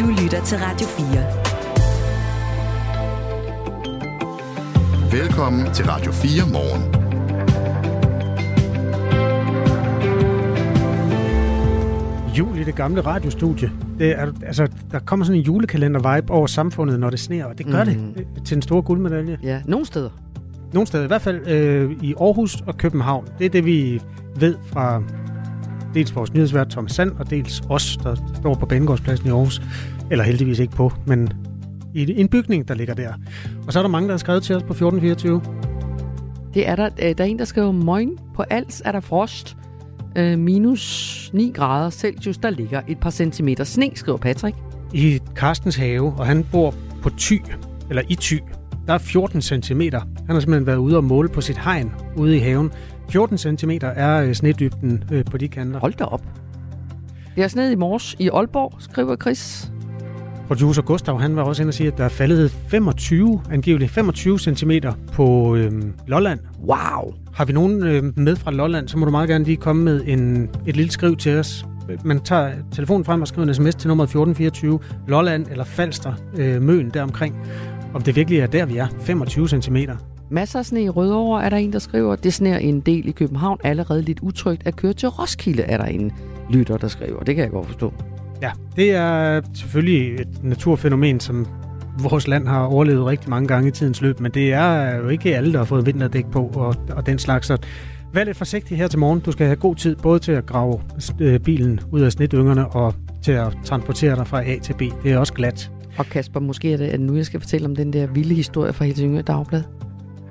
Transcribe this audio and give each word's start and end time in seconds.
Du 0.00 0.06
lytter 0.06 0.44
til 0.44 0.58
Radio 0.58 0.86
4. 0.86 1.06
Velkommen 5.20 5.74
til 5.74 5.86
Radio 5.86 6.12
4 6.12 6.52
morgen. 6.52 6.82
Jul 12.38 12.58
i 12.58 12.64
det 12.64 12.74
gamle 12.74 13.00
radiostudie. 13.00 13.70
Det 13.98 14.10
er, 14.10 14.32
altså, 14.46 14.68
der 14.90 14.98
kommer 14.98 15.24
sådan 15.24 15.40
en 15.40 15.44
julekalender-vibe 15.44 16.30
over 16.30 16.46
samfundet, 16.46 17.00
når 17.00 17.10
det 17.10 17.20
sneer, 17.20 17.44
og 17.44 17.58
det 17.58 17.66
gør 17.66 17.84
mm. 17.84 18.14
det 18.14 18.26
til 18.44 18.56
en 18.56 18.62
stor 18.62 18.80
guldmedalje. 18.80 19.38
Ja, 19.42 19.62
nogle 19.66 19.86
steder. 19.86 20.10
Nogle 20.72 20.86
steder, 20.86 21.04
i 21.04 21.06
hvert 21.06 21.22
fald 21.22 21.48
øh, 21.48 21.92
i 22.02 22.14
Aarhus 22.20 22.60
og 22.66 22.76
København. 22.76 23.28
Det 23.38 23.46
er 23.46 23.50
det, 23.50 23.64
vi 23.64 24.02
ved 24.36 24.56
fra 24.66 25.02
dels 25.94 26.16
vores 26.16 26.34
nyhedsvært 26.34 26.68
Thomas 26.68 26.92
Sand, 26.92 27.12
og 27.18 27.30
dels 27.30 27.62
os, 27.68 27.98
der 28.02 28.16
står 28.36 28.54
på 28.54 28.66
Banegårdspladsen 28.66 29.26
i 29.26 29.30
Aarhus. 29.30 29.62
Eller 30.10 30.24
heldigvis 30.24 30.58
ikke 30.58 30.74
på, 30.74 30.92
men 31.06 31.32
i 31.94 32.20
en 32.20 32.28
bygning, 32.28 32.68
der 32.68 32.74
ligger 32.74 32.94
der. 32.94 33.12
Og 33.66 33.72
så 33.72 33.78
er 33.78 33.82
der 33.82 33.90
mange, 33.90 34.08
der 34.08 34.12
har 34.12 34.18
skrevet 34.18 34.42
til 34.42 34.56
os 34.56 34.62
på 34.62 34.72
1424. 34.72 35.42
Det 36.54 36.68
er 36.68 36.76
der. 36.76 36.90
Øh, 37.02 37.18
der 37.18 37.24
er 37.24 37.28
en, 37.28 37.38
der 37.38 37.44
skriver, 37.44 37.72
Moin, 37.72 38.18
på 38.34 38.44
Als 38.50 38.82
er 38.84 38.92
der 38.92 39.00
frost. 39.00 39.56
Øh, 40.16 40.38
minus 40.38 41.30
9 41.34 41.52
grader 41.54 41.90
Celsius, 41.90 42.38
der 42.38 42.50
ligger 42.50 42.82
et 42.88 42.98
par 42.98 43.10
centimeter 43.10 43.64
sne, 43.64 43.90
skriver 43.94 44.18
Patrick. 44.18 44.56
I 44.92 45.20
Karstens 45.36 45.76
have, 45.76 46.14
og 46.18 46.26
han 46.26 46.44
bor 46.52 46.74
på 47.02 47.10
Ty, 47.10 47.34
eller 47.88 48.02
i 48.08 48.14
Ty. 48.14 48.36
Der 48.86 48.94
er 48.94 48.98
14 48.98 49.42
cm. 49.42 49.80
Han 49.80 49.92
har 50.28 50.40
simpelthen 50.40 50.66
været 50.66 50.76
ude 50.76 50.96
og 50.96 51.04
måle 51.04 51.28
på 51.28 51.40
sit 51.40 51.58
hegn 51.58 51.92
ude 52.16 52.36
i 52.36 52.38
haven. 52.38 52.70
14 53.08 53.38
cm 53.38 53.70
er 53.82 54.22
øh, 54.22 54.34
snedybden 54.34 55.04
øh, 55.12 55.24
på 55.24 55.38
de 55.38 55.48
kanter. 55.48 55.80
Hold 55.80 55.94
da 55.94 56.04
op. 56.04 56.22
Det 57.36 57.44
er 57.44 57.48
sned 57.48 57.70
i 57.70 57.74
mors 57.74 58.16
i 58.18 58.28
Aalborg, 58.28 58.72
skriver 58.78 59.16
Chris. 59.16 59.72
Producer 60.50 60.82
Gustav, 60.82 61.20
han 61.20 61.36
var 61.36 61.42
også 61.42 61.62
inde 61.62 61.70
og 61.70 61.74
sige, 61.74 61.86
at 61.86 61.98
der 61.98 62.04
er 62.04 62.08
faldet 62.08 62.50
25, 62.50 63.42
angiveligt 63.50 63.90
25 63.90 64.38
cm 64.38 64.70
på 65.12 65.56
øhm, 65.56 65.92
Lolland. 66.06 66.40
Wow! 66.60 67.14
Har 67.34 67.44
vi 67.44 67.52
nogen 67.52 67.84
øh, 67.86 68.18
med 68.18 68.36
fra 68.36 68.50
Lolland, 68.50 68.88
så 68.88 68.98
må 68.98 69.04
du 69.04 69.10
meget 69.10 69.28
gerne 69.28 69.44
lige 69.44 69.56
komme 69.56 69.82
med 69.82 70.02
en, 70.06 70.50
et 70.66 70.76
lille 70.76 70.92
skriv 70.92 71.16
til 71.16 71.38
os. 71.38 71.66
Man 72.04 72.20
tager 72.20 72.52
telefonen 72.72 73.04
frem 73.04 73.20
og 73.22 73.28
skriver 73.28 73.48
en 73.48 73.54
sms 73.54 73.74
til 73.74 73.88
nummer 73.88 74.04
1424, 74.04 74.78
Lolland 75.08 75.46
eller 75.50 75.64
Falster, 75.64 76.12
øh, 76.38 76.62
Møn 76.62 76.90
deromkring. 76.90 77.36
Om 77.94 78.02
det 78.02 78.16
virkelig 78.16 78.38
er 78.38 78.46
der, 78.46 78.66
vi 78.66 78.76
er, 78.76 78.86
25 79.00 79.48
cm. 79.48 79.76
Masser 80.30 80.58
af 80.58 80.66
sne 80.66 80.82
i 80.82 80.88
Rødovre, 80.88 81.44
er 81.44 81.48
der 81.48 81.56
en, 81.56 81.72
der 81.72 81.78
skriver. 81.78 82.16
Det 82.16 82.34
sneer 82.34 82.58
en 82.58 82.80
del 82.80 83.08
i 83.08 83.10
København. 83.10 83.58
Allerede 83.64 84.02
lidt 84.02 84.20
utrygt 84.22 84.62
at 84.64 84.76
køre 84.76 84.92
til 84.92 85.08
Roskilde, 85.08 85.62
er 85.62 85.76
der 85.76 85.84
en 85.84 86.12
lytter, 86.50 86.76
der 86.76 86.88
skriver. 86.88 87.20
Det 87.22 87.34
kan 87.34 87.44
jeg 87.44 87.50
godt 87.50 87.66
forstå. 87.66 87.92
Ja, 88.42 88.50
det 88.76 88.90
er 88.90 89.40
selvfølgelig 89.54 90.20
et 90.20 90.44
naturfænomen, 90.44 91.20
som 91.20 91.46
vores 91.98 92.28
land 92.28 92.48
har 92.48 92.64
overlevet 92.64 93.06
rigtig 93.06 93.30
mange 93.30 93.48
gange 93.48 93.68
i 93.68 93.70
tidens 93.70 94.02
løb, 94.02 94.20
men 94.20 94.32
det 94.32 94.52
er 94.52 94.96
jo 94.96 95.08
ikke 95.08 95.36
alle, 95.36 95.52
der 95.52 95.58
har 95.58 95.64
fået 95.64 95.86
vinterdæk 95.86 96.26
på 96.26 96.50
og, 96.54 96.76
og 96.90 97.06
den 97.06 97.18
slags. 97.18 97.46
Så 97.46 97.56
vær 98.12 98.24
lidt 98.24 98.36
forsigtig 98.36 98.76
her 98.76 98.88
til 98.88 98.98
morgen. 98.98 99.20
Du 99.20 99.32
skal 99.32 99.46
have 99.46 99.56
god 99.56 99.76
tid 99.76 99.96
både 99.96 100.18
til 100.18 100.32
at 100.32 100.46
grave 100.46 100.80
øh, 101.20 101.40
bilen 101.40 101.80
ud 101.92 102.00
af 102.00 102.12
snitdyngerne 102.12 102.68
og 102.68 102.94
til 103.22 103.32
at 103.32 103.56
transportere 103.64 104.16
dig 104.16 104.26
fra 104.26 104.44
A 104.44 104.58
til 104.62 104.72
B. 104.72 104.82
Det 105.02 105.12
er 105.12 105.18
også 105.18 105.32
glat. 105.32 105.70
Og 106.00 106.06
Kasper, 106.06 106.40
måske 106.40 106.72
er 106.72 106.76
det 106.76 106.88
at 106.88 107.00
nu, 107.00 107.16
jeg 107.16 107.26
skal 107.26 107.40
fortælle 107.40 107.66
om 107.66 107.76
den 107.76 107.92
der 107.92 108.06
vilde 108.06 108.34
historie 108.34 108.72
fra 108.72 108.84
Helsingør 108.84 109.22
Dagblad. 109.22 109.62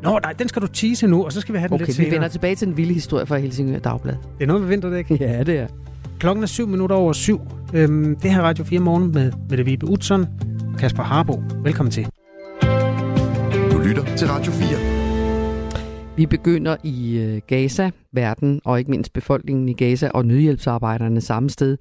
Nå, 0.03 0.19
nej, 0.23 0.33
den 0.33 0.47
skal 0.47 0.61
du 0.61 0.67
tease 0.67 1.07
nu, 1.07 1.25
og 1.25 1.33
så 1.33 1.41
skal 1.41 1.53
vi 1.53 1.59
have 1.59 1.67
den 1.67 1.73
okay, 1.73 1.85
lidt 1.85 1.95
senere. 1.95 2.09
vi 2.09 2.15
vender 2.15 2.27
tilbage 2.27 2.55
til 2.55 2.67
den 2.67 2.77
vilde 2.77 2.93
historie 2.93 3.25
fra 3.25 3.37
Helsingør 3.37 3.79
Dagblad. 3.79 4.13
Det 4.13 4.43
er 4.43 4.47
noget 4.47 4.61
med 4.61 4.69
vinterdæk? 4.69 5.11
ja, 5.19 5.43
det 5.43 5.59
er. 5.59 5.67
Klokken 6.19 6.43
er 6.43 6.47
syv 6.47 6.67
minutter 6.67 6.95
over 6.95 7.13
syv. 7.13 7.41
Øhm, 7.73 8.15
det 8.15 8.31
her 8.31 8.41
Radio 8.41 8.63
4 8.63 8.79
Morgen 8.79 9.13
med 9.13 9.31
Mette 9.49 9.65
Vibe 9.65 9.87
Utzon 9.87 10.25
og 10.73 10.79
Kasper 10.79 11.03
Harbo. 11.03 11.43
Velkommen 11.63 11.91
til. 11.91 12.07
Du 13.71 13.77
lytter 13.77 14.15
til 14.17 14.27
Radio 14.27 14.51
4. 14.51 16.15
Vi 16.15 16.25
begynder 16.25 16.75
i 16.83 17.17
øh, 17.17 17.41
Gaza, 17.47 17.91
verden 18.13 18.61
og 18.65 18.79
ikke 18.79 18.91
mindst 18.91 19.13
befolkningen 19.13 19.69
i 19.69 19.73
Gaza 19.73 20.09
og 20.13 20.25
nødhjælpsarbejderne 20.25 21.21
samme 21.21 21.49
sted 21.49 21.77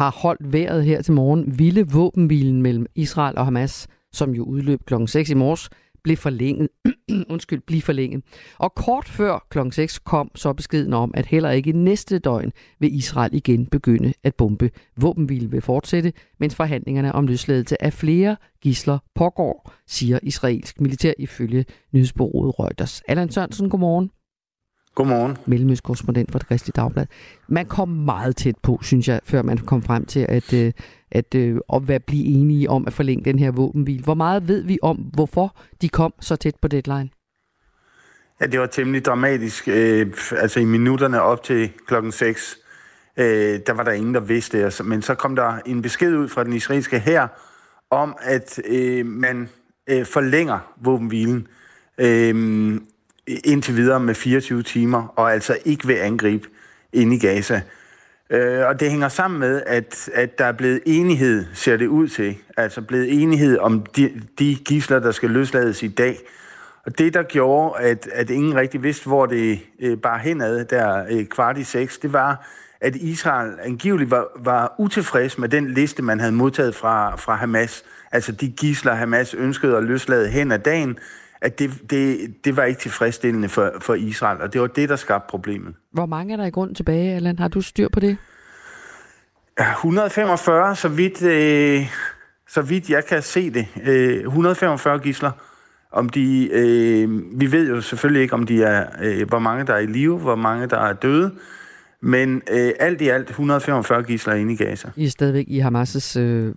har 0.00 0.10
holdt 0.10 0.52
vejret 0.52 0.84
her 0.84 1.02
til 1.02 1.14
morgen. 1.14 1.58
Vilde 1.58 1.88
våbenhvilen 1.88 2.62
mellem 2.62 2.86
Israel 2.94 3.38
og 3.38 3.44
Hamas, 3.44 3.88
som 4.12 4.30
jo 4.30 4.44
udløb 4.44 4.80
klokken 4.86 5.08
6 5.08 5.30
i 5.30 5.34
morges, 5.34 5.70
blev 6.04 6.16
forlænget. 6.16 6.68
undskyld, 7.32 7.60
blive 7.66 7.82
forlænget. 7.82 8.24
Og 8.58 8.74
kort 8.74 9.08
før 9.08 9.46
kl. 9.50 9.58
6 9.70 9.98
kom 9.98 10.30
så 10.34 10.52
beskeden 10.52 10.92
om, 10.92 11.10
at 11.14 11.26
heller 11.26 11.50
ikke 11.50 11.72
næste 11.72 12.18
døgn 12.18 12.52
vil 12.78 12.94
Israel 12.94 13.34
igen 13.34 13.66
begynde 13.66 14.12
at 14.24 14.34
bombe. 14.34 14.70
Våbenhvile 14.96 15.50
vil 15.50 15.60
fortsætte, 15.60 16.12
mens 16.38 16.54
forhandlingerne 16.54 17.12
om 17.12 17.26
løsladelse 17.26 17.82
af 17.82 17.92
flere 17.92 18.36
gisler 18.60 18.98
pågår, 19.14 19.72
siger 19.86 20.18
israelsk 20.22 20.80
militær 20.80 21.12
ifølge 21.18 21.64
nyhedsbureauet 21.92 22.58
Reuters. 22.58 23.02
Allan 23.08 23.30
Sørensen, 23.30 23.70
godmorgen. 23.70 24.10
Godmorgen. 24.94 25.38
Mellemøstkorrespondent 25.46 26.32
for 26.32 26.38
det 26.38 26.48
Kristi 26.48 26.70
Dagblad. 26.70 27.06
Man 27.48 27.66
kom 27.66 27.88
meget 27.88 28.36
tæt 28.36 28.54
på, 28.62 28.78
synes 28.82 29.08
jeg, 29.08 29.20
før 29.24 29.42
man 29.42 29.58
kom 29.58 29.82
frem 29.82 30.04
til 30.04 30.26
at, 30.28 30.52
øh, 30.52 30.72
at, 31.10 31.34
øh, 31.34 31.58
at 31.72 31.88
være 31.88 32.00
blive 32.00 32.24
enige 32.24 32.70
om 32.70 32.86
at 32.86 32.92
forlænge 32.92 33.24
den 33.24 33.38
her 33.38 33.50
våbenhvil. 33.50 34.02
Hvor 34.02 34.14
meget 34.14 34.48
ved 34.48 34.62
vi 34.62 34.78
om, 34.82 34.96
hvorfor 34.96 35.56
de 35.82 35.88
kom 35.88 36.12
så 36.20 36.36
tæt 36.36 36.54
på 36.62 36.68
deadline? 36.68 37.08
Ja, 38.40 38.46
det 38.46 38.60
var 38.60 38.66
temmelig 38.66 39.04
dramatisk. 39.04 39.68
Øh, 39.68 40.06
altså 40.32 40.60
i 40.60 40.64
minutterne 40.64 41.22
op 41.22 41.42
til 41.42 41.70
klokken 41.86 42.12
6, 42.12 42.58
øh, 43.16 43.24
der 43.66 43.72
var 43.72 43.82
der 43.82 43.92
ingen, 43.92 44.14
der 44.14 44.20
vidste 44.20 44.64
det. 44.64 44.86
Men 44.86 45.02
så 45.02 45.14
kom 45.14 45.36
der 45.36 45.58
en 45.66 45.82
besked 45.82 46.16
ud 46.16 46.28
fra 46.28 46.44
den 46.44 46.52
israelske 46.52 46.98
her 46.98 47.28
om, 47.90 48.16
at 48.20 48.60
øh, 48.68 49.06
man 49.06 49.48
øh, 49.86 50.06
forlænger 50.06 50.74
våbenhvilen. 50.76 51.46
Øh, 51.98 52.80
indtil 53.44 53.76
videre 53.76 54.00
med 54.00 54.14
24 54.14 54.62
timer, 54.62 55.12
og 55.16 55.32
altså 55.32 55.58
ikke 55.64 55.86
vil 55.86 55.94
angribe 55.94 56.48
ind 56.92 57.12
i 57.12 57.18
Gaza. 57.18 57.62
Øh, 58.30 58.66
og 58.66 58.80
det 58.80 58.90
hænger 58.90 59.08
sammen 59.08 59.40
med, 59.40 59.62
at, 59.66 60.10
at 60.14 60.38
der 60.38 60.44
er 60.44 60.52
blevet 60.52 60.80
enighed, 60.86 61.46
ser 61.54 61.76
det 61.76 61.86
ud 61.86 62.08
til, 62.08 62.36
altså 62.56 62.82
blevet 62.82 63.22
enighed 63.22 63.58
om 63.58 63.86
de, 63.96 64.22
de 64.38 64.56
gisler, 64.64 64.98
der 64.98 65.10
skal 65.10 65.30
løslades 65.30 65.82
i 65.82 65.88
dag. 65.88 66.18
Og 66.86 66.98
det, 66.98 67.14
der 67.14 67.22
gjorde, 67.22 67.80
at, 67.80 68.08
at 68.12 68.30
ingen 68.30 68.56
rigtig 68.56 68.82
vidste, 68.82 69.06
hvor 69.06 69.26
det 69.26 69.60
øh, 69.80 69.98
bare 69.98 70.18
henad, 70.18 70.64
der 70.64 71.04
øh, 71.10 71.26
kvart 71.26 71.58
i 71.58 71.64
seks, 71.64 71.98
det 71.98 72.12
var, 72.12 72.46
at 72.80 72.96
Israel 72.96 73.52
angiveligt 73.62 74.10
var, 74.10 74.26
var 74.38 74.74
utilfreds 74.78 75.38
med 75.38 75.48
den 75.48 75.74
liste, 75.74 76.02
man 76.02 76.20
havde 76.20 76.32
modtaget 76.32 76.74
fra, 76.74 77.16
fra 77.16 77.34
Hamas. 77.34 77.84
Altså 78.12 78.32
de 78.32 78.48
gisler, 78.48 78.94
Hamas 78.94 79.34
ønskede 79.34 79.76
at 79.76 79.84
løslade 79.84 80.28
hen 80.28 80.52
ad 80.52 80.58
dagen, 80.58 80.98
at 81.42 81.58
det, 81.58 81.70
det, 81.90 82.34
det 82.44 82.56
var 82.56 82.64
ikke 82.64 82.80
tilfredsstillende 82.80 83.48
for, 83.48 83.72
for 83.80 83.94
Israel, 83.94 84.40
og 84.40 84.52
det 84.52 84.60
var 84.60 84.66
det, 84.66 84.88
der 84.88 84.96
skabte 84.96 85.30
problemet. 85.30 85.74
Hvor 85.92 86.06
mange 86.06 86.32
er 86.32 86.36
der 86.36 86.44
i 86.44 86.50
grund 86.50 86.74
tilbage, 86.74 87.14
Allan? 87.14 87.38
Har 87.38 87.48
du 87.48 87.60
styr 87.60 87.88
på 87.88 88.00
det? 88.00 88.16
145, 89.58 90.76
så 90.76 90.88
vidt, 90.88 91.22
øh, 91.22 91.86
så 92.48 92.62
vidt 92.62 92.90
jeg 92.90 93.04
kan 93.04 93.22
se 93.22 93.50
det. 93.50 93.66
Øh, 93.84 94.20
145 94.20 94.98
gisler. 94.98 95.30
Om 95.92 96.08
de, 96.08 96.48
øh, 96.52 97.40
vi 97.40 97.52
ved 97.52 97.68
jo 97.68 97.80
selvfølgelig 97.80 98.22
ikke, 98.22 98.34
om 98.34 98.46
de 98.46 98.62
er, 98.62 98.86
øh, 99.02 99.28
hvor 99.28 99.38
mange 99.38 99.66
der 99.66 99.74
er 99.74 99.78
i 99.78 99.86
live, 99.86 100.18
hvor 100.18 100.36
mange 100.36 100.66
der 100.66 100.78
er 100.78 100.92
døde, 100.92 101.30
men 102.02 102.42
øh, 102.50 102.72
alt 102.80 103.00
i 103.00 103.08
alt 103.08 103.30
145 103.30 104.02
gisler 104.02 104.34
inde 104.34 104.52
i 104.52 104.56
Gaza. 104.56 104.90
I 104.96 105.04
er 105.04 105.10
stadigvæk 105.10 105.44
i 105.48 105.60
Hamas' 105.60 106.18
øh, 106.18 106.54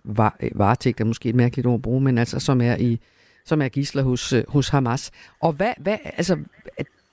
varetægt, 0.56 1.02
er 1.02 1.06
måske 1.06 1.30
et 1.30 1.36
mærkeligt 1.36 1.68
ord 1.68 1.76
at 1.76 1.82
bruge, 1.82 2.02
men 2.02 2.18
altså 2.18 2.40
som 2.40 2.62
er 2.62 2.76
i 2.80 3.00
som 3.46 3.62
er 3.62 3.70
gisler 3.70 4.04
hos, 4.04 4.34
øh, 4.34 4.44
hos 4.48 4.70
Hamas. 4.70 5.12
Og 5.42 5.54
hvad, 5.54 5.74
hvad, 5.78 5.98
altså, 6.04 6.38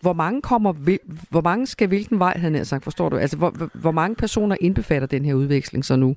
hvor 0.00 0.12
mange 0.12 0.42
kommer, 0.42 0.98
hvor 1.30 1.40
mange 1.40 1.66
skal 1.66 1.88
hvilken 1.88 2.18
vej, 2.18 2.38
han 2.38 2.54
har 2.54 2.64
sagt, 2.64 2.84
forstår 2.84 3.08
du? 3.08 3.16
Altså, 3.16 3.36
hvor, 3.36 3.68
hvor 3.74 3.90
mange 3.90 4.16
personer 4.16 4.56
indbefatter 4.60 5.08
den 5.08 5.24
her 5.24 5.34
udveksling 5.34 5.84
så 5.84 5.96
nu? 5.96 6.16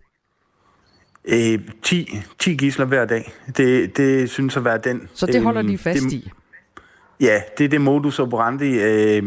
Øh, 1.25 1.59
10, 1.81 2.09
10 2.39 2.55
gisler 2.55 2.85
hver 2.85 3.05
dag. 3.05 3.33
Det, 3.57 3.97
det 3.97 4.29
synes 4.29 4.57
at 4.57 4.65
være 4.65 4.77
den. 4.77 5.09
Så 5.13 5.25
det 5.25 5.43
holder 5.43 5.63
øh, 5.63 5.69
de 5.69 5.77
fast 5.77 6.03
det, 6.03 6.13
i? 6.13 6.31
Ja, 7.19 7.41
det 7.57 7.63
er 7.63 7.69
det 7.69 7.81
modus 7.81 8.19
operandi, 8.19 8.79
øh, 8.79 9.23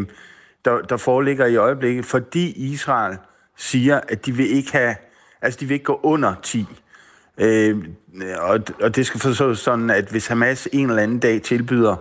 der, 0.64 0.81
der 0.81 0.96
foreligger 0.96 1.46
i 1.46 1.56
øjeblikket, 1.56 2.05
fordi 2.05 2.70
Israel 2.72 3.16
siger, 3.56 4.00
at 4.08 4.26
de 4.26 4.32
vil 4.32 4.50
ikke 4.50 4.72
have, 4.72 4.96
altså 5.43 5.61
de 5.61 5.66
vil 5.66 5.75
ikke 5.75 5.84
gå 5.84 6.00
under 6.02 6.34
10. 6.43 6.66
Øh, 7.38 7.79
og, 8.38 8.61
og 8.83 8.97
det 8.97 9.06
skal 9.06 9.21
forstås 9.21 9.59
sådan, 9.59 9.91
at 9.91 10.11
hvis 10.11 10.27
Hamas 10.27 10.69
en 10.73 10.91
eller 10.91 11.03
anden 11.03 11.19
dag 11.19 11.43
tilbyder 11.43 11.97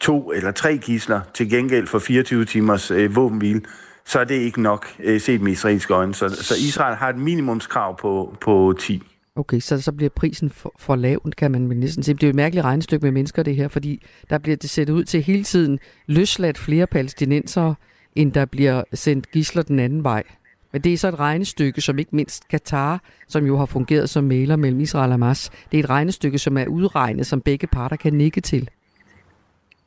to 0.00 0.32
eller 0.32 0.52
tre 0.52 0.78
gisler 0.78 1.20
til 1.34 1.50
gengæld 1.50 1.86
for 1.86 1.98
24 1.98 2.44
timers 2.44 2.90
øh, 2.90 3.16
våbenhvile, 3.16 3.60
så 4.04 4.20
er 4.20 4.24
det 4.24 4.34
ikke 4.34 4.62
nok 4.62 4.86
øh, 5.02 5.20
set 5.20 5.40
med 5.40 5.52
israelske 5.52 5.94
øjne. 5.94 6.14
Så, 6.14 6.28
så 6.28 6.54
Israel 6.54 6.96
har 6.96 7.08
et 7.08 7.18
minimumskrav 7.18 7.98
på, 7.98 8.36
på 8.40 8.74
10. 8.80 9.02
Okay, 9.36 9.60
så 9.60 9.80
så 9.80 9.92
bliver 9.92 10.10
prisen 10.16 10.50
for, 10.50 10.74
for 10.78 10.96
lav, 10.96 11.30
kan 11.38 11.50
man 11.50 11.60
næsten 11.60 12.02
sige. 12.02 12.14
Det 12.14 12.22
er 12.22 12.26
jo 12.26 12.30
et 12.30 12.36
mærkeligt 12.36 12.64
regnestykke 12.64 13.04
med 13.04 13.12
mennesker, 13.12 13.42
det 13.42 13.56
her, 13.56 13.68
fordi 13.68 14.02
der 14.30 14.38
bliver 14.38 14.56
det 14.56 14.70
sættet 14.70 14.94
ud 14.94 15.04
til 15.04 15.22
hele 15.22 15.44
tiden 15.44 15.78
løsladt 16.06 16.58
flere 16.58 16.86
palæstinensere, 16.86 17.74
end 18.16 18.32
der 18.32 18.44
bliver 18.44 18.84
sendt 18.94 19.30
gisler 19.30 19.62
den 19.62 19.78
anden 19.78 20.04
vej. 20.04 20.22
Men 20.72 20.82
det 20.82 20.92
er 20.92 20.98
så 20.98 21.08
et 21.08 21.20
regnestykke, 21.20 21.80
som 21.80 21.98
ikke 21.98 22.16
mindst 22.16 22.48
Katar, 22.48 23.00
som 23.28 23.46
jo 23.46 23.56
har 23.56 23.66
fungeret 23.66 24.10
som 24.10 24.24
maler 24.24 24.56
mellem 24.56 24.80
Israel 24.80 25.08
og 25.08 25.12
Hamas, 25.12 25.50
det 25.72 25.80
er 25.80 25.84
et 25.84 25.90
regnestykke, 25.90 26.38
som 26.38 26.56
er 26.58 26.66
udregnet, 26.66 27.26
som 27.26 27.40
begge 27.40 27.66
parter 27.66 27.96
kan 27.96 28.12
nikke 28.12 28.40
til. 28.40 28.70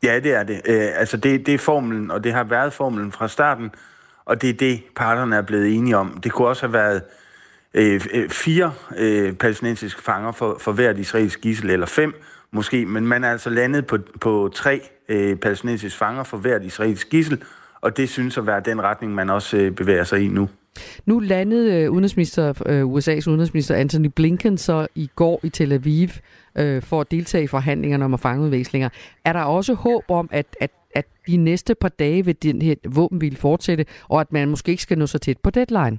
Ja, 0.03 0.19
det 0.19 0.33
er 0.33 0.43
det. 0.43 0.61
Øh, 0.65 0.89
altså, 0.95 1.17
det, 1.17 1.45
det 1.45 1.53
er 1.53 1.57
formelen, 1.57 2.11
og 2.11 2.23
det 2.23 2.33
har 2.33 2.43
været 2.43 2.73
formelen 2.73 3.11
fra 3.11 3.27
starten, 3.27 3.71
og 4.25 4.41
det 4.41 4.49
er 4.49 4.53
det, 4.53 4.83
parterne 4.95 5.35
er 5.35 5.41
blevet 5.41 5.75
enige 5.75 5.97
om. 5.97 6.19
Det 6.23 6.31
kunne 6.31 6.47
også 6.47 6.65
have 6.65 6.73
været 6.73 7.01
øh, 7.73 8.01
øh, 8.13 8.29
fire 8.29 8.73
øh, 8.97 9.33
palæstinensiske 9.33 10.01
fanger 10.01 10.31
for, 10.31 10.57
for 10.59 10.71
hvert 10.71 10.97
israelsk 10.97 11.41
gissel, 11.41 11.69
eller 11.69 11.85
fem 11.85 12.13
måske, 12.51 12.85
men 12.85 13.07
man 13.07 13.23
er 13.23 13.31
altså 13.31 13.49
landet 13.49 13.87
på, 13.87 13.97
på 14.21 14.51
tre 14.53 14.81
øh, 15.09 15.35
palæstinensiske 15.35 15.97
fanger 15.97 16.23
for 16.23 16.37
hvert 16.37 16.63
israelsk 16.63 17.09
gissel, 17.09 17.43
og 17.81 17.97
det 17.97 18.09
synes 18.09 18.37
at 18.37 18.47
være 18.47 18.61
den 18.65 18.81
retning, 18.81 19.15
man 19.15 19.29
også 19.29 19.57
øh, 19.57 19.71
bevæger 19.71 20.03
sig 20.03 20.21
i 20.21 20.27
nu. 20.27 20.49
Nu 21.05 21.19
landede 21.19 21.73
øh, 21.73 21.91
udenrigsminister, 21.91 22.53
øh, 22.65 22.83
USA's 22.83 23.29
udenrigsminister 23.29 23.75
Anthony 23.75 24.09
Blinken 24.15 24.57
så 24.57 24.87
i 24.95 25.09
går 25.15 25.39
i 25.43 25.49
Tel 25.49 25.71
Aviv 25.71 26.09
øh, 26.57 26.81
for 26.81 27.01
at 27.01 27.11
deltage 27.11 27.43
i 27.43 27.47
forhandlingerne 27.47 28.05
om 28.05 28.13
at 28.13 28.19
fange 28.19 28.43
udvekslinger. 28.43 28.89
Er 29.25 29.33
der 29.33 29.41
også 29.41 29.73
håb 29.73 30.03
om, 30.09 30.29
at, 30.31 30.45
at, 30.59 30.71
at 30.95 31.05
de 31.27 31.37
næste 31.37 31.75
par 31.75 31.89
dage 31.89 32.25
vil 32.25 32.35
den 32.43 32.61
her 32.61 32.75
våbenhvile 32.87 33.37
fortsætte, 33.37 33.85
og 34.09 34.21
at 34.21 34.31
man 34.31 34.49
måske 34.49 34.71
ikke 34.71 34.83
skal 34.83 34.97
nå 34.97 35.07
så 35.07 35.17
tæt 35.17 35.37
på 35.43 35.49
deadline? 35.49 35.97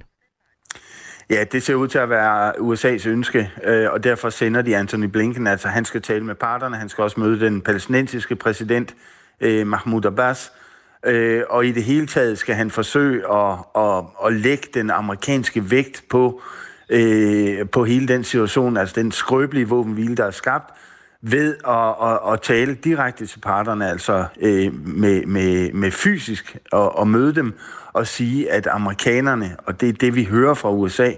Ja, 1.29 1.43
det 1.51 1.63
ser 1.63 1.75
ud 1.75 1.87
til 1.87 1.97
at 1.97 2.09
være 2.09 2.53
USA's 2.55 3.09
ønske, 3.09 3.51
øh, 3.63 3.91
og 3.91 4.03
derfor 4.03 4.29
sender 4.29 4.61
de 4.61 4.77
Anthony 4.77 5.05
Blinken, 5.05 5.47
altså 5.47 5.67
han 5.67 5.85
skal 5.85 6.01
tale 6.01 6.25
med 6.25 6.35
parterne, 6.35 6.75
han 6.75 6.89
skal 6.89 7.01
også 7.01 7.19
møde 7.19 7.39
den 7.39 7.61
palæstinensiske 7.61 8.35
præsident 8.35 8.95
øh, 9.41 9.67
Mahmoud 9.67 10.05
Abbas, 10.05 10.51
øh, 10.55 10.64
øh, 11.05 11.43
og 11.49 11.65
i 11.65 11.71
det 11.71 11.83
hele 11.83 12.07
taget 12.07 12.37
skal 12.37 12.55
han 12.55 12.71
forsøge 12.71 13.33
at, 13.33 13.57
at, 13.75 14.03
at 14.25 14.33
lægge 14.33 14.67
den 14.73 14.89
amerikanske 14.89 15.71
vægt 15.71 16.03
på, 16.09 16.41
øh, 16.89 17.69
på 17.69 17.83
hele 17.85 18.07
den 18.07 18.23
situation, 18.23 18.77
altså 18.77 18.95
den 18.95 19.11
skrøbelige 19.11 19.67
våbenhvile, 19.67 20.15
der 20.15 20.25
er 20.25 20.31
skabt, 20.31 20.73
ved 21.21 21.55
at, 21.67 22.09
at, 22.09 22.33
at 22.33 22.41
tale 22.41 22.75
direkte 22.75 23.25
til 23.25 23.39
parterne, 23.39 23.89
altså 23.89 24.25
øh, 24.41 24.87
med, 24.87 25.25
med, 25.25 25.71
med 25.73 25.91
fysisk 25.91 26.57
at, 26.73 26.89
at 26.99 27.07
møde 27.07 27.35
dem, 27.35 27.53
og 27.93 28.07
sige, 28.07 28.51
at 28.51 28.67
amerikanerne, 28.67 29.55
og 29.65 29.81
det 29.81 29.89
er 29.89 29.93
det, 29.93 30.15
vi 30.15 30.23
hører 30.23 30.53
fra 30.53 30.71
USA, 30.71 31.11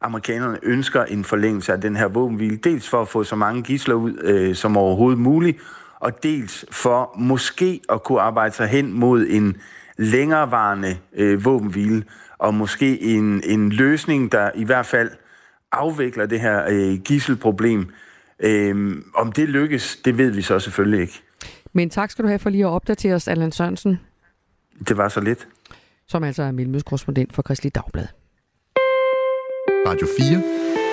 amerikanerne 0.00 0.58
ønsker 0.62 1.04
en 1.04 1.24
forlængelse 1.24 1.72
af 1.72 1.80
den 1.80 1.96
her 1.96 2.08
våbenhvile, 2.08 2.56
dels 2.56 2.88
for 2.88 3.02
at 3.02 3.08
få 3.08 3.24
så 3.24 3.36
mange 3.36 3.62
gisler 3.62 3.94
ud 3.94 4.18
øh, 4.22 4.54
som 4.54 4.76
overhovedet 4.76 5.18
muligt, 5.18 5.58
og 6.00 6.22
dels 6.22 6.64
for 6.70 7.14
måske 7.18 7.80
at 7.88 8.02
kunne 8.02 8.20
arbejde 8.20 8.54
sig 8.54 8.68
hen 8.68 8.92
mod 8.92 9.26
en 9.28 9.56
længerevarende 9.96 10.96
øh, 11.14 11.44
våbenhvile, 11.44 12.04
og 12.38 12.54
måske 12.54 13.00
en, 13.00 13.42
en 13.44 13.72
løsning, 13.72 14.32
der 14.32 14.50
i 14.54 14.64
hvert 14.64 14.86
fald 14.86 15.10
afvikler 15.72 16.26
det 16.26 16.40
her 16.40 16.64
øh, 16.68 16.98
gisselproblem. 17.04 17.90
Øh, 18.40 19.02
om 19.14 19.32
det 19.32 19.48
lykkes, 19.48 19.96
det 20.04 20.18
ved 20.18 20.30
vi 20.30 20.42
så 20.42 20.58
selvfølgelig 20.58 21.00
ikke. 21.00 21.22
Men 21.72 21.90
tak 21.90 22.10
skal 22.10 22.22
du 22.22 22.28
have 22.28 22.38
for 22.38 22.50
lige 22.50 22.64
at 22.64 22.70
opdatere 22.70 23.14
os, 23.14 23.28
Allan 23.28 23.52
Sørensen. 23.52 24.00
Det 24.88 24.96
var 24.96 25.08
så 25.08 25.20
lidt 25.20 25.48
som 26.08 26.24
altså 26.24 26.42
er 26.42 26.52
Mellemøstkorrespondent 26.52 27.32
for 27.32 27.42
Kristelig 27.42 27.74
Dagblad. 27.74 28.06
Radio 29.86 30.06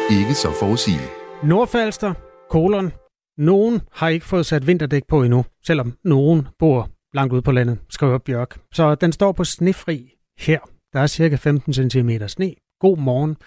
4. 0.10 0.20
Ikke 0.20 0.34
så 0.34 0.52
forudsigeligt. 0.60 1.12
Nordfalster, 1.44 2.14
kolon. 2.50 2.92
Nogen 3.38 3.82
har 3.92 4.08
ikke 4.10 4.26
fået 4.26 4.46
sat 4.46 4.68
vinterdæk 4.68 5.04
på 5.08 5.24
endnu, 5.24 5.46
selvom 5.66 5.98
nogen 6.04 6.48
bor 6.60 6.90
langt 7.14 7.34
ude 7.34 7.42
på 7.42 7.52
landet, 7.52 7.78
skriver 7.90 8.18
Bjørk. 8.18 8.60
Så 8.74 8.96
den 8.96 9.12
står 9.12 9.32
på 9.32 9.44
snefri 9.44 10.14
her. 10.40 10.60
Der 10.94 11.00
er 11.00 11.08
cirka 11.08 11.36
15 11.36 11.74
cm 11.74 12.10
sne. 12.28 12.54
God 12.80 12.98
morgen, 12.98 13.38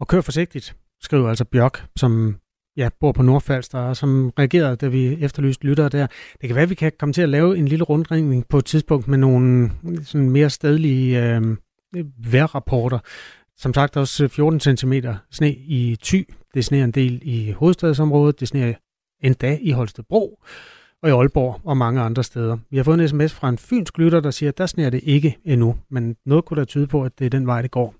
og 0.00 0.08
kør 0.08 0.20
forsigtigt, 0.20 0.76
skriver 1.02 1.28
altså 1.28 1.44
Bjørk, 1.44 1.86
som 1.96 2.36
ja, 2.76 2.88
bor 3.00 3.12
på 3.12 3.22
Nordfalster, 3.22 3.78
og 3.78 3.96
som 3.96 4.32
reagerede, 4.38 4.76
da 4.76 4.88
vi 4.88 5.24
efterlyste 5.24 5.64
lyttere 5.64 5.88
der. 5.88 6.06
Det 6.40 6.48
kan 6.48 6.54
være, 6.54 6.62
at 6.62 6.70
vi 6.70 6.74
kan 6.74 6.92
komme 6.98 7.12
til 7.12 7.22
at 7.22 7.28
lave 7.28 7.58
en 7.58 7.68
lille 7.68 7.84
rundringning 7.84 8.48
på 8.48 8.58
et 8.58 8.64
tidspunkt 8.64 9.08
med 9.08 9.18
nogle 9.18 9.70
sådan 10.02 10.30
mere 10.30 10.50
stedlige 10.50 11.34
øh, 11.34 11.56
vejrrapporter. 12.32 12.98
Som 13.56 13.74
sagt 13.74 13.96
også 13.96 14.24
øh, 14.24 14.30
14 14.30 14.76
cm 14.76 14.92
sne 15.30 15.52
i 15.54 15.96
Thy. 16.02 16.28
Det 16.54 16.64
sneer 16.64 16.84
en 16.84 16.90
del 16.90 17.20
i 17.22 17.50
hovedstadsområdet. 17.52 18.40
Det 18.40 18.48
sneer 18.48 18.74
endda 19.22 19.58
i 19.60 19.70
Holstebro 19.70 20.38
og 21.02 21.08
i 21.08 21.12
Aalborg 21.12 21.60
og 21.64 21.76
mange 21.76 22.00
andre 22.00 22.24
steder. 22.24 22.58
Vi 22.70 22.76
har 22.76 22.84
fået 22.84 23.00
en 23.00 23.08
sms 23.08 23.34
fra 23.34 23.48
en 23.48 23.58
fynsk 23.58 23.98
lytter, 23.98 24.20
der 24.20 24.30
siger, 24.30 24.48
at 24.48 24.58
der 24.58 24.66
sneer 24.66 24.90
det 24.90 25.00
ikke 25.04 25.36
endnu, 25.44 25.76
men 25.90 26.16
noget 26.26 26.44
kunne 26.44 26.60
da 26.60 26.64
tyde 26.64 26.86
på, 26.86 27.04
at 27.04 27.18
det 27.18 27.24
er 27.24 27.30
den 27.30 27.46
vej, 27.46 27.62
det 27.62 27.70
går. 27.70 27.94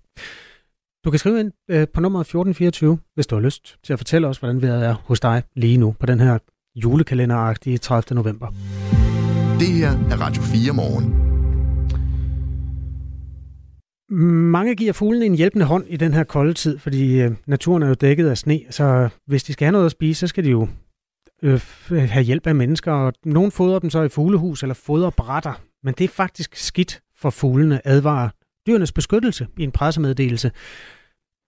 Du 1.05 1.11
kan 1.11 1.19
skrive 1.19 1.41
ind 1.41 1.53
øh, 1.71 1.89
på 1.95 2.01
nummer 2.01 2.21
1424, 2.21 2.99
hvis 3.15 3.27
du 3.27 3.35
har 3.35 3.43
lyst 3.43 3.77
til 3.85 3.93
at 3.93 3.99
fortælle 3.99 4.29
os, 4.29 4.39
hvordan 4.39 4.63
vejret 4.63 4.87
er 4.87 4.95
hos 5.05 5.21
dig 5.21 5.43
lige 5.57 5.77
nu 5.77 5.95
på 6.01 6.07
den 6.07 6.21
her 6.21 6.39
julekalenderagtige 6.77 7.79
30. 7.79 8.15
november. 8.15 8.47
Det 9.61 9.69
her 9.69 9.91
er 9.91 10.21
Radio 10.21 10.43
4 10.43 10.73
morgen. 10.73 11.23
Mange 14.51 14.75
giver 14.75 14.93
fuglene 14.93 15.27
en 15.27 15.35
hjælpende 15.35 15.67
hånd 15.67 15.85
i 15.89 15.97
den 15.97 16.15
her 16.15 16.25
kolde 16.25 16.53
tid, 16.53 16.79
fordi 16.79 17.21
øh, 17.21 17.33
naturen 17.47 17.83
er 17.83 17.89
jo 17.89 17.95
dækket 17.95 18.29
af 18.29 18.39
sne, 18.39 18.61
så 18.71 19.09
hvis 19.27 19.45
de 19.45 19.53
skal 19.53 19.65
have 19.65 19.73
noget 19.73 19.87
at 19.87 19.93
spise, 19.93 20.21
så 20.21 20.27
skal 20.27 20.45
de 20.45 20.51
jo 20.51 20.69
øh, 21.43 21.61
have 21.91 22.25
hjælp 22.25 22.47
af 22.47 22.55
mennesker, 22.55 22.93
og 22.93 23.13
nogen 23.25 23.51
fodrer 23.51 23.79
dem 23.79 23.91
så 23.91 24.03
i 24.03 24.09
fuglehus 24.09 24.63
eller 24.63 24.75
fodrer 24.75 25.11
brætter. 25.11 25.53
men 25.83 25.95
det 25.99 26.05
er 26.05 26.09
faktisk 26.09 26.57
skidt 26.57 27.01
for 27.17 27.31
fuglene, 27.31 27.87
advarer 27.87 28.29
dyrenes 28.67 28.93
beskyttelse 28.93 29.47
i 29.59 29.63
en 29.63 29.73
pressemeddelelse. 29.73 30.51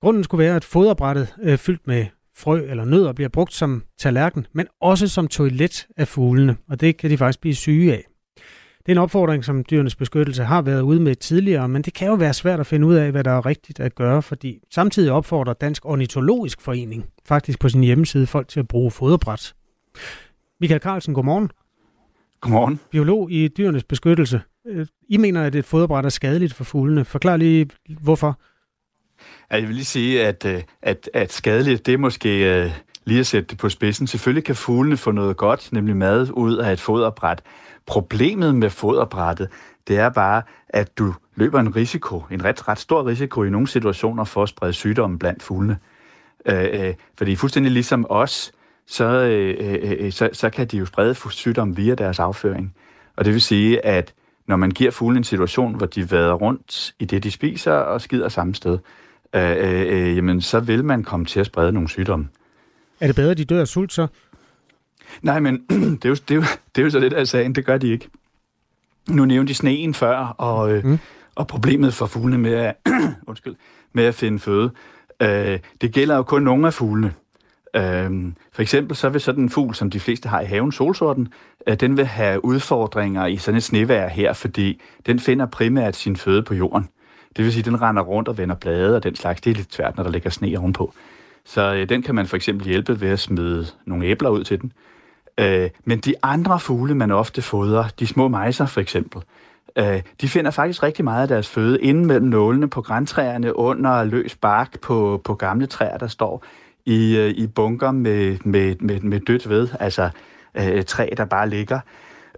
Grunden 0.02 0.24
skulle 0.24 0.44
være, 0.44 0.56
at 0.56 0.64
foderbrættet 0.64 1.34
øh, 1.42 1.58
fyldt 1.58 1.86
med 1.86 2.06
frø 2.36 2.70
eller 2.70 2.84
nødder 2.84 3.12
bliver 3.12 3.28
brugt 3.28 3.52
som 3.52 3.82
tallerken, 3.98 4.46
men 4.52 4.66
også 4.80 5.08
som 5.08 5.28
toilet 5.28 5.86
af 5.96 6.08
fuglene, 6.08 6.56
og 6.68 6.80
det 6.80 6.96
kan 6.96 7.10
de 7.10 7.18
faktisk 7.18 7.40
blive 7.40 7.54
syge 7.54 7.92
af. 7.92 8.04
Det 8.78 8.92
er 8.92 8.96
en 8.96 9.02
opfordring, 9.02 9.44
som 9.44 9.64
dyrenes 9.70 9.96
beskyttelse 9.96 10.44
har 10.44 10.62
været 10.62 10.80
ude 10.80 11.00
med 11.00 11.14
tidligere, 11.14 11.68
men 11.68 11.82
det 11.82 11.94
kan 11.94 12.08
jo 12.08 12.14
være 12.14 12.34
svært 12.34 12.60
at 12.60 12.66
finde 12.66 12.86
ud 12.86 12.94
af, 12.94 13.10
hvad 13.10 13.24
der 13.24 13.30
er 13.30 13.46
rigtigt 13.46 13.80
at 13.80 13.94
gøre, 13.94 14.22
fordi 14.22 14.60
samtidig 14.70 15.12
opfordrer 15.12 15.52
Dansk 15.52 15.86
Ornitologisk 15.86 16.60
Forening 16.60 17.04
faktisk 17.26 17.58
på 17.58 17.68
sin 17.68 17.82
hjemmeside 17.82 18.26
folk 18.26 18.48
til 18.48 18.60
at 18.60 18.68
bruge 18.68 18.90
foderbræt. 18.90 19.54
Michael 20.60 20.80
Carlsen, 20.80 21.14
godmorgen. 21.14 21.50
Godmorgen. 22.40 22.80
Biolog 22.90 23.30
i 23.30 23.48
dyrenes 23.48 23.84
beskyttelse. 23.84 24.40
Øh, 24.66 24.86
I 25.08 25.16
mener, 25.16 25.42
at 25.44 25.54
et 25.54 25.64
foderbræt 25.64 26.04
er 26.04 26.08
skadeligt 26.08 26.54
for 26.54 26.64
fuglene. 26.64 27.04
Forklar 27.04 27.36
lige, 27.36 27.70
hvorfor. 28.00 28.38
Jeg 29.50 29.62
vil 29.62 29.74
lige 29.74 29.84
sige, 29.84 30.26
at, 30.26 30.44
øh, 30.44 30.62
at, 30.82 31.10
at 31.14 31.32
skadeligt, 31.32 31.86
det 31.86 31.94
er 31.94 31.98
måske 31.98 32.64
uh, 32.64 32.72
lige 33.04 33.20
at 33.20 33.26
sætte 33.26 33.48
det 33.48 33.58
på 33.58 33.68
spidsen. 33.68 34.06
Selvfølgelig 34.06 34.44
kan 34.44 34.54
fuglene 34.54 34.96
få 34.96 35.10
noget 35.10 35.36
godt, 35.36 35.68
nemlig 35.72 35.96
mad, 35.96 36.28
ud 36.32 36.56
af 36.56 36.72
et 36.72 36.80
foderbræt. 36.80 37.42
Problemet 37.86 38.54
med 38.54 38.70
foderbrættet, 38.70 39.48
det 39.88 39.98
er 39.98 40.08
bare, 40.08 40.42
at 40.68 40.98
du 40.98 41.14
løber 41.34 41.60
en 41.60 41.76
risiko, 41.76 42.22
en 42.30 42.44
ret, 42.44 42.68
ret 42.68 42.78
stor 42.78 43.06
risiko 43.06 43.42
i 43.42 43.50
nogle 43.50 43.68
situationer 43.68 44.24
for 44.24 44.42
at 44.42 44.48
sprede 44.48 44.72
sygdomme 44.72 45.18
blandt 45.18 45.42
fuglene. 45.42 45.78
Uh, 46.52 46.54
uh, 46.54 46.94
fordi 47.18 47.36
fuldstændig 47.36 47.72
ligesom 47.72 48.06
os, 48.08 48.52
så, 48.88 49.04
uh, 49.60 50.04
uh, 50.04 50.12
så, 50.12 50.30
så 50.32 50.50
kan 50.50 50.66
de 50.66 50.78
jo 50.78 50.86
sprede 50.86 51.14
sygdomme 51.14 51.76
via 51.76 51.94
deres 51.94 52.18
afføring. 52.18 52.74
Og 53.16 53.24
det 53.24 53.32
vil 53.32 53.42
sige, 53.42 53.86
at 53.86 54.14
når 54.46 54.56
man 54.56 54.70
giver 54.70 54.90
fuglene 54.90 55.18
en 55.18 55.24
situation, 55.24 55.74
hvor 55.74 55.86
de 55.86 56.10
vader 56.10 56.32
rundt 56.32 56.94
i 56.98 57.04
det, 57.04 57.24
de 57.24 57.30
spiser 57.30 57.72
og 57.72 58.00
skider 58.00 58.28
samme 58.28 58.54
sted, 58.54 58.78
øh, 59.34 59.50
øh, 59.50 60.08
øh, 60.08 60.16
jamen 60.16 60.40
så 60.40 60.60
vil 60.60 60.84
man 60.84 61.04
komme 61.04 61.26
til 61.26 61.40
at 61.40 61.46
sprede 61.46 61.72
nogle 61.72 61.88
sygdomme. 61.88 62.28
Er 63.00 63.06
det 63.06 63.16
bedre, 63.16 63.30
at 63.30 63.38
de 63.38 63.44
dør 63.44 63.60
af 63.60 63.68
sult 63.68 63.92
så? 63.92 64.06
Nej, 65.22 65.40
men 65.40 65.64
det 66.02 66.04
er, 66.04 66.08
jo, 66.08 66.14
det, 66.14 66.30
er 66.30 66.34
jo, 66.34 66.42
det 66.74 66.80
er 66.80 66.84
jo 66.84 66.90
så 66.90 66.98
lidt 66.98 67.12
af 67.12 67.26
sagen, 67.26 67.54
det 67.54 67.64
gør 67.64 67.78
de 67.78 67.88
ikke. 67.88 68.08
Nu 69.08 69.24
nævnte 69.24 69.48
de 69.48 69.54
sneen 69.54 69.94
før, 69.94 70.16
og, 70.16 70.72
øh, 70.72 70.84
mm. 70.84 70.98
og 71.34 71.46
problemet 71.46 71.94
for 71.94 72.06
fuglene 72.06 72.38
med 72.38 72.52
at, 72.52 72.74
undskyld, 73.26 73.54
med 73.92 74.04
at 74.04 74.14
finde 74.14 74.38
føde. 74.38 74.70
Øh, 75.22 75.58
det 75.80 75.92
gælder 75.92 76.16
jo 76.16 76.22
kun 76.22 76.42
nogle 76.42 76.66
af 76.66 76.74
fuglene. 76.74 77.14
Øhm, 77.76 78.34
for 78.52 78.62
eksempel 78.62 78.96
så 78.96 79.08
vil 79.08 79.20
sådan 79.20 79.42
en 79.42 79.50
fugl, 79.50 79.74
som 79.74 79.90
de 79.90 80.00
fleste 80.00 80.28
har 80.28 80.40
i 80.40 80.44
haven, 80.44 80.72
solsorten, 80.72 81.28
øh, 81.66 81.76
den 81.76 81.96
vil 81.96 82.06
have 82.06 82.44
udfordringer 82.44 83.26
i 83.26 83.36
sådan 83.36 83.56
et 83.56 83.62
snevejr 83.62 84.08
her, 84.08 84.32
fordi 84.32 84.80
den 85.06 85.20
finder 85.20 85.46
primært 85.46 85.96
sin 85.96 86.16
føde 86.16 86.42
på 86.42 86.54
jorden. 86.54 86.88
Det 87.36 87.44
vil 87.44 87.52
sige, 87.52 87.60
at 87.60 87.66
den 87.66 87.82
render 87.82 88.02
rundt 88.02 88.28
og 88.28 88.38
vender 88.38 88.54
blade 88.54 88.96
og 88.96 89.02
den 89.02 89.16
slags. 89.16 89.40
Det 89.40 89.50
er 89.50 89.54
lidt 89.54 89.74
svært, 89.74 89.96
når 89.96 90.04
der 90.04 90.10
ligger 90.10 90.30
sne 90.30 90.58
ovenpå. 90.58 90.94
Så 91.44 91.74
øh, 91.74 91.88
den 91.88 92.02
kan 92.02 92.14
man 92.14 92.26
for 92.26 92.36
eksempel 92.36 92.66
hjælpe 92.66 93.00
ved 93.00 93.08
at 93.08 93.18
smide 93.18 93.66
nogle 93.86 94.06
æbler 94.06 94.30
ud 94.30 94.44
til 94.44 94.60
den. 94.60 94.72
Øh, 95.40 95.70
men 95.84 95.98
de 95.98 96.14
andre 96.22 96.60
fugle, 96.60 96.94
man 96.94 97.10
ofte 97.10 97.42
fodrer, 97.42 97.84
de 97.98 98.06
små 98.06 98.28
mejser 98.28 98.66
for 98.66 98.80
eksempel, 98.80 99.22
øh, 99.76 100.02
de 100.20 100.28
finder 100.28 100.50
faktisk 100.50 100.82
rigtig 100.82 101.04
meget 101.04 101.22
af 101.22 101.28
deres 101.28 101.48
føde 101.48 101.82
inde 101.82 102.06
mellem 102.06 102.26
nålene 102.26 102.68
på 102.68 102.82
græntræerne, 102.82 103.56
under 103.56 104.04
løs 104.04 104.34
bark 104.34 104.80
på, 104.80 105.20
på 105.24 105.34
gamle 105.34 105.66
træer, 105.66 105.98
der 105.98 106.06
står 106.06 106.44
i, 106.86 107.16
øh, 107.16 107.30
i 107.30 107.46
bunker 107.46 107.90
med, 107.90 108.36
med, 108.44 108.76
med, 108.80 109.00
med 109.00 109.20
dødt 109.20 109.48
ved, 109.48 109.68
altså 109.80 110.10
øh, 110.54 110.84
træ, 110.84 111.08
der 111.16 111.24
bare 111.24 111.48
ligger 111.48 111.80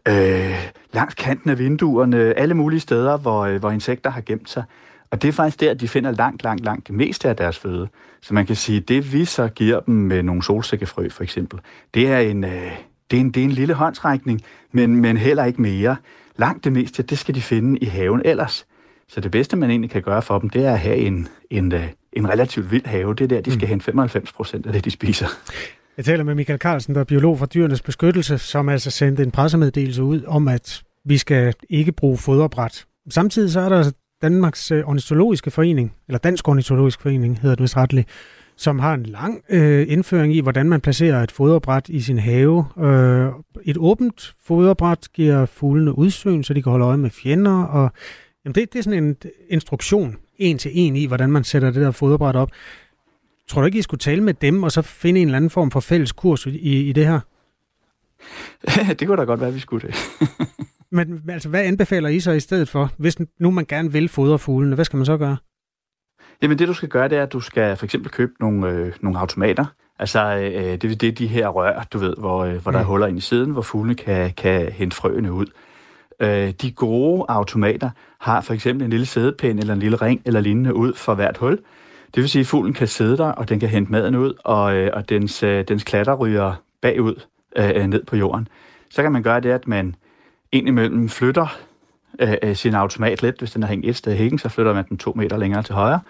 øh, 0.09 0.71
langs 0.93 1.15
kanten 1.15 1.51
af 1.51 1.59
vinduerne, 1.59 2.19
alle 2.19 2.55
mulige 2.55 2.81
steder, 2.81 3.17
hvor, 3.17 3.41
øh, 3.41 3.61
hvor 3.61 3.71
insekter 3.71 4.11
har 4.11 4.21
gemt 4.21 4.51
sig. 4.51 4.65
Og 5.11 5.23
det 5.23 5.29
er 5.29 5.33
faktisk 5.33 5.61
der, 5.61 5.75
de 5.75 5.89
finder 5.89 6.11
langt, 6.11 6.43
langt, 6.43 6.65
langt 6.65 6.87
det 6.87 6.95
meste 6.95 7.29
af 7.29 7.37
deres 7.37 7.59
føde. 7.59 7.89
Så 8.21 8.35
man 8.35 8.47
kan 8.47 8.57
sige, 8.57 8.81
det 8.81 9.13
vi 9.13 9.25
så 9.25 9.49
giver 9.49 9.81
dem 9.81 9.95
med 9.95 10.23
nogle 10.23 10.43
solsikkefrø 10.43 11.09
for 11.09 11.23
eksempel, 11.23 11.61
det 11.95 12.09
er 12.09 12.19
en, 12.19 12.45
øh, 12.45 12.73
det 13.11 13.17
er 13.17 13.21
en, 13.21 13.31
det 13.31 13.41
er 13.41 13.45
en 13.45 13.51
lille 13.51 13.75
håndsrækning, 13.75 14.41
men, 14.73 14.97
men 14.97 15.17
heller 15.17 15.45
ikke 15.45 15.63
mere. 15.63 15.97
Langt 16.37 16.65
det 16.65 16.73
meste, 16.73 17.03
det 17.03 17.19
skal 17.19 17.35
de 17.35 17.43
finde 17.43 17.79
i 17.79 17.85
haven 17.85 18.23
ellers. 18.25 18.67
Så 19.09 19.21
det 19.21 19.31
bedste, 19.31 19.57
man 19.57 19.71
egentlig 19.71 19.91
kan 19.91 20.03
gøre 20.03 20.23
for 20.23 20.39
dem, 20.39 20.51
det 20.51 20.65
er 20.65 20.73
at 20.73 20.79
have 20.79 20.97
en, 20.97 21.29
en, 21.51 21.73
øh, 21.73 21.87
en 22.13 22.29
relativt 22.29 22.71
vild 22.71 22.87
have. 22.87 23.15
Det 23.15 23.25
er 23.25 23.29
der, 23.29 23.41
de 23.41 23.51
skal 23.53 23.67
mm. 23.67 23.69
hente 23.69 23.85
95 23.85 24.33
procent 24.33 24.67
af 24.67 24.73
det, 24.73 24.85
de 24.85 24.91
spiser. 24.91 25.27
Jeg 25.97 26.05
taler 26.05 26.25
med 26.25 26.35
Michael 26.35 26.59
Carlsen, 26.59 26.95
der 26.95 27.01
er 27.01 27.05
biolog 27.05 27.39
for 27.39 27.47
Dyrenes 27.47 27.83
Beskyttelse, 27.83 28.39
som 28.39 28.69
altså 28.69 28.91
sendte 28.91 29.23
en 29.23 29.31
pressemeddelelse 29.31 30.03
ud 30.03 30.23
om, 30.27 30.49
at 30.49 30.83
vi 31.05 31.19
skal 31.19 31.55
ikke 31.71 31.93
bruge 31.93 32.19
foderbræt. 32.19 32.85
Samtidig 33.11 33.51
så 33.51 33.61
er 33.61 33.69
der 33.69 33.91
Danmarks 34.23 34.71
øh, 34.71 34.89
Ornitologiske 34.89 35.51
Forening, 35.51 35.95
eller 36.09 36.19
Dansk 36.19 36.49
Ornitologisk 36.49 37.01
Forening 37.01 37.41
hedder 37.41 37.57
det 37.57 37.63
vist 37.63 37.77
retteligt, 37.77 38.09
som 38.57 38.79
har 38.79 38.95
en 38.95 39.07
lang 39.07 39.43
øh, 39.49 39.87
indføring 39.89 40.35
i, 40.35 40.41
hvordan 40.41 40.69
man 40.69 40.81
placerer 40.81 41.23
et 41.23 41.33
foderbræt 41.33 41.89
i 41.89 42.01
sin 42.01 42.19
have. 42.19 42.65
Øh, 42.79 43.29
et 43.65 43.77
åbent 43.79 44.35
foderbræt 44.47 45.09
giver 45.15 45.47
fuglene 45.47 45.99
udsyn, 45.99 46.43
så 46.43 46.55
de 46.55 46.63
kan 46.63 46.71
holde 46.71 46.87
øje 46.87 46.97
med 46.97 47.11
fjender, 47.11 47.63
og 47.63 47.93
jamen 48.45 48.55
det, 48.55 48.73
det 48.73 48.79
er 48.79 48.83
sådan 48.83 49.05
en 49.05 49.17
instruktion, 49.49 50.17
en 50.41 50.59
til 50.59 50.71
en 50.75 50.97
i, 50.97 51.07
hvordan 51.07 51.31
man 51.31 51.45
sætter 51.45 51.71
det 51.71 51.83
der 51.83 51.91
foderbræt 51.91 52.37
op. 52.37 52.51
Tror 53.49 53.61
du 53.61 53.67
ikke, 53.67 53.79
I 53.79 53.83
skulle 53.83 53.99
tale 53.99 54.23
med 54.23 54.35
dem, 54.35 54.63
og 54.63 54.73
så 54.73 54.83
finde 54.83 55.21
en 55.21 55.29
eller 55.29 55.37
anden 55.37 55.51
form 55.51 55.71
for 55.71 55.81
fælles 55.81 56.13
kurs 56.13 56.47
i, 56.47 56.89
i 56.89 56.93
det 56.93 57.07
her? 57.07 57.21
det 58.99 59.09
kunne 59.09 59.17
da 59.17 59.25
godt 59.25 59.41
være, 59.41 59.49
at 59.49 59.55
vi 59.55 59.61
skulle 59.61 59.89
det. 59.89 59.95
Men 60.93 61.23
altså, 61.29 61.49
hvad 61.49 61.65
anbefaler 61.65 62.09
I 62.09 62.21
så 62.21 62.33
i 62.33 62.41
stedet 62.41 62.69
for? 62.69 62.91
Hvis 62.97 63.17
nu 63.39 63.51
man 63.51 63.65
gerne 63.65 63.93
vil 63.93 64.09
fodre 64.09 64.39
fuglene, 64.39 64.75
hvad 64.75 64.85
skal 64.85 64.97
man 64.97 65.07
så 65.07 65.17
gøre? 65.17 65.37
Jamen 66.43 66.59
det 66.59 66.69
du 66.69 66.75
skal 66.75 66.89
gøre, 66.89 67.09
det 67.09 67.19
er, 67.19 67.23
at 67.23 67.33
du 67.33 67.41
skal 67.41 67.77
for 67.77 67.85
eksempel 67.85 68.11
købe 68.11 68.33
nogle, 68.41 68.69
øh, 68.69 68.93
nogle 69.01 69.19
automater. 69.19 69.65
Altså 69.99 70.37
øh, 70.37 70.73
det, 70.73 71.01
det 71.01 71.03
er 71.03 71.13
de 71.13 71.27
her 71.27 71.49
rør, 71.49 71.83
du 71.93 71.99
ved, 71.99 72.15
hvor, 72.19 72.45
øh, 72.45 72.57
hvor 72.63 72.73
der 72.73 72.79
mm. 72.79 72.83
er 72.83 72.87
huller 72.87 73.07
ind 73.07 73.19
i 73.19 73.21
siden, 73.21 73.51
hvor 73.51 73.63
fuglene 73.63 73.95
kan, 73.95 74.33
kan 74.33 74.73
hente 74.73 74.97
frøene 74.97 75.33
ud. 75.33 75.47
Øh, 76.21 76.51
de 76.51 76.73
gode 76.73 77.25
automater 77.29 77.91
har 78.19 78.41
for 78.41 78.55
eksempel 78.55 78.85
en 78.85 78.91
lille 78.91 79.07
sædepind 79.07 79.59
eller 79.59 79.75
en 79.75 79.81
lille 79.81 79.97
ring 79.97 80.23
eller 80.25 80.41
lignende 80.41 80.75
ud 80.75 80.95
for 80.95 81.15
hvert 81.15 81.37
hul. 81.37 81.59
Det 82.15 82.21
vil 82.23 82.29
sige, 82.29 82.41
at 82.41 82.47
fuglen 82.47 82.73
kan 82.73 82.89
sidde 82.89 83.17
der, 83.17 83.29
og 83.33 83.49
den 83.49 83.61
kan 83.61 83.69
hente 83.69 83.93
maden 83.93 84.15
ud, 84.15 84.35
og, 84.45 84.75
øh, 84.75 84.91
og 84.93 85.09
dens, 85.09 85.43
øh, 85.43 85.65
dens 85.69 85.85
klatter 85.85 86.15
ryger 86.15 86.55
bagud 86.81 87.15
øh, 87.57 87.87
ned 87.87 88.05
på 88.05 88.17
jorden. 88.17 88.49
Så 88.91 89.03
kan 89.03 89.13
man 89.13 89.23
gøre 89.23 89.41
det, 89.41 89.51
at 89.51 89.69
man 89.69 89.95
indimellem 90.53 91.09
flytter 91.09 91.59
øh, 92.19 92.35
øh 92.43 92.57
sin 92.57 92.75
automat 92.75 93.23
lidt. 93.23 93.39
Hvis 93.39 93.51
den 93.51 93.63
er 93.63 93.67
hængt 93.67 93.87
et 93.87 93.97
sted 93.97 94.13
i 94.13 94.17
hækken, 94.17 94.39
så 94.39 94.49
flytter 94.49 94.75
man 94.75 94.85
den 94.89 94.99
to 94.99 95.13
meter 95.17 95.37
længere 95.37 95.63
til 95.63 95.75
højre. 95.75 96.01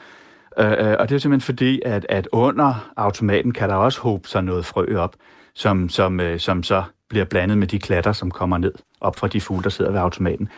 Øh, 0.59 0.71
øh, 0.71 0.97
og 0.99 1.09
det 1.09 1.15
er 1.15 1.19
simpelthen 1.19 1.41
fordi, 1.41 1.81
at, 1.85 2.07
at 2.09 2.29
under 2.33 2.91
automaten 2.97 3.53
kan 3.53 3.69
der 3.69 3.75
også 3.75 4.01
håbe 4.01 4.29
sig 4.29 4.43
noget 4.43 4.67
frø 4.67 4.97
op, 4.97 5.17
som, 5.55 5.89
som, 5.89 6.21
øh, 6.21 6.39
som 6.39 6.63
så 6.63 6.83
bliver 7.09 7.25
blandet 7.25 7.59
med 7.59 7.67
de 7.67 7.79
klatter, 7.79 8.13
som 8.13 8.31
kommer 8.31 8.59
ned 8.59 8.73
op 9.01 9.17
fra 9.17 9.29
de 9.29 9.41
fugle, 9.41 9.63
der 9.63 9.71
sidder 9.71 9.91
ved 9.91 10.01
automaten. 10.01 10.49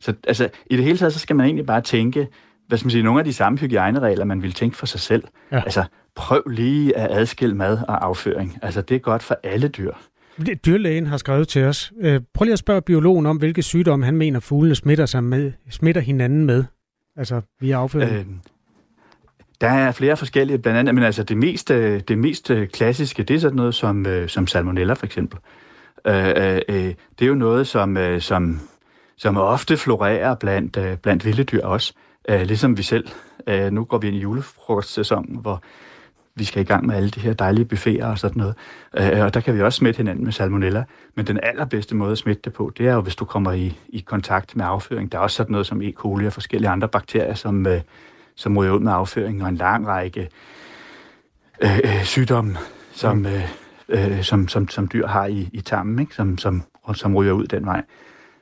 Så 0.00 0.14
altså, 0.26 0.48
i 0.66 0.76
det 0.76 0.84
hele 0.84 0.98
taget, 0.98 1.12
så 1.12 1.18
skal 1.18 1.36
man 1.36 1.46
egentlig 1.46 1.66
bare 1.66 1.80
tænke, 1.80 2.28
hvad 2.68 2.78
skal 2.78 2.86
man 2.86 2.90
sige, 2.90 3.02
nogle 3.02 3.18
af 3.18 3.24
de 3.24 3.32
samme 3.32 3.58
hygiejneregler, 3.58 4.24
man 4.24 4.42
vil 4.42 4.52
tænke 4.52 4.76
for 4.76 4.86
sig 4.86 5.00
selv. 5.00 5.24
Ja. 5.52 5.60
Altså, 5.60 5.84
prøv 6.14 6.42
lige 6.46 6.96
at 6.96 7.10
adskille 7.10 7.54
mad 7.56 7.78
og 7.88 8.04
afføring. 8.04 8.58
Altså, 8.62 8.82
det 8.82 8.94
er 8.94 8.98
godt 8.98 9.22
for 9.22 9.36
alle 9.42 9.68
dyr. 9.68 9.92
Dyrlægen 10.66 11.06
har 11.06 11.16
skrevet 11.16 11.48
til 11.48 11.64
os. 11.64 11.92
Øh, 12.00 12.20
prøv 12.34 12.44
lige 12.44 12.52
at 12.52 12.58
spørge 12.58 12.82
biologen 12.82 13.26
om, 13.26 13.36
hvilke 13.36 13.62
sygdomme 13.62 14.04
han 14.04 14.16
mener, 14.16 14.40
fuglene 14.40 14.74
smitter, 14.74 15.06
sig 15.06 15.24
med, 15.24 15.52
smitter 15.70 16.00
hinanden 16.00 16.44
med. 16.44 16.64
Altså 17.16 17.40
via 17.60 17.76
afføring. 17.76 18.12
Øh, 18.12 18.24
der 19.60 19.68
er 19.68 19.92
flere 19.92 20.16
forskellige, 20.16 20.58
blandt 20.58 20.78
andet, 20.78 20.94
men 20.94 21.04
altså 21.04 21.22
det 21.22 21.36
mest, 21.36 21.70
øh, 21.70 22.00
det 22.08 22.18
mest 22.18 22.50
øh, 22.50 22.68
klassiske, 22.68 23.22
det 23.22 23.36
er 23.36 23.40
sådan 23.40 23.56
noget 23.56 23.74
som, 23.74 24.06
som 24.28 24.46
salmonella 24.46 24.92
for 24.92 25.06
eksempel. 25.06 25.38
Øh, 26.04 26.60
øh, 26.68 26.94
det 27.18 27.24
er 27.24 27.26
jo 27.26 27.34
noget, 27.34 27.66
som, 27.66 27.96
som, 28.20 28.60
som 29.16 29.36
ofte 29.36 29.76
florerer 29.76 30.34
blandt, 30.34 31.00
blandt 31.02 31.24
vilde 31.24 31.44
dyr 31.44 31.64
også, 31.64 31.92
øh, 32.28 32.40
ligesom 32.40 32.76
vi 32.76 32.82
selv. 32.82 33.08
Øh, 33.46 33.70
nu 33.72 33.84
går 33.84 33.98
vi 33.98 34.06
ind 34.06 34.16
i 34.16 34.20
julefrokostsæsonen, 34.20 35.36
hvor 35.36 35.62
vi 36.34 36.44
skal 36.44 36.62
i 36.62 36.64
gang 36.64 36.86
med 36.86 36.96
alle 36.96 37.10
de 37.10 37.20
her 37.20 37.32
dejlige 37.32 37.64
buffeter 37.64 38.06
og 38.06 38.18
sådan 38.18 38.40
noget. 38.40 38.54
Øh, 38.96 39.24
og 39.24 39.34
der 39.34 39.40
kan 39.40 39.54
vi 39.54 39.62
også 39.62 39.76
smitte 39.76 39.96
hinanden 39.96 40.24
med 40.24 40.32
salmonella. 40.32 40.84
Men 41.14 41.26
den 41.26 41.40
allerbedste 41.42 41.96
måde 41.96 42.12
at 42.12 42.18
smitte 42.18 42.42
det 42.44 42.52
på, 42.52 42.72
det 42.78 42.88
er 42.88 42.94
jo, 42.94 43.00
hvis 43.00 43.16
du 43.16 43.24
kommer 43.24 43.52
i, 43.52 43.78
i 43.88 43.98
kontakt 43.98 44.56
med 44.56 44.64
afføring. 44.64 45.12
Der 45.12 45.18
er 45.18 45.22
også 45.22 45.36
sådan 45.36 45.52
noget 45.52 45.66
som 45.66 45.82
E. 45.82 45.92
coli 45.92 46.26
og 46.26 46.32
forskellige 46.32 46.70
andre 46.70 46.88
bakterier, 46.88 47.34
som, 47.34 47.66
øh, 47.66 47.80
som 48.34 48.58
ryger 48.58 48.72
ud 48.72 48.80
med 48.80 48.92
afføring, 48.92 49.42
og 49.42 49.48
en 49.48 49.56
lang 49.56 49.86
række 49.86 50.28
øh, 51.62 51.78
øh, 51.84 52.04
sygdomme, 52.04 52.56
som, 52.92 53.16
mm. 53.16 53.26
øh, 53.26 53.48
øh, 53.88 54.22
som, 54.22 54.48
som, 54.48 54.68
som 54.68 54.88
dyr 54.92 55.06
har 55.06 55.26
i, 55.26 55.48
i 55.52 55.60
tarmen, 55.60 55.98
ikke? 55.98 56.14
Som, 56.14 56.38
som, 56.38 56.62
som 56.94 57.16
ryger 57.16 57.32
ud 57.32 57.46
den 57.46 57.66
vej. 57.66 57.82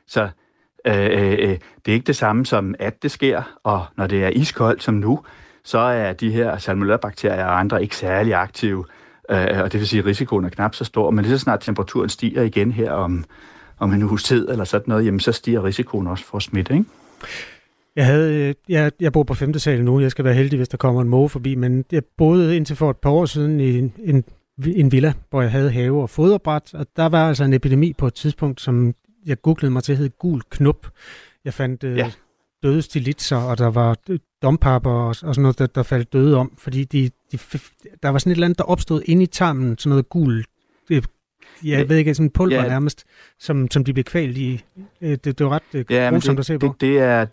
Så 0.07 0.29
øh, 0.87 1.05
øh, 1.05 1.33
øh, 1.33 1.59
det 1.87 1.89
er 1.89 1.93
ikke 1.93 2.07
det 2.07 2.17
samme 2.17 2.47
som, 2.47 2.75
at 2.79 3.03
det 3.03 3.11
sker, 3.11 3.43
og 3.65 3.85
når 3.97 4.07
det 4.07 4.25
er 4.25 4.29
iskoldt 4.29 4.83
som 4.83 4.95
nu, 4.95 5.21
så 5.65 5.79
er 5.79 6.13
de 6.13 6.31
her 6.31 6.59
salmonella-bakterier 6.59 7.45
og 7.45 7.61
andre 7.61 7.83
ikke 7.83 7.97
særlig 7.97 8.35
aktive, 8.35 8.85
øh, 9.31 9.63
og 9.63 9.73
det 9.73 9.81
vil 9.81 9.89
sige, 9.89 10.01
at 10.01 10.07
risikoen 10.07 10.45
er 10.45 10.49
knap 10.49 10.75
så 10.75 10.85
stor. 10.85 11.11
Men 11.11 11.25
lige 11.25 11.39
så 11.39 11.43
snart 11.43 11.61
temperaturen 11.61 12.09
stiger 12.09 12.43
igen 12.43 12.73
her 12.73 12.93
om, 12.93 13.25
om 13.79 13.93
en 13.93 14.03
uges 14.03 14.23
tid 14.23 14.49
eller 14.49 14.65
sådan 14.65 14.85
noget, 14.89 15.05
jamen 15.07 15.21
så 15.21 15.33
stiger 15.33 15.65
risikoen 15.65 16.07
også 16.07 16.25
for 16.25 16.39
smitte, 16.39 16.75
ikke? 16.75 16.87
Jeg, 17.97 18.07
havde, 18.07 18.35
øh, 18.35 18.55
jeg, 18.69 18.93
jeg 19.01 19.13
bor 19.13 19.23
på 19.23 19.35
5. 19.35 19.59
sal 19.59 19.85
nu. 19.85 20.01
Jeg 20.01 20.11
skal 20.11 20.25
være 20.25 20.35
heldig, 20.35 20.57
hvis 20.57 20.69
der 20.69 20.77
kommer 20.77 21.03
en 21.03 21.09
måge 21.09 21.29
forbi, 21.29 21.55
men 21.55 21.85
jeg 21.93 22.03
boede 22.19 22.57
indtil 22.57 22.77
for 22.77 22.91
et 22.91 22.97
par 22.97 23.11
år 23.11 23.27
siden 23.27 23.61
i 23.61 23.79
en, 23.79 23.93
en, 23.99 24.25
en 24.67 24.93
villa, 24.93 25.13
hvor 25.31 25.43
jeg 25.43 25.51
havde 25.51 25.71
have 25.71 26.03
og 26.03 26.11
foderbræt, 26.11 26.75
og 26.75 26.87
der 26.97 27.07
var 27.07 27.29
altså 27.29 27.45
en 27.45 27.53
epidemi 27.53 27.93
på 27.93 28.07
et 28.07 28.15
tidspunkt, 28.15 28.61
som 28.61 28.95
jeg 29.27 29.43
googlede 29.43 29.71
mig 29.71 29.83
til, 29.83 29.97
hed 29.97 30.11
gul 30.19 30.41
knop. 30.51 30.91
Jeg 31.45 31.55
fandt 31.55 31.85
øh, 31.85 31.97
ja. 31.97 32.11
døde 32.63 32.83
stilitser, 32.83 33.37
og 33.37 33.59
der 33.59 33.71
var 33.71 33.97
dompapper 34.43 34.91
og, 34.91 35.09
og 35.09 35.15
sådan 35.17 35.43
noget, 35.43 35.59
der, 35.59 35.67
der 35.67 35.83
faldt 35.83 36.13
døde 36.13 36.37
om, 36.37 36.53
fordi 36.59 36.85
de, 36.85 37.11
de, 37.33 37.39
der 38.03 38.09
var 38.09 38.19
sådan 38.19 38.31
et 38.31 38.37
eller 38.37 38.47
andet, 38.47 38.59
der 38.59 38.65
opstod 38.65 39.03
inde 39.05 39.23
i 39.23 39.27
tarmen, 39.27 39.79
sådan 39.79 39.91
noget 39.91 40.09
gul, 40.09 40.45
det, 40.89 41.07
ja, 41.65 41.79
jeg 41.79 41.89
ved 41.89 41.97
ikke, 41.97 42.15
sådan 42.15 42.27
en 42.27 42.31
pulver 42.31 42.63
ja, 42.63 42.69
nærmest, 42.69 43.05
som, 43.39 43.71
som 43.71 43.85
de 43.85 43.93
blev 43.93 44.05
kvalt 44.05 44.37
i. 44.39 44.65
Øh, 45.01 45.19
det, 45.25 45.25
det 45.25 45.47
var 45.47 45.51
ret 45.53 45.63
øh, 45.75 45.85
ja, 45.91 46.11
grusomt 46.13 46.39
at 46.39 46.47
se 46.47 46.59
på. 46.59 46.67
Det, 46.67 46.81
det, 46.81 46.99
er, 46.99 47.27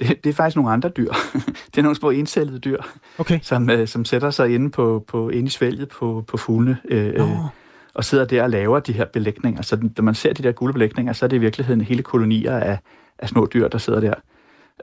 det, 0.00 0.24
det 0.24 0.30
er 0.30 0.34
faktisk 0.34 0.56
nogle 0.56 0.70
andre 0.72 0.88
dyr. 0.88 1.12
det 1.70 1.78
er 1.78 1.82
nogle 1.82 1.96
små 1.96 2.10
encellede 2.10 2.58
dyr, 2.58 2.82
okay. 3.18 3.40
som, 3.42 3.70
øh, 3.70 3.88
som 3.88 4.04
sætter 4.04 4.30
sig 4.30 4.54
inde, 4.54 4.70
på, 4.70 5.04
på, 5.08 5.28
inde 5.28 5.46
i 5.46 5.50
svælget 5.50 5.88
på, 5.88 6.24
på 6.28 6.36
fuglene. 6.36 6.78
Øh, 6.88 7.14
oh. 7.20 7.46
og 7.94 8.04
sidder 8.04 8.24
der 8.24 8.42
og 8.42 8.50
laver 8.50 8.80
de 8.80 8.92
her 8.92 9.04
belægninger. 9.04 9.62
Så 9.62 9.76
når 9.96 10.02
man 10.02 10.14
ser 10.14 10.32
de 10.32 10.42
der 10.42 10.52
gule 10.52 10.72
belægninger, 10.72 11.12
så 11.12 11.26
er 11.26 11.28
det 11.28 11.36
i 11.36 11.40
virkeligheden 11.40 11.80
hele 11.80 12.02
kolonier 12.02 12.56
af, 12.56 12.78
af 13.18 13.28
små 13.28 13.48
dyr, 13.54 13.68
der 13.68 13.78
sidder 13.78 14.00
der. 14.00 14.14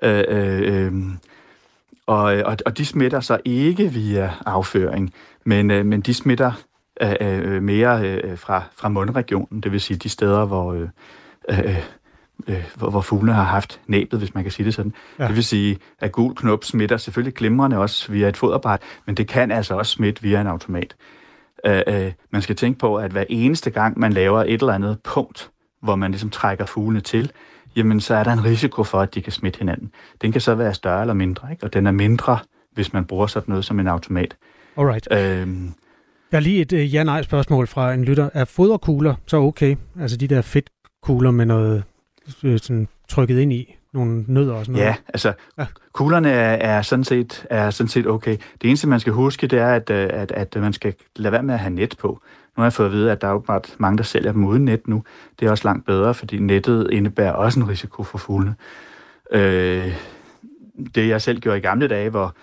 Øh, 0.02 0.24
øh, 0.28 0.86
øh, 0.86 0.94
og, 2.08 2.24
og, 2.24 2.58
og 2.66 2.78
de 2.78 2.86
smitter 2.86 3.20
så 3.20 3.40
ikke 3.46 3.92
via 3.92 4.32
afføring, 4.46 5.14
men, 5.44 5.72
øh, 5.72 5.86
men 5.86 6.02
de 6.02 6.14
smitter 6.14 6.52
øh, 7.02 7.16
øh, 7.22 7.64
mere 7.64 8.08
øh, 8.08 8.38
fra, 8.38 8.64
fra 8.76 8.90
mundregionen, 8.90 9.62
det 9.62 9.72
vil 9.72 9.82
sige 9.82 9.98
de 9.98 10.10
steder, 10.10 10.46
hvor, 10.46 10.74
øh, 10.74 10.90
øh, 11.50 11.84
øh, 12.48 12.64
hvor, 12.76 12.90
hvor 12.90 13.02
fuglene 13.02 13.34
har 13.34 13.44
haft 13.44 13.82
næbet, 13.88 14.20
hvis 14.20 14.34
man 14.34 14.44
kan 14.44 14.52
sige 14.52 14.66
det 14.66 14.74
sådan. 14.74 14.94
Ja. 15.20 15.28
Det 15.28 15.36
vil 15.36 15.44
sige, 15.44 15.78
at 16.00 16.12
gul 16.12 16.36
knop 16.36 16.64
smitter 16.64 16.98
selvfølgelig 16.98 17.34
glimrende 17.34 17.78
også 17.78 18.12
via 18.12 18.30
et 18.30 18.38
foderbræt, 18.38 18.82
men 19.06 19.18
det 19.18 19.28
kan 19.28 19.52
altså 19.52 19.76
også 19.76 19.92
smitte 19.92 20.22
via 20.22 20.42
en 20.42 20.48
automat. 20.48 20.96
Øh, 21.66 21.82
øh, 21.88 22.12
man 22.32 22.42
skal 22.42 22.56
tænke 22.56 22.80
på, 22.80 22.96
at 22.96 23.12
hver 23.12 23.24
eneste 23.30 23.70
gang, 23.70 24.00
man 24.00 24.14
laver 24.14 24.44
et 24.44 24.62
eller 24.62 24.74
andet 24.74 24.98
punkt, 25.04 25.52
hvor 25.82 25.96
man 25.96 26.12
ligesom 26.12 26.30
trækker 26.30 26.66
fuglene 26.66 27.02
til, 27.02 27.32
jamen 27.76 28.02
så 28.02 28.16
er 28.16 28.24
der 28.24 28.32
en 28.32 28.46
risiko 28.46 28.84
for, 28.84 29.00
at 29.00 29.16
de 29.16 29.22
kan 29.22 29.32
smitte 29.32 29.60
hinanden. 29.60 29.92
Den 30.22 30.32
kan 30.32 30.42
så 30.42 30.56
være 30.56 30.74
større 30.74 31.02
eller 31.02 31.14
mindre, 31.14 31.52
ikke? 31.52 31.64
og 31.64 31.74
den 31.74 31.88
er 31.88 31.92
mindre, 31.92 32.40
hvis 32.74 32.94
man 32.94 33.06
bruger 33.06 33.28
sådan 33.28 33.52
noget 33.52 33.66
som 33.66 33.80
en 33.80 33.88
automat. 33.88 34.36
Alright. 34.78 35.08
Øhm, 35.12 35.74
der 36.32 36.38
er 36.38 36.42
lige 36.42 36.62
et 36.62 36.74
uh, 36.74 36.94
ja-nej-spørgsmål 36.94 37.68
fra 37.68 37.94
en 37.94 38.04
lytter. 38.04 38.30
Er 38.34 38.46
foderkugler 38.46 39.16
så 39.28 39.38
okay? 39.38 39.76
Altså 40.00 40.18
de 40.18 40.28
der 40.28 40.42
fedtkugler 40.42 41.32
med 41.32 41.46
noget 41.46 41.78
øh, 41.78 41.84
sådan 42.58 42.88
trykket 43.10 43.40
ind 43.40 43.54
i, 43.54 43.78
nogle 43.94 44.24
nødder 44.28 44.54
og 44.54 44.66
sådan 44.66 44.74
noget? 44.74 44.86
Ja, 44.86 44.96
altså 45.08 45.34
ja. 45.58 45.66
kuglerne 45.94 46.30
er, 46.30 46.78
er, 46.78 46.82
sådan 46.82 47.04
set, 47.04 47.46
er 47.50 47.70
sådan 47.70 47.90
set 47.90 48.08
okay. 48.08 48.38
Det 48.62 48.68
eneste, 48.68 48.88
man 48.88 49.00
skal 49.00 49.14
huske, 49.14 49.48
det 49.48 49.60
er, 49.60 49.68
at, 49.68 49.90
øh, 49.90 50.10
at, 50.14 50.32
at 50.32 50.56
man 50.56 50.74
skal 50.74 50.94
lade 51.16 51.32
være 51.32 51.44
med 51.44 51.54
at 51.54 51.60
have 51.60 51.74
net 51.74 51.96
på. 52.00 52.08
Nu 52.58 52.62
har 52.62 52.66
jeg 52.66 52.74
fået 52.74 52.88
at 52.88 52.94
vide, 52.94 53.12
at 53.12 53.22
der 53.22 53.28
er 53.28 53.32
jo 53.32 53.62
mange, 53.78 53.98
der 53.98 54.04
sælger 54.04 54.32
dem 54.32 54.46
uden 54.46 54.66
net 54.66 54.88
nu. 54.88 55.04
Det 55.40 55.46
er 55.46 55.52
også 55.52 55.68
langt 55.68 55.86
bedre, 55.86 56.14
fordi 56.14 56.40
nettet 56.40 56.90
indebærer 56.92 57.32
også 57.32 57.60
en 57.60 57.70
risiko 57.70 58.04
for 58.04 58.18
fuglene. 58.18 58.56
Øh, 59.32 59.94
det 60.96 61.08
jeg 61.08 61.22
selv 61.22 61.40
gjorde 61.40 61.58
i 61.58 61.62
gamle 61.62 61.88
dage, 61.88 62.10
hvor, 62.10 62.36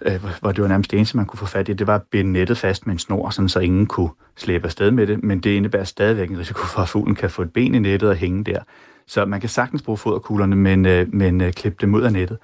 øh, 0.00 0.24
hvor 0.40 0.52
det 0.52 0.62
var 0.62 0.68
nærmest 0.68 0.90
det 0.90 0.96
eneste, 0.96 1.16
man 1.16 1.26
kunne 1.26 1.38
få 1.38 1.46
fat 1.46 1.68
i, 1.68 1.72
det 1.72 1.86
var 1.86 1.94
at 1.94 2.02
binde 2.02 2.32
nettet 2.32 2.58
fast 2.58 2.86
med 2.86 2.94
en 2.94 2.98
snor, 2.98 3.30
sådan, 3.30 3.48
så 3.48 3.60
ingen 3.60 3.86
kunne 3.86 4.10
slæbe 4.36 4.64
afsted 4.64 4.90
med 4.90 5.06
det. 5.06 5.24
Men 5.24 5.40
det 5.40 5.50
indebærer 5.50 5.84
stadigvæk 5.84 6.30
en 6.30 6.38
risiko 6.38 6.66
for, 6.66 6.80
at 6.82 6.88
fuglen 6.88 7.14
kan 7.14 7.30
få 7.30 7.42
et 7.42 7.52
ben 7.52 7.74
i 7.74 7.78
nettet 7.78 8.08
og 8.08 8.16
hænge 8.16 8.44
der. 8.44 8.60
Så 9.06 9.24
man 9.24 9.40
kan 9.40 9.48
sagtens 9.48 9.82
bruge 9.82 9.98
foderkuglerne, 9.98 10.56
men, 10.56 10.86
øh, 10.86 11.14
men 11.14 11.40
øh, 11.40 11.52
klippe 11.52 11.78
dem 11.80 11.94
ud 11.94 12.02
af 12.02 12.12
nettet. 12.12 12.38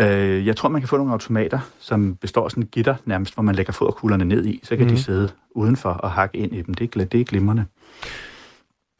Øh, 0.00 0.46
jeg 0.46 0.56
tror, 0.56 0.68
man 0.68 0.80
kan 0.80 0.88
få 0.88 0.96
nogle 0.96 1.12
automater, 1.12 1.58
som 1.78 2.16
består 2.16 2.44
af 2.44 2.50
sådan 2.50 2.62
et 2.62 2.70
gitter 2.70 2.94
nærmest, 3.04 3.34
hvor 3.34 3.42
man 3.42 3.54
lægger 3.54 3.72
foderkuglerne 3.72 4.24
ned 4.24 4.46
i. 4.46 4.60
Så 4.62 4.76
kan 4.76 4.86
mm. 4.86 4.92
de 4.92 5.02
sidde 5.02 5.28
udenfor 5.50 5.90
og 5.90 6.10
hakke 6.10 6.38
ind 6.38 6.52
i 6.52 6.62
dem. 6.62 6.74
Det 6.74 6.96
er, 6.96 7.04
det 7.04 7.20
er 7.20 7.24
glimrende. 7.24 7.64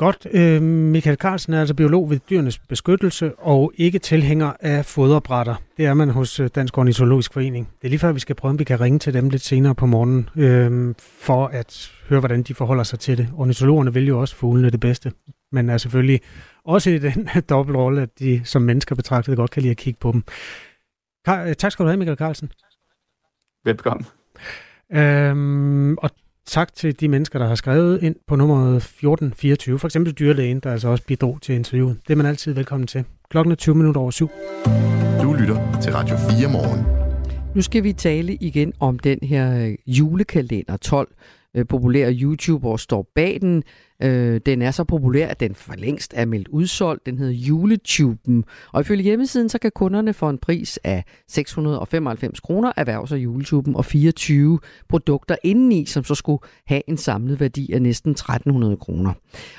Godt. 0.00 0.26
Øh, 0.32 0.62
Michael 0.62 1.16
Carlsen 1.16 1.52
er 1.52 1.60
altså 1.60 1.74
biolog 1.74 2.10
ved 2.10 2.18
Dyrenes 2.30 2.58
Beskyttelse 2.58 3.32
og 3.38 3.72
ikke 3.76 3.98
tilhænger 3.98 4.52
af 4.60 4.84
foderbrætter. 4.84 5.54
Det 5.76 5.86
er 5.86 5.94
man 5.94 6.10
hos 6.10 6.40
øh, 6.40 6.50
Dansk 6.54 6.78
Ornitologisk 6.78 7.32
Forening. 7.32 7.68
Det 7.80 7.84
er 7.84 7.88
lige 7.88 7.98
før, 7.98 8.12
vi 8.12 8.20
skal 8.20 8.36
prøve, 8.36 8.50
om 8.50 8.58
vi 8.58 8.64
kan 8.64 8.80
ringe 8.80 8.98
til 8.98 9.14
dem 9.14 9.28
lidt 9.28 9.42
senere 9.42 9.74
på 9.74 9.86
morgenen, 9.86 10.28
øh, 10.36 10.94
for 11.20 11.46
at 11.46 11.92
høre, 12.08 12.20
hvordan 12.20 12.42
de 12.42 12.54
forholder 12.54 12.82
sig 12.82 12.98
til 12.98 13.18
det. 13.18 13.28
Ornitologerne 13.36 13.94
vil 13.94 14.06
jo 14.06 14.20
også 14.20 14.36
fuglene 14.36 14.70
det 14.70 14.80
bedste, 14.80 15.12
men 15.52 15.70
er 15.70 15.78
selvfølgelig 15.78 16.20
også 16.64 16.90
i 16.90 16.98
den 16.98 17.28
dobbeltrolle, 17.50 18.02
at 18.02 18.18
de 18.18 18.40
som 18.44 18.62
mennesker 18.62 18.94
betragtet 18.94 19.36
godt 19.36 19.50
kan 19.50 19.62
lide 19.62 19.70
at 19.70 19.76
kigge 19.76 19.98
på 20.00 20.12
dem. 20.12 20.22
Kar- 21.24 21.52
tak 21.54 21.72
skal 21.72 21.84
du 21.84 21.88
have, 21.88 21.96
Michael 21.98 22.18
Carlsen. 22.18 22.52
Velkommen. 23.64 24.06
Øhm, 24.92 25.96
og 25.98 26.10
tak 26.46 26.74
til 26.74 27.00
de 27.00 27.08
mennesker, 27.08 27.38
der 27.38 27.46
har 27.46 27.54
skrevet 27.54 28.02
ind 28.02 28.16
på 28.26 28.36
nummeret 28.36 28.76
1424. 28.76 29.78
For 29.78 29.88
eksempel 29.88 30.12
dyrlægen, 30.12 30.60
der 30.60 30.72
altså 30.72 30.88
også 30.88 31.04
bidrog 31.06 31.38
til 31.42 31.54
interviewet. 31.54 32.00
Det 32.06 32.12
er 32.12 32.16
man 32.16 32.26
altid 32.26 32.52
velkommen 32.52 32.86
til. 32.86 33.04
Klokken 33.30 33.52
er 33.52 33.56
20 33.56 33.74
minutter 33.74 34.00
over 34.00 34.10
syv. 34.10 34.28
Du 35.22 35.32
lytter 35.32 35.80
til 35.82 35.92
Radio 35.92 36.16
4 36.16 36.48
morgen. 36.52 37.00
Nu 37.54 37.62
skal 37.62 37.84
vi 37.84 37.92
tale 37.92 38.34
igen 38.34 38.72
om 38.80 38.98
den 38.98 39.18
her 39.22 39.66
øh, 39.66 39.74
julekalender 39.86 40.76
12, 40.76 41.08
øh, 41.56 41.66
populære 41.66 42.12
YouTuber 42.14 42.76
står 42.76 43.06
bag 43.14 43.38
den. 43.40 43.62
Øh, 44.02 44.40
den 44.46 44.62
er 44.62 44.70
så 44.70 44.84
populær, 44.84 45.28
at 45.28 45.40
den 45.40 45.54
for 45.54 45.74
længst 45.74 46.12
er 46.16 46.24
meldt 46.24 46.48
udsolgt. 46.48 47.06
Den 47.06 47.18
hedder 47.18 47.32
Juletuben. 47.32 48.44
Og 48.72 48.80
ifølge 48.80 49.02
hjemmesiden, 49.02 49.48
så 49.48 49.58
kan 49.58 49.70
kunderne 49.74 50.12
for 50.12 50.30
en 50.30 50.38
pris 50.38 50.78
af 50.84 51.04
695 51.28 52.40
kroner 52.40 52.72
erhverve 52.76 53.08
sig 53.08 53.18
juletuben 53.18 53.76
og 53.76 53.84
24 53.84 54.58
produkter 54.88 55.36
indeni, 55.42 55.86
som 55.86 56.04
så 56.04 56.14
skulle 56.14 56.42
have 56.66 56.82
en 56.86 56.96
samlet 56.96 57.40
værdi 57.40 57.72
af 57.72 57.82
næsten 57.82 58.10
1300 58.10 58.76
kroner. 58.76 59.12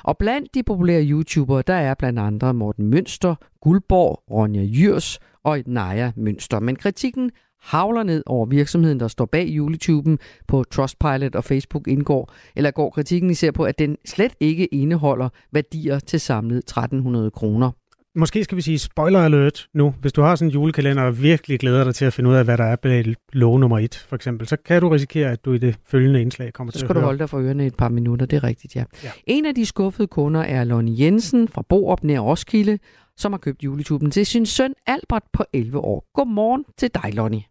Og 0.04 0.18
blandt 0.18 0.54
de 0.54 0.62
populære 0.62 1.04
YouTubere, 1.04 1.62
der 1.66 1.74
er 1.74 1.94
blandt 1.94 2.18
andre 2.18 2.54
Morten 2.54 2.86
Mønster, 2.86 3.34
Guldborg, 3.60 4.22
Ronja 4.30 4.62
Jyrs 4.62 5.18
og 5.44 5.58
Naja 5.66 6.12
Mønster. 6.16 6.60
Men 6.60 6.76
kritikken 6.76 7.30
havler 7.62 8.02
ned 8.02 8.22
over 8.26 8.46
virksomheden, 8.46 9.00
der 9.00 9.08
står 9.08 9.26
bag 9.26 9.46
juletuben 9.46 10.18
på 10.48 10.64
Trustpilot 10.64 11.34
og 11.34 11.44
Facebook 11.44 11.88
indgår, 11.88 12.32
eller 12.56 12.70
går 12.70 12.90
kritikken 12.90 13.30
især 13.30 13.50
på, 13.50 13.64
at 13.64 13.78
den 13.78 13.96
slet 14.04 14.32
ikke 14.40 14.66
indeholder 14.66 15.28
værdier 15.52 15.98
til 15.98 16.20
samlet 16.20 16.58
1300 16.58 17.30
kroner. 17.30 17.70
Måske 18.14 18.44
skal 18.44 18.56
vi 18.56 18.62
sige 18.62 18.78
spoiler 18.78 19.20
alert 19.20 19.68
nu. 19.74 19.94
Hvis 20.00 20.12
du 20.12 20.22
har 20.22 20.36
sådan 20.36 20.48
en 20.48 20.52
julekalender 20.52 21.02
og 21.02 21.22
virkelig 21.22 21.60
glæder 21.60 21.84
dig 21.84 21.94
til 21.94 22.04
at 22.04 22.12
finde 22.12 22.30
ud 22.30 22.34
af, 22.34 22.44
hvad 22.44 22.58
der 22.58 22.64
er 22.64 22.76
bag 22.76 23.14
lov 23.32 23.58
nummer 23.58 23.78
et, 23.78 24.06
for 24.08 24.16
eksempel, 24.16 24.48
så 24.48 24.56
kan 24.56 24.80
du 24.80 24.88
risikere, 24.88 25.30
at 25.30 25.44
du 25.44 25.52
i 25.52 25.58
det 25.58 25.76
følgende 25.86 26.20
indslag 26.20 26.52
kommer 26.52 26.72
så 26.72 26.78
til 26.78 26.84
at 26.84 26.88
høre. 26.88 26.94
Så 26.94 26.94
skal 26.94 27.02
du 27.02 27.06
holde 27.06 27.18
dig 27.18 27.30
for 27.30 27.38
ørerne 27.38 27.66
et 27.66 27.74
par 27.74 27.88
minutter, 27.88 28.26
det 28.26 28.36
er 28.36 28.44
rigtigt, 28.44 28.76
ja. 28.76 28.84
ja. 29.04 29.10
En 29.26 29.46
af 29.46 29.54
de 29.54 29.66
skuffede 29.66 30.08
kunder 30.08 30.40
er 30.40 30.64
Lonnie 30.64 31.04
Jensen 31.04 31.48
fra 31.48 31.62
Borup 31.68 32.04
nær 32.04 32.18
Roskilde, 32.18 32.78
som 33.16 33.32
har 33.32 33.38
købt 33.38 33.64
juletuben 33.64 34.10
til 34.10 34.26
sin 34.26 34.46
søn 34.46 34.74
Albert 34.86 35.24
på 35.32 35.44
11 35.52 35.78
år. 35.78 36.04
Godmorgen 36.14 36.64
til 36.78 36.90
dig, 36.94 37.14
Lonnie. 37.14 37.42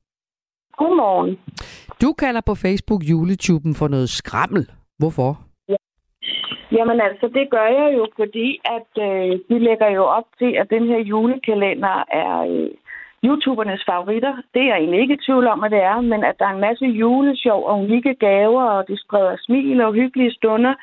Godmorgen. 0.78 1.40
Du 2.02 2.14
kalder 2.14 2.42
på 2.46 2.56
Facebook 2.56 3.02
juletuben 3.04 3.76
for 3.76 3.88
noget 3.88 4.10
skrammel. 4.10 4.64
Hvorfor? 5.00 5.32
Ja. 5.70 5.76
Jamen 6.72 7.02
altså, 7.02 7.28
det 7.38 7.46
gør 7.50 7.68
jeg 7.80 7.90
jo, 7.98 8.08
fordi 8.20 8.60
at 8.78 8.92
øh, 9.08 9.40
vi 9.50 9.58
lægger 9.68 9.90
jo 9.90 10.04
op 10.04 10.28
til, 10.40 10.52
at 10.62 10.68
den 10.70 10.88
her 10.88 11.00
julekalender 11.00 12.04
er 12.24 12.34
øh, 12.52 12.70
YouTubernes 13.26 13.84
favoritter. 13.90 14.34
Det 14.54 14.62
er 14.62 14.70
jeg 14.72 14.78
egentlig 14.78 15.02
ikke 15.02 15.14
i 15.14 15.26
tvivl 15.26 15.48
om, 15.48 15.64
at 15.64 15.72
det 15.72 15.84
er, 15.84 16.02
men 16.02 16.24
at 16.24 16.36
der 16.40 16.46
er 16.46 16.54
en 16.54 16.66
masse 16.68 16.86
julesjov 16.86 17.66
og 17.66 17.80
unikke 17.80 18.16
gaver, 18.16 18.64
og 18.64 18.88
det 18.88 19.00
spreder 19.00 19.36
smil 19.40 19.82
og 19.82 19.94
hyggelige 19.94 20.34
stunder. 20.34 20.74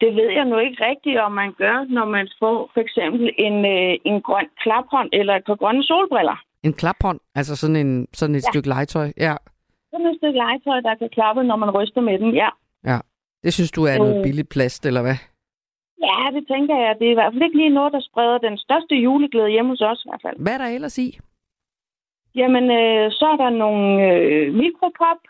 Det 0.00 0.10
ved 0.16 0.30
jeg 0.38 0.44
nu 0.44 0.58
ikke 0.58 0.84
rigtigt, 0.90 1.18
om 1.18 1.32
man 1.32 1.52
gør, 1.52 1.86
når 1.88 2.04
man 2.04 2.28
får 2.38 2.70
for 2.74 2.80
eksempel 2.80 3.30
en, 3.38 3.56
øh, 3.76 3.94
en 4.04 4.22
grøn 4.22 4.48
klaphånd 4.62 5.08
eller 5.12 5.34
et 5.36 5.44
par 5.46 5.54
grønne 5.54 5.84
solbriller. 5.84 6.38
En 6.62 6.72
klaphånd? 6.72 7.20
Altså 7.34 7.56
sådan, 7.56 7.76
en, 7.76 8.06
sådan 8.12 8.34
et 8.34 8.44
ja. 8.44 8.50
stykke 8.50 8.68
legetøj? 8.68 9.12
Ja. 9.16 9.36
Sådan 9.90 10.06
et 10.06 10.16
stykke 10.16 10.38
legetøj, 10.38 10.80
der 10.80 10.94
kan 10.94 11.08
klappe, 11.08 11.42
når 11.42 11.56
man 11.56 11.70
ryster 11.70 12.00
med 12.00 12.18
den, 12.18 12.34
ja. 12.34 12.48
Ja. 12.84 12.98
Det 13.42 13.54
synes 13.54 13.70
du 13.70 13.84
er 13.84 13.94
øh. 13.94 13.98
noget 13.98 14.22
billigt 14.22 14.48
plast, 14.48 14.86
eller 14.86 15.02
hvad? 15.02 15.18
Ja, 16.02 16.30
det 16.36 16.44
tænker 16.48 16.76
jeg. 16.76 16.96
Det 16.98 17.06
er 17.06 17.10
i 17.10 17.14
hvert 17.14 17.32
fald 17.32 17.42
ikke 17.42 17.56
lige 17.56 17.78
noget, 17.78 17.92
der 17.92 18.00
spreder 18.00 18.38
den 18.38 18.58
største 18.58 18.94
juleglæde 18.94 19.50
hjemme 19.50 19.70
hos 19.70 19.80
os 19.80 20.04
i 20.04 20.08
hvert 20.08 20.22
fald. 20.22 20.36
Hvad 20.38 20.52
er 20.52 20.58
der 20.58 20.66
ellers 20.66 20.98
i? 20.98 21.18
Jamen, 22.34 22.64
øh, 22.70 23.12
så 23.12 23.26
er 23.32 23.36
der 23.36 23.50
nogle 23.50 24.04
øh, 24.12 24.54
mikrokop 24.54 25.22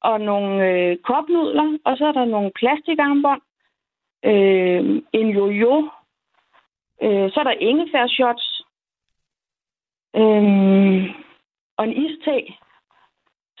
og 0.00 0.20
nogle 0.20 0.68
øh, 0.70 0.96
kopnudler, 0.96 1.78
og 1.84 1.96
så 1.96 2.04
er 2.06 2.12
der 2.12 2.24
nogle 2.24 2.50
plastikarmbånd, 2.58 3.42
øh, 4.24 5.02
en 5.12 5.28
jojo, 5.28 5.88
øh, 7.02 7.30
så 7.30 7.36
er 7.40 7.44
der 7.44 7.62
ingefærshots, 7.68 8.53
Øhm, 10.20 11.00
og 11.78 11.84
en 11.88 11.94
iste. 12.04 12.34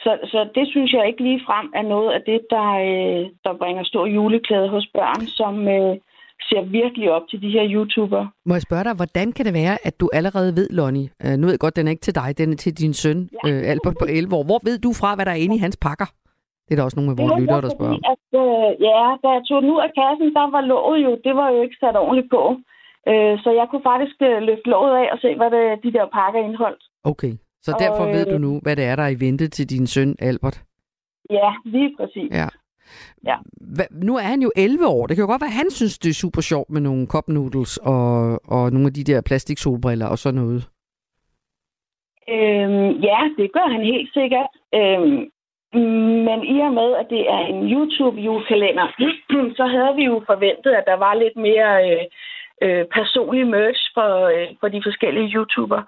Så, 0.04 0.12
så 0.32 0.48
det 0.54 0.68
synes 0.68 0.92
jeg 0.92 1.06
ikke 1.06 1.22
lige 1.22 1.44
frem 1.46 1.66
er 1.74 1.82
noget 1.82 2.10
af 2.12 2.22
det, 2.26 2.40
der, 2.50 2.68
øh, 2.88 3.22
der 3.44 3.58
bringer 3.60 3.84
stor 3.84 4.06
juleklæde 4.06 4.68
hos 4.68 4.86
børn, 4.94 5.26
som 5.26 5.68
øh, 5.68 5.96
ser 6.48 6.62
virkelig 6.80 7.10
op 7.16 7.22
til 7.30 7.42
de 7.42 7.50
her 7.50 7.64
YouTubere. 7.74 8.30
Må 8.46 8.54
jeg 8.54 8.62
spørge 8.68 8.84
dig, 8.84 8.94
hvordan 9.00 9.32
kan 9.32 9.44
det 9.46 9.54
være, 9.54 9.76
at 9.88 10.00
du 10.00 10.06
allerede 10.12 10.50
ved, 10.58 10.68
Lonnie, 10.78 11.08
øh, 11.24 11.34
nu 11.38 11.42
ved 11.46 11.52
jeg 11.54 11.64
godt, 11.64 11.76
den 11.76 11.86
er 11.86 11.90
ikke 11.90 12.06
til 12.08 12.14
dig, 12.14 12.38
den 12.38 12.52
er 12.52 12.56
til 12.56 12.72
din 12.82 12.94
søn, 13.02 13.18
ja. 13.32 13.50
øh, 13.50 13.70
Albert 13.72 13.96
på 14.00 14.06
11 14.08 14.34
år. 14.38 14.44
Hvor 14.48 14.60
ved 14.68 14.76
du 14.78 14.90
fra, 15.00 15.14
hvad 15.14 15.24
der 15.26 15.34
er 15.36 15.42
inde 15.44 15.56
i 15.56 15.64
hans 15.66 15.76
pakker? 15.86 16.08
Det 16.64 16.72
er 16.72 16.78
der 16.78 16.88
også 16.88 16.98
nogle 16.98 17.12
af 17.12 17.18
vores 17.20 17.34
lyttere, 17.40 17.62
der 17.66 17.72
spørger. 17.76 17.98
At, 18.12 18.26
øh, 18.42 18.68
ja, 18.88 19.00
da 19.22 19.28
jeg 19.36 19.42
tog 19.48 19.58
den 19.62 19.70
ud 19.74 19.80
af 19.86 19.90
kassen, 20.00 20.28
der 20.38 20.46
var 20.54 20.62
låget 20.72 20.98
jo, 21.06 21.10
det 21.26 21.34
var 21.40 21.48
jo 21.54 21.58
ikke 21.64 21.76
sat 21.80 21.96
ordentligt 21.96 22.30
på. 22.36 22.42
Øh, 23.10 23.34
så 23.42 23.50
jeg 23.60 23.66
kunne 23.70 23.86
faktisk 23.92 24.16
øh, 24.22 24.42
løfte 24.48 24.68
låget 24.74 24.94
af 25.02 25.06
og 25.12 25.18
se, 25.18 25.36
hvad 25.36 25.50
det, 25.50 25.82
de 25.84 25.92
der 25.92 26.06
pakker 26.18 26.40
indeholdt. 26.46 26.82
Okay, 27.04 27.32
så 27.62 27.76
derfor 27.78 28.04
og, 28.06 28.12
ved 28.12 28.24
du 28.26 28.34
øh, 28.34 28.40
nu, 28.40 28.60
hvad 28.62 28.76
det 28.76 28.84
er, 28.84 28.96
der 28.96 29.02
er 29.02 29.14
i 29.16 29.20
vente 29.26 29.48
til 29.48 29.70
din 29.70 29.86
søn 29.86 30.16
Albert? 30.18 30.62
Ja, 31.30 31.50
lige 31.64 31.96
præcis. 31.98 32.30
Ja. 32.32 32.48
Ja. 33.26 33.36
Hva, 33.76 33.84
nu 33.90 34.16
er 34.16 34.26
han 34.32 34.40
jo 34.42 34.50
11 34.56 34.86
år. 34.86 35.06
Det 35.06 35.16
kan 35.16 35.22
jo 35.22 35.30
godt 35.30 35.42
være, 35.42 35.54
at 35.54 35.60
han 35.62 35.70
synes, 35.70 35.98
det 35.98 36.10
er 36.10 36.22
super 36.24 36.40
sjovt 36.40 36.70
med 36.70 36.80
nogle 36.80 37.06
cup 37.06 37.28
noodles 37.28 37.76
og, 37.76 38.40
og 38.56 38.72
nogle 38.72 38.86
af 38.86 38.94
de 38.94 39.04
der 39.04 39.22
plastiksolbriller 39.28 40.06
og 40.06 40.18
sådan 40.18 40.40
noget. 40.40 40.62
Øhm, 42.28 42.90
ja, 43.08 43.20
det 43.38 43.52
gør 43.52 43.66
han 43.74 43.82
helt 43.92 44.10
sikkert. 44.12 44.50
Øhm, 44.74 45.20
men 46.26 46.38
i 46.54 46.56
og 46.68 46.72
med, 46.80 46.90
at 47.00 47.06
det 47.10 47.22
er 47.36 47.42
en 47.52 47.60
YouTube-julekalender, 47.72 48.88
så 49.58 49.64
havde 49.74 49.94
vi 49.96 50.04
jo 50.04 50.22
forventet, 50.26 50.70
at 50.70 50.84
der 50.86 50.96
var 51.06 51.14
lidt 51.14 51.36
mere 51.36 51.70
øh, 51.90 52.04
øh, 52.62 52.84
personlig 52.94 53.46
merch 53.46 53.82
for, 53.94 54.10
øh, 54.26 54.48
for 54.60 54.68
de 54.68 54.80
forskellige 54.84 55.28
YouTuber. 55.34 55.82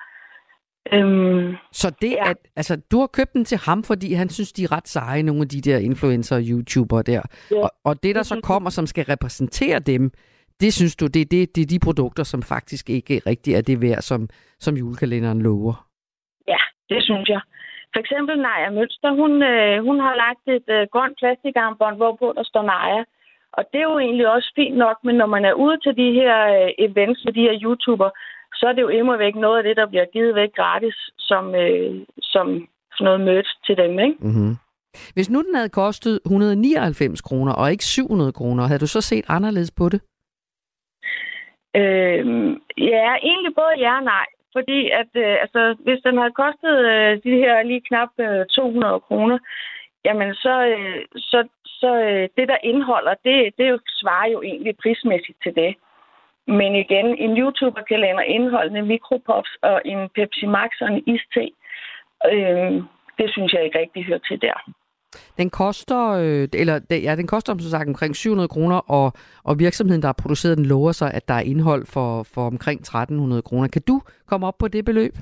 Øhm, 0.92 1.56
så 1.72 1.96
det 2.02 2.12
ja. 2.12 2.30
at, 2.30 2.36
altså, 2.56 2.82
du 2.90 3.00
har 3.00 3.06
købt 3.06 3.32
den 3.32 3.44
til 3.44 3.58
ham, 3.66 3.82
fordi 3.84 4.12
han 4.12 4.28
synes, 4.28 4.52
de 4.52 4.64
er 4.64 4.72
ret 4.72 4.88
seje, 4.88 5.22
nogle 5.22 5.42
af 5.42 5.48
de 5.48 5.60
der 5.60 5.78
influencer 5.78 6.36
og 6.36 6.42
YouTubere 6.50 7.02
der. 7.02 7.22
Ja. 7.50 7.62
Og, 7.62 7.70
og 7.84 8.02
det, 8.02 8.14
der 8.14 8.22
så 8.22 8.40
kommer, 8.42 8.70
som 8.70 8.86
skal 8.86 9.04
repræsentere 9.04 9.78
dem, 9.78 10.10
det 10.60 10.72
synes 10.72 10.96
du, 10.96 11.06
det 11.06 11.22
er, 11.22 11.30
det, 11.30 11.56
det 11.56 11.62
er 11.62 11.72
de 11.74 11.84
produkter, 11.84 12.22
som 12.22 12.42
faktisk 12.42 12.90
ikke 12.90 13.20
rigtig 13.26 13.54
er 13.54 13.60
det 13.60 13.82
værd, 13.82 14.02
som, 14.02 14.28
som 14.58 14.74
julekalenderen 14.76 15.42
lover? 15.42 15.86
Ja, 16.48 16.62
det 16.88 17.02
synes 17.02 17.28
jeg. 17.28 17.40
For 17.92 18.00
eksempel 18.00 18.36
Naja 18.38 18.70
Mønster, 18.70 19.10
hun, 19.20 19.32
øh, 19.42 19.84
hun 19.88 20.00
har 20.00 20.14
lagt 20.24 20.44
et 20.56 20.68
øh, 20.76 20.86
grønt 20.92 21.18
plastikarmbånd, 21.18 21.96
hvorpå 21.96 22.32
der 22.36 22.44
står 22.44 22.62
Naja. 22.62 23.04
Og 23.56 23.64
det 23.72 23.78
er 23.80 23.90
jo 23.92 23.98
egentlig 23.98 24.28
også 24.28 24.52
fint 24.56 24.76
nok, 24.76 24.96
men 25.04 25.14
når 25.14 25.26
man 25.26 25.44
er 25.44 25.52
ude 25.52 25.78
til 25.84 25.96
de 25.96 26.12
her 26.12 26.36
øh, 26.56 26.70
events 26.78 27.24
med 27.24 27.32
de 27.32 27.46
her 27.46 27.58
YouTuber, 27.62 28.10
så 28.54 28.66
er 28.66 28.72
det 28.72 28.82
jo 28.82 28.88
immer 28.88 29.16
væk 29.16 29.34
noget 29.34 29.58
af 29.58 29.64
det, 29.64 29.76
der 29.76 29.86
bliver 29.86 30.04
givet 30.12 30.34
væk 30.34 30.52
gratis 30.56 30.96
som, 31.18 31.54
øh, 31.54 31.94
som 32.22 32.46
noget 33.00 33.20
merch 33.20 33.50
til 33.66 33.76
dem, 33.76 33.98
ikke? 33.98 34.16
Mm-hmm. 34.20 34.56
Hvis 35.14 35.30
nu 35.30 35.42
den 35.42 35.54
havde 35.54 35.68
kostet 35.68 36.20
199 36.24 37.20
kroner 37.20 37.52
og 37.52 37.70
ikke 37.70 37.84
700 37.84 38.32
kroner, 38.32 38.66
havde 38.66 38.78
du 38.78 38.86
så 38.86 39.00
set 39.00 39.24
anderledes 39.28 39.70
på 39.70 39.88
det? 39.88 40.00
Øhm, 41.76 42.50
ja, 42.78 43.08
egentlig 43.30 43.52
både 43.54 43.74
ja 43.78 43.96
og 43.96 44.04
nej. 44.04 44.26
Fordi 44.56 44.90
at, 45.00 45.10
øh, 45.24 45.36
altså, 45.44 45.76
hvis 45.84 46.00
den 46.06 46.16
havde 46.20 46.40
kostet 46.42 46.76
øh, 46.92 47.12
de 47.26 47.34
her 47.42 47.62
lige 47.62 47.86
knap 47.88 48.08
øh, 48.20 48.46
200 48.46 49.00
kroner, 49.00 49.38
jamen 50.06 50.34
så, 50.34 50.54
øh, 50.74 51.00
så, 51.30 51.48
så 51.80 51.90
øh, 52.08 52.28
det, 52.36 52.46
der 52.52 52.66
indeholder, 52.70 53.14
det, 53.26 53.36
det 53.58 53.66
jo 53.72 53.78
svarer 54.00 54.28
jo 54.34 54.42
egentlig 54.42 54.74
prismæssigt 54.82 55.38
til 55.42 55.54
det. 55.54 55.72
Men 56.58 56.70
igen, 56.84 57.06
en 57.24 57.32
YouTuber-kalender 57.40 58.22
indeholdende 58.36 58.82
mikropops 58.82 59.50
og 59.62 59.82
en 59.84 60.08
Pepsi 60.14 60.46
Max 60.46 60.70
og 60.80 60.88
en 60.92 61.02
iste, 61.14 61.42
øh, 62.32 62.72
det 63.18 63.28
synes 63.34 63.52
jeg 63.52 63.64
ikke 63.64 63.78
rigtig 63.78 64.04
hører 64.04 64.24
til 64.28 64.40
der. 64.42 64.58
Den 65.36 65.50
koster, 65.50 66.02
øh, 66.24 66.48
eller 66.62 66.80
ja, 66.90 67.16
den 67.16 67.26
koster 67.26 67.52
som 67.52 67.70
sagt 67.70 67.88
omkring 67.88 68.16
700 68.16 68.48
kroner, 68.48 68.78
og, 68.90 69.12
og 69.44 69.58
virksomheden, 69.58 70.02
der 70.02 70.08
har 70.08 70.22
produceret 70.22 70.58
den, 70.58 70.66
lover 70.66 70.92
sig, 70.92 71.14
at 71.14 71.28
der 71.28 71.34
er 71.34 71.48
indhold 71.52 71.86
for, 71.86 72.22
for 72.34 72.46
omkring 72.46 72.80
1300 72.80 73.42
kroner. 73.42 73.68
Kan 73.68 73.82
du 73.88 74.00
komme 74.26 74.46
op 74.46 74.58
på 74.58 74.68
det 74.68 74.84
beløb? 74.84 75.14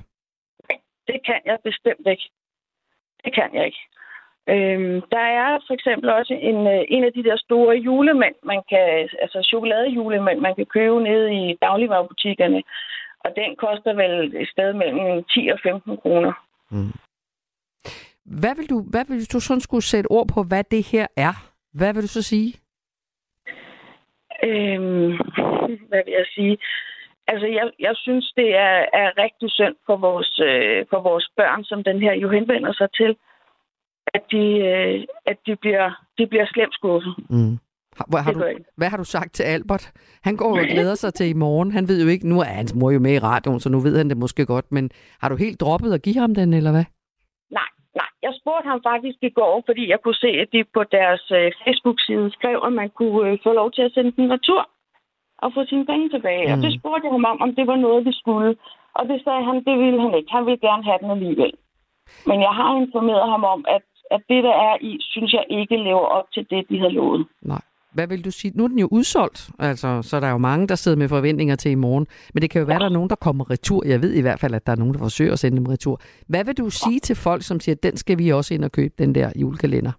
Det 1.06 1.18
kan 1.26 1.40
jeg 1.44 1.58
bestemt 1.64 2.06
ikke. 2.06 2.30
Det 3.24 3.34
kan 3.34 3.50
jeg 3.54 3.66
ikke. 3.66 3.82
Øhm, 4.48 5.00
der 5.14 5.26
er 5.40 5.50
for 5.66 5.74
eksempel 5.74 6.10
også 6.10 6.34
en, 6.34 6.66
øh, 6.66 6.84
en 6.88 7.04
af 7.04 7.12
de 7.12 7.24
der 7.24 7.36
store 7.36 7.76
julemænd, 7.76 8.34
man 8.42 8.62
kan, 8.68 9.08
altså 9.22 9.38
chokoladejulemænd, 9.50 10.40
man 10.40 10.54
kan 10.54 10.66
købe 10.66 11.02
nede 11.02 11.28
i 11.34 11.58
dagligvarerbutikkerne. 11.62 12.62
Og 13.24 13.30
den 13.36 13.56
koster 13.56 13.92
vel 13.94 14.36
et 14.42 14.48
sted 14.48 14.72
mellem 14.72 15.24
10 15.24 15.48
og 15.52 15.58
15 15.62 15.96
kroner. 15.96 16.32
Mm. 16.70 16.92
Hvad 18.24 18.54
vil 18.56 18.70
du, 18.70 18.84
hvad 18.90 19.04
vil 19.08 19.32
du 19.32 19.40
sådan 19.40 19.60
skulle 19.60 19.84
sætte 19.84 20.08
ord 20.08 20.28
på, 20.34 20.42
hvad 20.48 20.64
det 20.64 20.86
her 20.92 21.06
er? 21.16 21.32
Hvad 21.72 21.94
vil 21.94 22.02
du 22.02 22.08
så 22.08 22.22
sige? 22.22 22.54
Øhm, 24.44 25.10
hvad 25.88 26.02
vil 26.04 26.14
jeg 26.20 26.26
sige? 26.34 26.58
Altså, 27.26 27.46
jeg, 27.46 27.70
jeg 27.78 27.94
synes, 27.96 28.32
det 28.36 28.54
er, 28.54 28.76
er 28.92 29.18
rigtig 29.24 29.50
synd 29.50 29.76
for 29.86 29.96
vores, 29.96 30.40
øh, 30.40 30.86
for 30.90 31.00
vores 31.00 31.28
børn, 31.36 31.64
som 31.64 31.84
den 31.84 32.00
her 32.00 32.12
jo 32.12 32.28
henvender 32.30 32.72
sig 32.72 32.88
til, 33.00 33.16
at 34.14 34.22
de, 34.32 34.44
øh, 34.70 35.04
at 35.26 35.38
de, 35.46 35.56
bliver, 35.56 35.86
de 36.18 36.26
bliver 36.26 36.46
slemt 36.46 36.74
skuffet. 36.74 37.14
Mm. 37.30 37.58
Hvad 38.12 38.22
har, 38.26 38.32
du, 38.32 38.42
hvad 38.76 38.88
har 38.88 38.96
du 38.96 39.04
sagt 39.04 39.32
til 39.34 39.42
Albert? 39.42 39.92
Han 40.22 40.36
går 40.36 40.58
og 40.60 40.66
glæder 40.74 40.94
sig 40.94 41.14
til 41.14 41.28
i 41.28 41.32
morgen. 41.46 41.72
Han 41.72 41.88
ved 41.88 42.02
jo 42.02 42.08
ikke, 42.08 42.28
nu 42.28 42.40
er 42.40 42.44
hans 42.60 42.74
mor 42.74 42.90
jo 42.90 43.00
med 43.00 43.14
i 43.14 43.18
radioen, 43.18 43.60
så 43.60 43.68
nu 43.70 43.78
ved 43.80 43.96
han 43.96 44.08
det 44.08 44.16
måske 44.16 44.46
godt, 44.46 44.72
men 44.72 44.90
har 45.20 45.28
du 45.28 45.36
helt 45.36 45.60
droppet 45.60 45.92
at 45.92 46.02
give 46.02 46.18
ham 46.18 46.34
den, 46.34 46.54
eller 46.54 46.70
hvad? 46.70 46.86
Nej, 47.50 47.70
nej. 48.00 48.10
Jeg 48.22 48.32
spurgte 48.40 48.68
ham 48.68 48.80
faktisk 48.90 49.18
i 49.22 49.32
går, 49.40 49.62
fordi 49.68 49.90
jeg 49.92 49.98
kunne 50.04 50.20
se, 50.24 50.30
at 50.42 50.48
de 50.52 50.64
på 50.76 50.82
deres 50.98 51.24
øh, 51.38 51.52
Facebook-side 51.64 52.30
skrev, 52.36 52.58
at 52.66 52.72
man 52.72 52.88
kunne 52.98 53.30
øh, 53.30 53.38
få 53.44 53.52
lov 53.52 53.68
til 53.72 53.82
at 53.82 53.92
sende 53.94 54.12
den 54.18 54.32
retur 54.32 54.62
og 55.44 55.48
få 55.54 55.60
sine 55.70 55.86
penge 55.86 56.08
tilbage. 56.14 56.46
Mm. 56.46 56.52
Og 56.52 56.58
det 56.64 56.70
spurgte 56.78 57.04
jeg 57.06 57.12
ham 57.16 57.24
om, 57.32 57.38
om 57.44 57.54
det 57.58 57.66
var 57.66 57.76
noget, 57.86 58.00
vi 58.08 58.12
skulle. 58.20 58.56
Og 58.98 59.02
det 59.10 59.18
sagde 59.24 59.44
han, 59.48 59.56
det 59.68 59.76
ville 59.82 60.00
han 60.04 60.14
ikke. 60.18 60.30
Han 60.36 60.46
ville 60.46 60.64
gerne 60.68 60.84
have 60.88 60.98
den 61.02 61.10
alligevel. 61.16 61.52
Men 62.28 62.38
jeg 62.46 62.54
har 62.58 62.70
informeret 62.84 63.26
ham 63.34 63.44
om, 63.54 63.60
at, 63.76 63.86
at 64.10 64.20
det, 64.28 64.44
der 64.44 64.56
er 64.68 64.76
i, 64.80 64.98
synes 65.00 65.32
jeg 65.32 65.44
ikke 65.50 65.76
lever 65.76 66.06
op 66.18 66.24
til 66.34 66.46
det, 66.50 66.66
de 66.70 66.78
har 66.78 66.88
lovet. 66.88 67.26
Nej. 67.42 67.60
Hvad 67.94 68.06
vil 68.06 68.24
du 68.24 68.30
sige? 68.30 68.52
Nu 68.54 68.64
er 68.64 68.68
den 68.68 68.78
jo 68.78 68.88
udsolgt, 68.90 69.50
altså, 69.58 70.02
så 70.02 70.20
der 70.20 70.26
er 70.26 70.30
jo 70.30 70.38
mange, 70.38 70.68
der 70.68 70.74
sidder 70.74 70.98
med 70.98 71.08
forventninger 71.08 71.56
til 71.56 71.70
i 71.70 71.74
morgen. 71.74 72.06
Men 72.34 72.42
det 72.42 72.50
kan 72.50 72.60
jo 72.60 72.66
være, 72.66 72.76
at 72.76 72.80
der 72.80 72.86
er 72.86 72.92
nogen, 72.92 73.10
der 73.10 73.16
kommer 73.16 73.50
retur. 73.50 73.86
Jeg 73.86 74.02
ved 74.02 74.12
i 74.14 74.20
hvert 74.20 74.40
fald, 74.40 74.54
at 74.54 74.66
der 74.66 74.72
er 74.72 74.76
nogen, 74.76 74.94
der 74.94 74.98
forsøger 74.98 75.32
at 75.32 75.38
sende 75.38 75.56
dem 75.56 75.66
retur. 75.66 76.00
Hvad 76.28 76.44
vil 76.44 76.56
du 76.58 76.70
sige 76.70 77.00
til 77.00 77.16
folk, 77.16 77.42
som 77.42 77.60
siger, 77.60 77.74
at 77.74 77.82
den 77.82 77.96
skal 77.96 78.18
vi 78.18 78.30
også 78.30 78.54
ind 78.54 78.64
og 78.64 78.72
købe, 78.72 78.94
den 78.98 79.14
der 79.14 79.32
julekalender? 79.36 79.92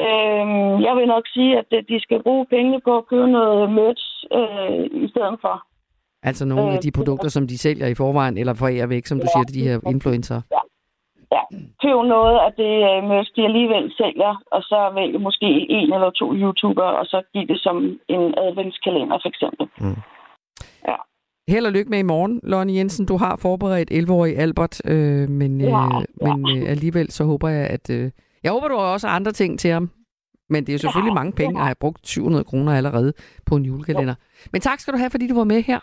Øhm, 0.00 0.82
jeg 0.86 0.96
vil 0.96 1.06
nok 1.06 1.24
sige, 1.26 1.58
at 1.58 1.66
de 1.88 2.00
skal 2.00 2.22
bruge 2.22 2.46
pengene 2.46 2.80
på 2.84 2.96
at 2.98 3.06
købe 3.06 3.26
noget 3.26 3.72
merch 3.72 4.04
øh, 4.38 5.02
i 5.04 5.08
stedet 5.08 5.38
for. 5.40 5.66
Altså 6.22 6.44
nogle 6.44 6.68
øh, 6.68 6.74
af 6.74 6.80
de 6.82 6.92
produkter, 6.92 7.28
som 7.28 7.46
de 7.46 7.58
sælger 7.58 7.86
i 7.86 7.94
forvejen, 7.94 8.38
eller 8.38 8.54
forærer 8.54 8.86
væk, 8.86 9.06
som 9.06 9.18
du 9.18 9.26
ja, 9.26 9.32
siger, 9.34 9.60
de 9.60 9.68
her 9.68 9.90
influencer? 9.94 10.40
Ja, 10.50 10.62
ja, 11.34 11.42
køb 11.82 11.98
noget 12.16 12.36
af 12.46 12.50
det 12.60 12.72
merch, 13.10 13.30
de 13.36 13.44
alligevel 13.44 13.92
sælger, 14.00 14.32
og 14.54 14.62
så 14.62 14.78
vælge 14.94 15.18
måske 15.18 15.50
en 15.78 15.92
eller 15.94 16.10
to 16.10 16.34
YouTubere, 16.34 16.98
og 17.00 17.06
så 17.06 17.22
give 17.32 17.46
det 17.46 17.60
som 17.60 17.76
en 18.08 18.34
adventskalender, 18.44 19.18
for 19.22 19.28
eksempel. 19.28 19.66
Mm. 19.80 20.00
Ja. 20.88 20.96
Held 21.48 21.66
og 21.66 21.72
lykke 21.72 21.90
med 21.90 21.98
i 21.98 22.10
morgen, 22.12 22.40
Lonnie 22.42 22.76
Jensen. 22.78 23.06
Du 23.06 23.16
har 23.16 23.38
forberedt 23.42 23.90
11-årig 23.90 24.38
Albert, 24.38 24.80
øh, 24.84 25.28
men, 25.28 25.60
øh, 25.60 25.66
ja, 25.66 25.88
ja. 26.22 26.34
men 26.36 26.38
øh, 26.56 26.70
alligevel 26.70 27.10
så 27.10 27.24
håber 27.24 27.48
jeg, 27.48 27.66
at... 27.66 27.90
Øh, 27.90 28.10
jeg 28.42 28.52
håber, 28.52 28.68
du 28.68 28.76
har 28.76 28.92
også 28.92 29.08
andre 29.08 29.32
ting 29.32 29.58
til 29.58 29.70
ham. 29.70 29.90
Men 30.48 30.66
det 30.66 30.74
er 30.74 30.78
selvfølgelig 30.78 31.10
ja, 31.10 31.14
mange 31.14 31.32
penge, 31.32 31.60
at 31.60 31.64
have 31.64 31.74
brugt 31.80 32.08
700 32.08 32.44
kroner 32.44 32.72
allerede 32.76 33.12
på 33.46 33.56
en 33.56 33.64
julekalender. 33.64 34.14
Ja. 34.18 34.48
Men 34.52 34.60
tak 34.60 34.80
skal 34.80 34.94
du 34.94 34.98
have, 34.98 35.10
fordi 35.10 35.28
du 35.28 35.34
var 35.34 35.44
med 35.44 35.62
her. 35.62 35.80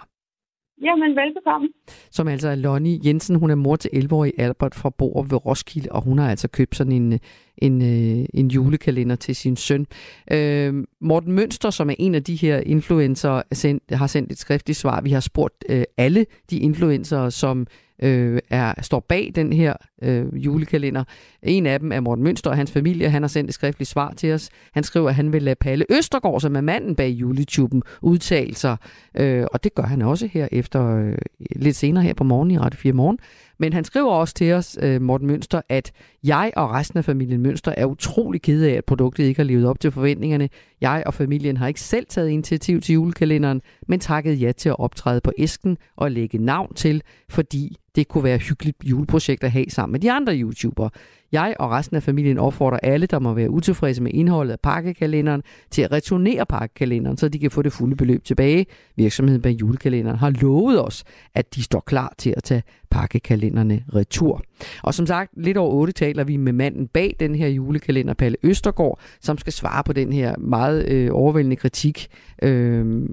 Jamen, 0.82 1.16
velbekomme. 1.16 1.70
Som 2.12 2.28
altså 2.28 2.50
er 2.50 2.56
Lonnie 2.56 3.00
Jensen. 3.06 3.36
Hun 3.36 3.50
er 3.50 3.56
mor 3.56 3.76
til 3.76 3.90
11-årig 3.94 4.34
Albert 4.38 4.76
fra 4.76 4.90
Borup 4.90 5.32
ved 5.32 5.46
Roskilde, 5.46 5.92
og 5.92 6.02
hun 6.02 6.20
har 6.20 6.30
altså 6.30 6.48
købt 6.48 6.76
sådan 6.76 6.94
en, 6.94 7.20
en, 7.58 7.82
øh, 7.82 8.26
en 8.34 8.48
julekalender 8.48 9.16
til 9.16 9.36
sin 9.36 9.56
søn. 9.56 9.86
Øh, 10.32 10.74
Morten 11.02 11.32
Mønster, 11.32 11.70
som 11.70 11.90
er 11.90 11.96
en 12.00 12.16
af 12.16 12.24
de 12.24 12.36
her 12.36 12.60
influencer, 12.60 13.42
sendt, 13.52 13.84
har 13.92 14.08
sendt 14.08 14.32
et 14.32 14.38
skriftligt 14.38 14.80
svar. 14.80 15.02
Vi 15.02 15.12
har 15.12 15.20
spurgt 15.20 15.66
øh, 15.70 15.84
alle 15.98 16.26
de 16.50 16.58
influencer, 16.58 17.30
som 17.30 17.68
øh, 18.02 18.40
er, 18.50 18.74
står 18.82 19.00
bag 19.00 19.32
den 19.36 19.54
her 19.54 19.74
øh, 20.02 20.26
julekalender. 20.34 21.04
En 21.44 21.66
af 21.66 21.80
dem 21.80 21.92
er 21.92 22.00
Morten 22.00 22.24
Mønster 22.24 22.50
og 22.50 22.58
hans 22.58 22.72
familie. 22.72 23.10
Han 23.10 23.24
har 23.24 23.28
sendt 23.28 23.50
et 23.50 23.54
skriftligt 23.54 23.90
svar 23.90 24.14
til 24.14 24.34
os. 24.34 24.50
Han 24.74 24.84
skriver, 24.84 25.10
at 25.10 25.16
han 25.16 25.34
vil 25.34 25.44
lade 25.44 25.56
Palle 25.56 25.86
Østergaard, 25.90 26.42
som 26.42 26.56
er 26.56 26.62
manden 26.62 26.96
bag 26.96 27.10
juletuben, 27.10 27.84
udtale 28.02 28.56
sig. 28.56 28.78
Øh, 29.18 29.46
og 29.54 29.64
det 29.64 29.76
gør 29.76 29.84
han 29.84 30.02
også 30.02 30.28
her 30.28 30.48
efter 30.52 30.98
øh, 30.98 31.18
lidt 31.56 31.76
senere 31.76 32.04
her 32.04 32.14
på 32.14 32.24
morgen 32.24 32.52
i 32.52 32.58
Radio 32.58 32.78
4 32.78 32.94
Morgen. 32.94 33.20
Men 33.64 33.74
han 33.74 33.84
skriver 33.84 34.12
også 34.12 34.34
til 34.34 34.54
os, 34.54 34.78
øh, 34.82 35.02
Morten 35.02 35.28
Mønster, 35.28 35.62
at 35.70 35.92
jeg 36.24 36.52
og 36.56 36.72
resten 36.72 36.98
af 36.98 37.06
familien 37.06 37.42
Mønster 37.42 37.74
er 37.78 37.86
utrolig 37.86 38.42
kede 38.42 38.72
af, 38.72 38.74
at 38.74 38.86
produktet 38.86 39.24
ikke 39.24 39.40
har 39.40 39.44
levet 39.44 39.68
op 39.68 39.80
til 39.80 39.92
forventningerne. 39.92 40.50
Jeg 40.82 41.04
og 41.06 41.14
familien 41.14 41.58
har 41.58 41.68
ikke 41.68 41.82
selv 41.82 42.06
taget 42.10 42.30
initiativ 42.30 42.82
til 42.82 42.94
julekalenderen, 42.94 43.62
men 43.88 44.00
takket 44.00 44.42
ja 44.42 44.52
til 44.52 44.70
at 44.70 44.80
optræde 44.80 45.22
på 45.22 45.32
æsken 45.38 45.78
og 45.96 46.12
lægge 46.12 46.38
navn 46.38 46.74
til, 46.74 47.02
fordi 47.30 47.78
det 47.96 48.08
kunne 48.08 48.24
være 48.24 48.36
et 48.36 48.42
hyggeligt 48.42 48.78
juleprojekt 48.84 49.44
at 49.44 49.52
have 49.52 49.66
sammen 49.70 49.92
med 49.92 50.00
de 50.00 50.12
andre 50.12 50.34
YouTubere. 50.36 50.90
Jeg 51.32 51.56
og 51.60 51.72
resten 51.72 51.98
af 51.98 52.04
familien 52.04 52.38
opfordrer 52.38 52.80
alle, 52.84 53.06
der 53.06 53.20
må 53.20 53.34
være 53.34 53.50
utilfredse 53.50 54.04
med 54.04 54.12
indholdet 54.14 54.52
af 54.52 54.60
pakkekalenderen, 54.60 55.44
til 55.72 55.82
at 55.82 55.92
returnere 55.92 56.46
pakkekalenderen, 56.46 57.18
så 57.18 57.30
de 57.30 57.40
kan 57.40 57.52
få 57.52 57.62
det 57.62 57.74
fulde 57.74 57.96
beløb 57.96 58.24
tilbage. 58.24 58.66
Virksomheden 58.96 59.42
bag 59.42 59.52
julekalenderen 59.52 60.18
har 60.18 60.30
lovet 60.30 60.86
os, 60.86 61.04
at 61.36 61.56
de 61.56 61.64
står 61.64 61.80
klar 61.80 62.14
til 62.18 62.34
at 62.38 62.44
tage 62.44 62.64
pakkekalenderne 62.94 63.84
retur. 63.96 64.42
Og 64.84 64.94
som 64.94 65.06
sagt, 65.06 65.32
lidt 65.38 65.58
over 65.58 65.74
otte 65.74 65.94
taler 65.94 66.24
vi 66.24 66.38
med 66.38 66.54
manden 66.54 66.88
bag 66.88 67.16
den 67.20 67.36
her 67.36 67.48
julekalender, 67.48 68.14
Palle 68.14 68.38
Østergaard, 68.44 69.00
som 69.22 69.38
skal 69.38 69.54
svare 69.54 69.84
på 69.84 69.94
den 69.94 70.14
her 70.14 70.36
meget 70.38 70.88
øh, 70.88 71.10
overvældende 71.14 71.56
kritik 71.56 72.08
øh, 72.44 73.06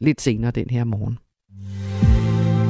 lidt 0.00 0.20
senere 0.20 0.50
den 0.50 0.70
her 0.70 0.84
morgen. 0.84 1.18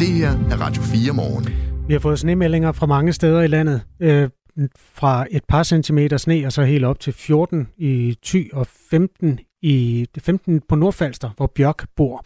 Det 0.01 0.09
her 0.09 0.31
er 0.31 0.61
Radio 0.61 0.83
4 0.83 1.13
morgen. 1.13 1.49
Vi 1.89 1.93
har 1.93 2.01
fået 2.01 2.19
snemeldinger 2.19 2.73
fra 2.73 2.87
mange 2.87 3.13
steder 3.13 3.43
i 3.43 3.47
landet. 3.47 3.83
Øh, 4.01 4.29
fra 4.77 5.27
et 5.31 5.43
par 5.49 5.63
centimeter 5.63 6.17
sne 6.17 6.47
og 6.47 6.53
så 6.53 6.63
helt 6.63 6.85
op 6.85 7.01
til 7.01 7.13
14 7.13 7.69
i 7.77 8.17
Thy 8.25 8.53
og 8.53 8.67
15 8.91 9.39
i 9.63 10.07
15 10.19 10.63
på 10.69 10.75
Nordfalster, 10.75 11.31
hvor 11.37 11.47
Bjørk 11.47 11.87
bor. 11.97 12.25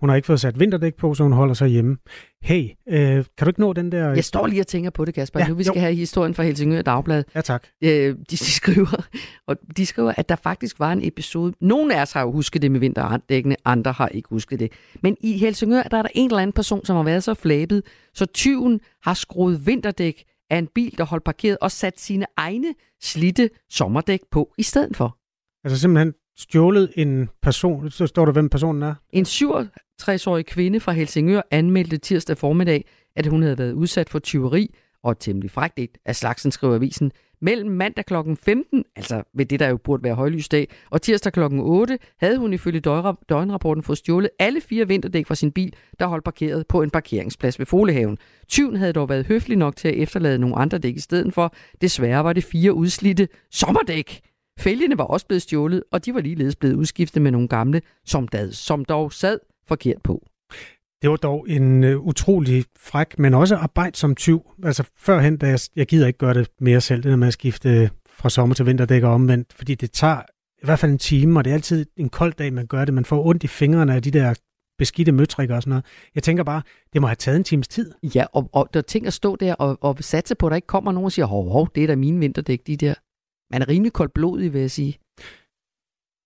Hun 0.00 0.08
har 0.08 0.16
ikke 0.16 0.26
fået 0.26 0.40
sat 0.40 0.60
vinterdæk 0.60 0.94
på, 0.94 1.14
så 1.14 1.22
hun 1.22 1.32
holder 1.32 1.54
sig 1.54 1.68
hjemme. 1.68 1.96
Hey, 2.44 2.70
øh, 2.88 3.24
kan 3.38 3.44
du 3.44 3.46
ikke 3.46 3.60
nå 3.60 3.72
den 3.72 3.92
der... 3.92 4.14
Jeg 4.14 4.24
står 4.24 4.46
lige 4.46 4.60
og 4.60 4.66
tænker 4.66 4.90
på 4.90 5.04
det, 5.04 5.14
Kasper. 5.14 5.40
Ja, 5.40 5.48
nu 5.48 5.54
vi 5.54 5.64
skal 5.64 5.74
jo. 5.74 5.80
have 5.80 5.94
historien 5.94 6.34
fra 6.34 6.42
Helsingør 6.42 6.82
Dagblad. 6.82 7.24
Ja, 7.34 7.40
tak. 7.40 7.66
Øh, 7.84 7.90
de, 7.90 8.24
de, 8.30 8.36
skriver, 8.36 9.06
og 9.48 9.56
de 9.76 9.86
skriver, 9.86 10.12
at 10.16 10.28
der 10.28 10.36
faktisk 10.36 10.78
var 10.78 10.92
en 10.92 11.00
episode... 11.02 11.54
Nogle 11.60 11.96
af 11.96 12.02
os 12.02 12.12
har 12.12 12.20
jo 12.20 12.32
husket 12.32 12.62
det 12.62 12.70
med 12.70 12.80
vinterdækkene, 12.80 13.56
andre 13.64 13.92
har 13.92 14.08
ikke 14.08 14.28
husket 14.28 14.60
det. 14.60 14.72
Men 15.02 15.16
i 15.20 15.38
Helsingør 15.38 15.82
der 15.82 15.98
er 15.98 16.02
der 16.02 16.08
en 16.14 16.30
eller 16.30 16.42
anden 16.42 16.52
person, 16.52 16.84
som 16.84 16.96
har 16.96 17.02
været 17.02 17.24
så 17.24 17.34
flabet, 17.34 17.82
så 18.14 18.26
tyven 18.26 18.80
har 19.02 19.14
skruet 19.14 19.66
vinterdæk 19.66 20.24
af 20.50 20.58
en 20.58 20.68
bil, 20.74 20.98
der 20.98 21.04
holdt 21.04 21.24
parkeret, 21.24 21.58
og 21.60 21.70
sat 21.70 22.00
sine 22.00 22.26
egne 22.36 22.74
slitte 23.02 23.50
sommerdæk 23.70 24.20
på 24.30 24.52
i 24.58 24.62
stedet 24.62 24.96
for. 24.96 25.18
Altså 25.64 25.80
simpelthen 25.80 26.14
stjålet 26.38 26.92
en 26.96 27.28
person, 27.42 27.90
så 27.90 28.06
står 28.06 28.24
der, 28.24 28.32
hvem 28.32 28.48
personen 28.48 28.82
er? 28.82 28.94
En 29.12 29.24
60-årig 30.02 30.46
kvinde 30.46 30.80
fra 30.80 30.92
Helsingør 30.92 31.42
anmeldte 31.50 31.96
tirsdag 31.96 32.38
formiddag, 32.38 32.84
at 33.16 33.26
hun 33.26 33.42
havde 33.42 33.58
været 33.58 33.72
udsat 33.72 34.08
for 34.08 34.18
tyveri 34.18 34.74
og 35.02 35.18
temmelig 35.18 35.50
frækt 35.50 35.98
af 36.04 36.16
slagsen, 36.16 36.50
skriver 36.50 36.74
avisen. 36.74 37.12
Mellem 37.40 37.70
mandag 37.70 38.04
kl. 38.06 38.14
15, 38.42 38.84
altså 38.96 39.22
ved 39.34 39.46
det, 39.46 39.60
der 39.60 39.68
jo 39.68 39.76
burde 39.76 40.02
være 40.02 40.14
højlysdag, 40.14 40.68
og 40.90 41.02
tirsdag 41.02 41.32
kl. 41.32 41.40
8, 41.52 41.98
havde 42.20 42.38
hun 42.38 42.52
ifølge 42.52 42.80
døgnrapporten 43.28 43.82
fået 43.82 43.98
stjålet 43.98 44.30
alle 44.38 44.60
fire 44.60 44.88
vinterdæk 44.88 45.26
fra 45.26 45.34
sin 45.34 45.52
bil, 45.52 45.74
der 45.98 46.06
holdt 46.06 46.24
parkeret 46.24 46.66
på 46.66 46.82
en 46.82 46.90
parkeringsplads 46.90 47.58
ved 47.58 47.66
Folehaven. 47.66 48.18
Tyven 48.48 48.76
havde 48.76 48.92
dog 48.92 49.08
været 49.08 49.26
høflig 49.26 49.56
nok 49.56 49.76
til 49.76 49.88
at 49.88 49.94
efterlade 49.94 50.38
nogle 50.38 50.56
andre 50.56 50.78
dæk 50.78 50.96
i 50.96 51.00
stedet 51.00 51.34
for. 51.34 51.54
Desværre 51.80 52.24
var 52.24 52.32
det 52.32 52.44
fire 52.44 52.72
udslidte 52.72 53.28
sommerdæk. 53.50 54.20
Fælgene 54.58 54.98
var 54.98 55.04
også 55.04 55.26
blevet 55.26 55.42
stjålet, 55.42 55.82
og 55.92 56.04
de 56.04 56.14
var 56.14 56.20
ligeledes 56.20 56.56
blevet 56.56 56.74
udskiftet 56.74 57.22
med 57.22 57.30
nogle 57.30 57.48
gamle, 57.48 57.82
som, 58.04 58.28
dad, 58.28 58.52
som 58.52 58.84
dog 58.84 59.12
sad 59.12 59.38
forkert 59.68 60.02
på. 60.02 60.26
Det 61.02 61.10
var 61.10 61.16
dog 61.16 61.46
en 61.48 61.84
uh, 61.84 62.06
utrolig 62.06 62.64
fræk, 62.78 63.18
men 63.18 63.34
også 63.34 63.56
arbejdsom 63.56 64.14
tyv. 64.14 64.42
Altså 64.64 64.84
førhen, 64.96 65.36
da 65.36 65.48
jeg, 65.48 65.58
jeg 65.76 65.86
gider 65.86 66.06
ikke 66.06 66.18
gøre 66.18 66.34
det 66.34 66.48
mere 66.60 66.80
selv, 66.80 67.02
det 67.02 67.10
der 67.10 67.16
med 67.16 67.28
at 67.28 67.32
skifte 67.32 67.68
øh, 67.68 67.88
fra 68.08 68.30
sommer 68.30 68.54
til 68.54 68.66
vinterdæk 68.66 69.02
og 69.02 69.12
omvendt, 69.12 69.52
fordi 69.52 69.74
det 69.74 69.92
tager 69.92 70.22
i 70.62 70.66
hvert 70.66 70.78
fald 70.78 70.92
en 70.92 70.98
time, 70.98 71.40
og 71.40 71.44
det 71.44 71.50
er 71.50 71.54
altid 71.54 71.86
en 71.96 72.08
kold 72.08 72.32
dag, 72.32 72.52
man 72.52 72.66
gør 72.66 72.84
det. 72.84 72.94
Man 72.94 73.04
får 73.04 73.26
ondt 73.26 73.44
i 73.44 73.46
fingrene 73.46 73.94
af 73.94 74.02
de 74.02 74.10
der 74.10 74.34
beskidte 74.78 75.12
møtrikker 75.12 75.56
og 75.56 75.62
sådan 75.62 75.70
noget. 75.70 75.84
Jeg 76.14 76.22
tænker 76.22 76.44
bare, 76.44 76.62
det 76.92 77.00
må 77.00 77.06
have 77.06 77.16
taget 77.16 77.36
en 77.36 77.44
times 77.44 77.68
tid. 77.68 77.92
Ja, 78.14 78.24
og, 78.32 78.48
og 78.52 78.68
der 78.74 78.80
ting 78.80 79.06
at 79.06 79.12
stå 79.12 79.36
der 79.36 79.54
og, 79.54 79.78
og 79.80 79.96
satse 80.00 80.34
på, 80.34 80.46
at 80.46 80.50
der 80.50 80.56
ikke 80.56 80.66
kommer 80.66 80.92
nogen 80.92 81.04
og 81.04 81.12
siger, 81.12 81.26
hov, 81.26 81.50
hov, 81.50 81.68
det 81.74 81.82
er 81.82 81.86
da 81.86 81.96
mine 81.96 82.18
vinterdæk, 82.18 82.66
de 82.66 82.76
der. 82.76 82.94
Man 83.52 83.62
er 83.62 83.68
rimelig 83.68 83.92
koldblodig, 83.92 84.52
vil 84.52 84.60
jeg 84.60 84.70
sige 84.70 84.98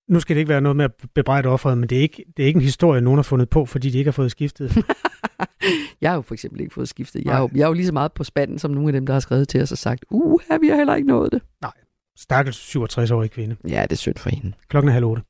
nu 0.09 0.21
skal 0.21 0.37
det 0.37 0.41
ikke 0.41 0.49
være 0.49 0.61
noget 0.61 0.77
med 0.77 0.85
at 0.85 0.93
bebrejde 1.15 1.49
offeret, 1.49 1.79
men 1.79 1.89
det 1.89 1.99
er, 1.99 2.03
ikke, 2.03 2.25
det 2.37 2.43
er 2.43 2.47
ikke 2.47 2.57
en 2.57 2.63
historie, 2.63 3.01
nogen 3.01 3.19
har 3.19 3.23
fundet 3.23 3.49
på, 3.49 3.67
fordi 3.67 3.91
de 3.91 3.99
ikke 3.99 4.09
har 4.09 4.13
fået 4.13 4.31
skiftet. 4.31 4.77
jeg 6.01 6.11
har 6.11 6.15
jo 6.15 6.23
for 6.23 6.35
eksempel 6.35 6.61
ikke 6.61 6.75
fået 6.75 6.89
skiftet. 6.89 7.25
Jeg 7.25 7.37
er, 7.37 7.41
jo, 7.41 7.51
jeg 7.55 7.63
er 7.63 7.67
jo 7.67 7.73
lige 7.73 7.87
så 7.87 7.93
meget 7.93 8.13
på 8.13 8.25
spanden, 8.25 8.59
som 8.59 8.71
nogle 8.71 8.89
af 8.89 8.93
dem, 8.93 9.07
der 9.07 9.13
har 9.13 9.21
skrevet 9.21 9.49
til 9.49 9.63
os 9.63 9.73
og 9.73 9.79
sagt, 9.79 10.05
uh, 10.11 10.41
vi 10.61 10.69
har 10.69 10.77
heller 10.77 10.95
ikke 10.95 11.09
nået 11.09 11.33
det. 11.33 11.43
Nej, 11.63 11.73
stakkels 12.17 12.77
67-årige 12.77 13.29
kvinde. 13.29 13.57
Ja, 13.69 13.83
det 13.83 13.93
er 13.93 13.97
synd 13.97 14.17
for 14.17 14.31
hende. 14.31 14.53
Klokken 14.69 14.89
er 14.89 14.93
halv 14.93 15.05
otte. 15.05 15.23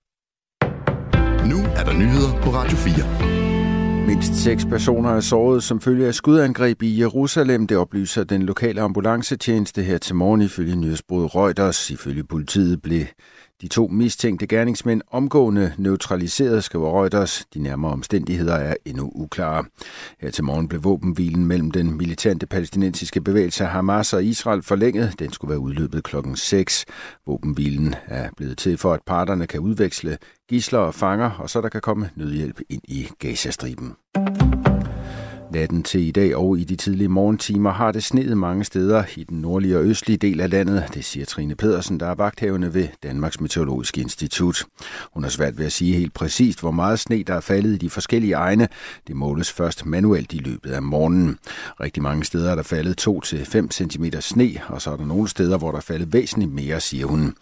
Nu 1.49 1.59
er 1.77 1.85
der 1.85 1.93
nyheder 1.93 2.43
på 2.43 2.51
Radio 2.51 2.77
4. 2.77 3.38
Mindst 4.09 4.35
seks 4.35 4.64
personer 4.64 5.11
er 5.11 5.21
såret 5.21 5.62
som 5.62 5.81
følge 5.81 6.07
af 6.07 6.14
skudangreb 6.14 6.83
i 6.83 7.01
Jerusalem. 7.01 7.67
Det 7.67 7.77
oplyser 7.77 8.25
den 8.25 8.43
lokale 8.43 8.81
ambulancetjeneste 8.81 9.83
her 9.83 9.99
til 9.99 10.14
morgen 10.14 10.41
ifølge 10.41 10.77
nyhedsbruget 10.77 11.35
Reuters. 11.35 11.91
Ifølge 11.91 12.25
politiet 12.25 12.83
blev 12.83 13.05
de 13.62 13.68
to 13.68 13.87
mistænkte 13.87 14.47
gerningsmænd 14.47 15.03
omgående 15.11 15.73
neutraliseret, 15.79 16.64
skriver 16.64 17.01
Reuters. 17.01 17.47
De 17.55 17.59
nærmere 17.59 17.92
omstændigheder 17.92 18.55
er 18.55 18.75
endnu 18.85 19.12
uklare. 19.14 19.64
Her 20.21 20.31
til 20.31 20.44
morgen 20.44 20.68
blev 20.68 20.85
våbenhvilen 20.85 21.47
mellem 21.47 21.71
den 21.71 21.97
militante 21.97 22.47
palæstinensiske 22.47 23.21
bevægelse 23.21 23.64
Hamas 23.64 24.12
og 24.12 24.25
Israel 24.25 24.62
forlænget. 24.62 25.18
Den 25.18 25.33
skulle 25.33 25.51
være 25.51 25.59
udløbet 25.59 26.05
klokken 26.05 26.37
6. 26.37 26.85
Våbenhvilen 27.27 27.94
er 28.07 28.31
blevet 28.37 28.59
til 28.59 28.79
for, 28.79 28.92
at 28.94 29.01
parterne 29.07 29.47
kan 29.47 29.61
udveksle 29.61 30.18
gisler 30.49 30.79
og 30.79 30.94
fanger, 30.94 31.31
og 31.31 31.51
så 31.51 31.61
der 31.61 31.68
kan 31.68 31.81
komme 31.81 32.11
nødhjælp 32.16 32.61
ind 32.68 32.83
i 32.85 33.09
Gazastriben. 33.18 33.94
Natten 35.53 35.83
til 35.83 36.01
i 36.01 36.11
dag 36.11 36.37
og 36.37 36.59
i 36.59 36.65
de 36.65 36.77
tidlige 36.77 37.09
morgentimer 37.09 37.73
har 37.73 37.93
det 37.93 38.05
sneet 38.05 38.37
mange 38.37 38.65
steder 38.65 39.05
i 39.17 39.25
den 39.25 39.41
nordlige 39.41 39.79
og 39.79 39.85
østlige 39.85 40.17
del 40.17 40.41
af 40.41 40.51
landet, 40.51 40.85
det 40.95 41.05
siger 41.05 41.27
Trine 41.27 41.55
Pedersen, 41.55 42.01
der 42.01 42.07
er 42.07 42.15
vagthavende 42.15 42.75
ved 42.75 42.89
Danmarks 43.03 43.41
Meteorologiske 43.41 44.01
Institut. 44.01 44.65
Hun 45.15 45.23
har 45.23 45.31
svært 45.31 45.59
ved 45.59 45.67
at 45.67 45.73
sige 45.73 45.95
helt 45.95 46.15
præcist, 46.15 46.61
hvor 46.61 46.71
meget 46.71 46.99
sne 46.99 47.23
der 47.23 47.35
er 47.35 47.41
faldet 47.41 47.75
i 47.75 47.77
de 47.77 47.91
forskellige 47.91 48.35
egne. 48.35 48.69
Det 49.07 49.17
måles 49.17 49.53
først 49.53 49.87
manuelt 49.87 50.33
i 50.33 50.39
løbet 50.39 50.71
af 50.71 50.83
morgenen. 50.83 51.39
Rigtig 51.81 52.03
mange 52.03 52.25
steder 52.25 52.51
er 52.51 52.55
der 52.55 52.63
faldet 52.63 53.09
2-5 53.09 53.69
cm 53.71 54.05
sne, 54.21 54.51
og 54.69 54.83
så 54.83 54.91
er 54.91 54.97
der 54.97 55.07
nogle 55.07 55.29
steder, 55.29 55.59
hvor 55.59 55.71
der 55.71 55.79
er 55.79 55.83
faldet 55.83 56.13
væsentligt 56.13 56.53
mere, 56.53 56.81
siger 56.81 57.07
hun. 57.07 57.35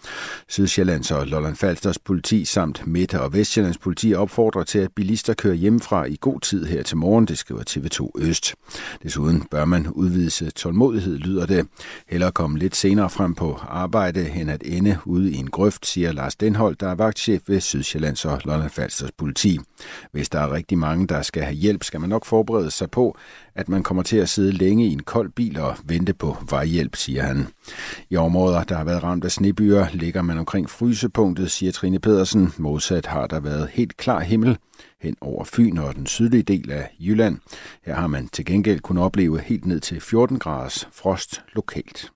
Sydsjællands 0.48 1.10
og 1.10 1.26
Lolland 1.26 1.56
Falsters 1.56 1.98
politi 1.98 2.44
samt 2.44 2.86
Midt- 2.86 3.14
og 3.14 3.32
Vestjyllands 3.32 3.78
politi 3.78 4.14
opfordrer 4.14 4.64
til, 4.64 4.78
at 4.78 4.92
bilister 4.92 5.34
kører 5.34 5.54
hjemmefra 5.54 6.04
i 6.04 6.16
god 6.20 6.40
tid 6.40 6.64
her 6.64 6.82
til 6.82 6.96
morgen, 6.96 7.24
det 7.24 7.38
skriver 7.38 7.62
TV2 7.70 7.95
2 7.96 8.12
Øst. 8.18 8.54
Desuden 9.02 9.42
bør 9.50 9.64
man 9.64 9.86
udvise 9.86 10.50
tålmodighed, 10.50 11.18
lyder 11.18 11.46
det. 11.46 11.66
Heller 12.08 12.30
komme 12.30 12.58
lidt 12.58 12.76
senere 12.76 13.10
frem 13.10 13.34
på 13.34 13.58
arbejde, 13.68 14.30
end 14.30 14.50
at 14.50 14.62
ende 14.64 14.98
ude 15.04 15.32
i 15.32 15.36
en 15.36 15.50
grøft, 15.50 15.86
siger 15.86 16.12
Lars 16.12 16.36
Denhold, 16.36 16.76
der 16.76 16.88
er 16.88 16.94
vagtchef 16.94 17.42
ved 17.46 17.60
Sydsjællands 17.60 18.24
og 18.24 18.40
Lolland 18.44 18.70
Falsters 18.70 19.12
politi. 19.12 19.58
Hvis 20.12 20.28
der 20.28 20.40
er 20.40 20.52
rigtig 20.52 20.78
mange, 20.78 21.06
der 21.06 21.22
skal 21.22 21.42
have 21.42 21.54
hjælp, 21.54 21.84
skal 21.84 22.00
man 22.00 22.08
nok 22.08 22.24
forberede 22.24 22.70
sig 22.70 22.90
på, 22.90 23.16
at 23.54 23.68
man 23.68 23.82
kommer 23.82 24.02
til 24.02 24.16
at 24.16 24.28
sidde 24.28 24.52
længe 24.52 24.86
i 24.86 24.92
en 24.92 25.02
kold 25.02 25.30
bil 25.30 25.60
og 25.60 25.76
vente 25.84 26.14
på 26.14 26.36
vejhjælp, 26.50 26.96
siger 26.96 27.22
han. 27.22 27.46
I 28.10 28.16
områder, 28.16 28.62
der 28.62 28.76
har 28.76 28.84
været 28.84 29.02
ramt 29.02 29.24
af 29.24 29.30
snebyer, 29.30 29.86
ligger 29.92 30.22
man 30.22 30.38
omkring 30.38 30.70
frysepunktet, 30.70 31.50
siger 31.50 31.72
Trine 31.72 31.98
Pedersen. 31.98 32.52
Modsat 32.58 33.06
har 33.06 33.26
der 33.26 33.40
været 33.40 33.68
helt 33.72 33.96
klar 33.96 34.20
himmel 34.20 34.58
hen 35.00 35.16
over 35.20 35.44
Fyn 35.44 35.78
og 35.78 35.94
den 35.94 36.06
sydlige 36.06 36.42
del 36.42 36.70
af 36.70 36.90
Jylland. 37.00 37.38
Her 37.84 37.94
har 37.94 38.06
man 38.06 38.28
til 38.28 38.44
gengæld 38.44 38.80
kunnet 38.80 39.04
opleve 39.04 39.40
helt 39.40 39.66
ned 39.66 39.80
til 39.80 40.00
14 40.00 40.38
graders 40.38 40.88
frost 40.92 41.42
lokalt. 41.52 42.12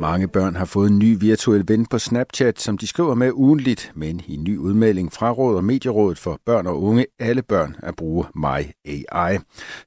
Mange 0.00 0.28
børn 0.28 0.56
har 0.56 0.64
fået 0.64 0.90
en 0.90 0.98
ny 0.98 1.16
virtuel 1.20 1.64
ven 1.68 1.86
på 1.86 1.98
Snapchat, 1.98 2.60
som 2.60 2.78
de 2.78 2.86
skriver 2.86 3.14
med 3.14 3.32
ugenligt, 3.34 3.92
men 3.94 4.20
i 4.26 4.34
en 4.34 4.44
ny 4.44 4.56
udmelding 4.56 5.12
fra 5.12 5.30
Råd 5.30 5.56
og 5.56 5.64
Medierådet 5.64 6.18
for 6.18 6.40
børn 6.46 6.66
og 6.66 6.82
unge 6.82 7.06
alle 7.18 7.42
børn 7.42 7.76
at 7.82 7.96
bruge 7.96 8.24
My 8.34 8.66
AI. 8.84 9.38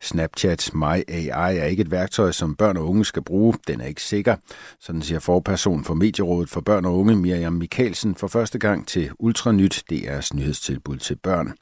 Snapchats 0.02 0.74
My 0.74 1.04
AI 1.08 1.58
er 1.58 1.66
ikke 1.66 1.82
et 1.82 1.92
værktøj, 1.92 2.32
som 2.32 2.56
børn 2.56 2.78
og 2.78 2.90
unge 2.90 3.06
skal 3.06 3.22
bruge. 3.22 3.54
Den 3.68 3.82
er 3.82 3.86
ikke 3.86 4.04
sikker. 4.04 4.36
Sådan 4.80 5.02
siger 5.02 5.20
forperson 5.20 5.84
for 5.84 5.94
Medierådet 5.94 6.50
for 6.50 6.62
børn 6.62 6.86
og 6.86 6.98
unge, 7.00 7.16
Miriam 7.16 7.54
Mikkelsen, 7.54 8.16
for 8.16 8.28
første 8.28 8.60
gang 8.60 8.88
til 8.88 9.10
Ultranyt, 9.20 9.84
DR's 9.94 10.30
nyhedstilbud 10.36 10.98
til 10.98 11.16
børn. 11.24 11.54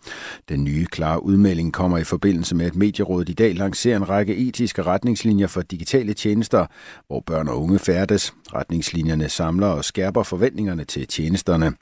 Den 0.50 0.64
nye 0.64 0.86
klare 0.86 1.24
udmelding 1.24 1.74
kommer 1.74 1.98
i 1.98 2.04
forbindelse 2.04 2.56
med, 2.56 2.66
at 2.66 2.76
Medierådet 2.76 3.30
i 3.30 3.34
dag 3.34 3.56
lancerer 3.56 3.98
en 3.98 4.10
række 4.10 4.36
etiske 4.36 4.84
retningslinjer 4.84 5.48
for 5.48 5.62
digitale 5.62 6.14
tjenester, 6.14 6.66
hvor 7.08 7.24
børn 7.26 7.48
og 7.48 7.62
unge 7.62 7.80
færdes. 7.80 8.34
Retningslinjerne 8.54 9.30
samler 9.30 9.68
og 9.68 9.86
skærper 9.86 10.24
forventningerne 10.24 10.84
til 10.84 11.08
tjenesterne. 11.08 11.74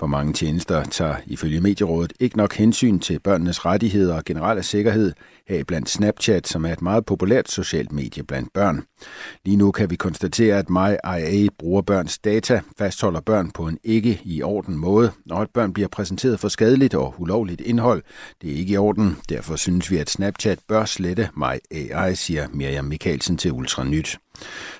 For 0.00 0.06
mange 0.06 0.32
tjenester 0.32 0.84
tager 0.84 1.16
ifølge 1.26 1.60
Medierådet 1.60 2.12
ikke 2.20 2.36
nok 2.36 2.54
hensyn 2.54 2.98
til 2.98 3.20
børnenes 3.20 3.66
rettigheder 3.66 4.16
og 4.16 4.24
generelle 4.24 4.62
sikkerhed, 4.62 5.12
her 5.48 5.64
blandt 5.64 5.90
Snapchat, 5.90 6.48
som 6.48 6.64
er 6.64 6.72
et 6.72 6.82
meget 6.82 7.06
populært 7.06 7.50
socialt 7.50 7.92
medie 7.92 8.22
blandt 8.22 8.52
børn. 8.52 8.82
Lige 9.44 9.56
nu 9.56 9.70
kan 9.70 9.90
vi 9.90 9.96
konstatere, 9.96 10.58
at 10.58 10.70
MyIA 10.70 11.48
bruger 11.58 11.82
børns 11.82 12.18
data, 12.18 12.60
fastholder 12.78 13.20
børn 13.20 13.50
på 13.50 13.68
en 13.68 13.78
ikke 13.84 14.20
i 14.24 14.42
orden 14.42 14.76
måde, 14.76 15.12
og 15.30 15.42
at 15.42 15.50
børn 15.54 15.72
bliver 15.72 15.88
præsenteret 15.88 16.40
for 16.40 16.48
skadeligt 16.48 16.94
og 16.94 17.14
ulovligt 17.18 17.60
indhold. 17.60 18.02
Det 18.42 18.52
er 18.52 18.56
ikke 18.56 18.74
i 18.74 18.76
orden. 18.76 19.16
Derfor 19.28 19.56
synes 19.56 19.90
vi, 19.90 19.98
at 19.98 20.10
Snapchat 20.10 20.58
bør 20.68 20.84
slette 20.84 21.28
MyAI, 21.36 22.14
siger 22.14 22.46
Miriam 22.52 22.84
Mikkelsen 22.84 23.36
til 23.36 23.52
Ultranyt. 23.52 24.18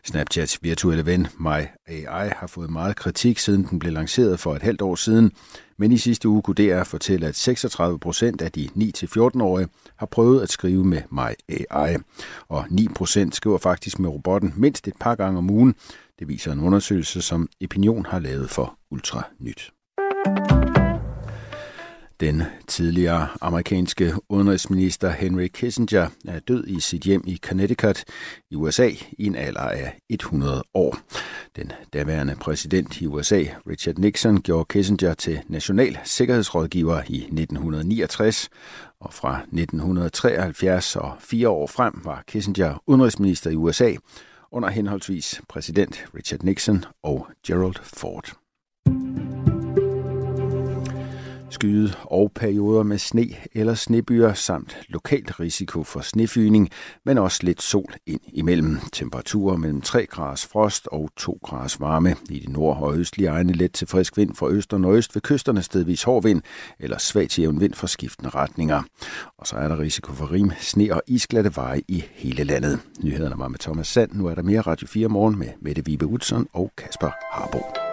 Snapchats 0.04 0.58
virtuelle 0.62 1.06
ven 1.06 1.26
MyAI 1.38 2.28
har 2.36 2.46
fået 2.46 2.70
meget 2.70 2.96
kritik, 2.96 3.38
siden 3.38 3.66
den 3.70 3.78
blev 3.78 3.92
lanceret 3.92 4.40
for 4.40 4.56
et 4.56 4.62
halvt 4.62 4.82
år 4.82 4.94
siden, 4.94 5.32
men 5.78 5.92
i 5.92 5.98
sidste 5.98 6.28
uge 6.28 6.42
kunne 6.42 6.54
DR 6.54 6.82
fortælle, 6.82 7.26
at 7.26 7.36
36 7.36 7.98
procent 7.98 8.42
af 8.42 8.52
de 8.52 8.68
9-14-årige 8.76 9.68
har 9.96 10.06
prøvet 10.06 10.42
at 10.42 10.50
skrive 10.50 10.84
med 10.84 11.02
MyAI, 11.10 11.96
og 12.48 12.64
9 12.70 12.88
procent 12.94 13.34
skriver 13.34 13.58
faktisk 13.58 13.98
med 13.98 14.10
robotten 14.10 14.54
mindst 14.56 14.88
et 14.88 14.94
par 15.00 15.14
gange 15.14 15.38
om 15.38 15.50
ugen. 15.50 15.74
Det 16.18 16.28
viser 16.28 16.52
en 16.52 16.60
undersøgelse, 16.60 17.22
som 17.22 17.48
Opinion 17.64 18.06
har 18.06 18.18
lavet 18.18 18.50
for 18.50 18.78
Ultra 18.90 19.22
Nyt. 19.38 19.70
Den 22.24 22.42
tidligere 22.68 23.28
amerikanske 23.40 24.12
udenrigsminister 24.28 25.10
Henry 25.10 25.46
Kissinger 25.46 26.08
er 26.28 26.38
død 26.38 26.66
i 26.66 26.80
sit 26.80 27.02
hjem 27.02 27.22
i 27.26 27.36
Connecticut 27.36 28.04
i 28.50 28.54
USA 28.54 28.88
i 29.18 29.26
en 29.26 29.34
alder 29.34 29.60
af 29.60 29.98
100 30.10 30.62
år. 30.74 30.98
Den 31.56 31.72
daværende 31.92 32.36
præsident 32.40 33.00
i 33.00 33.06
USA, 33.06 33.42
Richard 33.68 33.98
Nixon, 33.98 34.42
gjorde 34.42 34.64
Kissinger 34.64 35.14
til 35.14 35.40
national 35.48 35.98
sikkerhedsrådgiver 36.04 37.02
i 37.08 37.16
1969, 37.16 38.48
og 39.00 39.12
fra 39.12 39.38
1973 39.40 40.96
og 40.96 41.12
fire 41.20 41.48
år 41.48 41.66
frem 41.66 42.00
var 42.04 42.24
Kissinger 42.26 42.82
udenrigsminister 42.86 43.50
i 43.50 43.56
USA 43.56 43.94
under 44.52 44.68
henholdsvis 44.68 45.40
præsident 45.48 46.04
Richard 46.14 46.42
Nixon 46.42 46.84
og 47.02 47.26
Gerald 47.46 47.76
Ford 47.82 48.43
skyde 51.54 51.92
og 52.02 52.32
perioder 52.34 52.82
med 52.82 52.98
sne 52.98 53.26
eller 53.52 53.74
snebyer 53.74 54.34
samt 54.34 54.76
lokalt 54.88 55.40
risiko 55.40 55.82
for 55.82 56.00
snefyning, 56.00 56.70
men 57.04 57.18
også 57.18 57.40
lidt 57.42 57.62
sol 57.62 57.94
ind 58.06 58.20
imellem. 58.32 58.78
Temperaturer 58.92 59.56
mellem 59.56 59.80
3 59.80 60.06
graders 60.06 60.46
frost 60.46 60.88
og 60.92 61.10
2 61.16 61.38
graders 61.42 61.80
varme. 61.80 62.16
I 62.30 62.38
de 62.38 62.52
nord- 62.52 62.82
og 62.82 62.98
østlige 62.98 63.28
egne 63.28 63.52
let 63.52 63.72
til 63.72 63.86
frisk 63.86 64.16
vind 64.16 64.34
fra 64.34 64.48
øst 64.48 64.72
og 64.72 64.80
nordøst 64.80 65.14
ved 65.14 65.22
kysterne 65.22 65.62
stedvis 65.62 66.02
hård 66.02 66.22
vind 66.22 66.42
eller 66.78 66.98
svag 66.98 67.28
til 67.28 67.42
jævn 67.42 67.60
vind 67.60 67.74
fra 67.74 67.86
skiftende 67.86 68.30
retninger. 68.30 68.82
Og 69.38 69.46
så 69.46 69.56
er 69.56 69.68
der 69.68 69.78
risiko 69.78 70.12
for 70.12 70.32
rim, 70.32 70.50
sne 70.60 70.94
og 70.94 71.02
isglatte 71.06 71.56
veje 71.56 71.82
i 71.88 72.04
hele 72.12 72.44
landet. 72.44 72.78
Nyhederne 73.02 73.38
var 73.38 73.48
med 73.48 73.58
Thomas 73.58 73.86
Sand. 73.86 74.10
Nu 74.12 74.26
er 74.26 74.34
der 74.34 74.42
mere 74.42 74.60
Radio 74.60 74.86
4 74.86 75.08
morgen 75.08 75.38
med 75.38 75.48
Mette 75.60 75.84
Vibe 75.84 76.06
Utzon 76.06 76.46
og 76.52 76.70
Kasper 76.76 77.10
Harbo. 77.32 77.83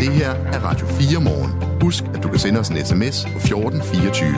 Det 0.00 0.08
her 0.08 0.30
er 0.30 0.58
Radio 0.64 0.86
4 0.86 1.20
morgen. 1.20 1.80
Husk, 1.82 2.04
at 2.14 2.22
du 2.22 2.28
kan 2.28 2.38
sende 2.38 2.60
os 2.60 2.68
en 2.68 2.76
sms 2.76 3.24
på 3.24 3.38
1424. 3.38 4.32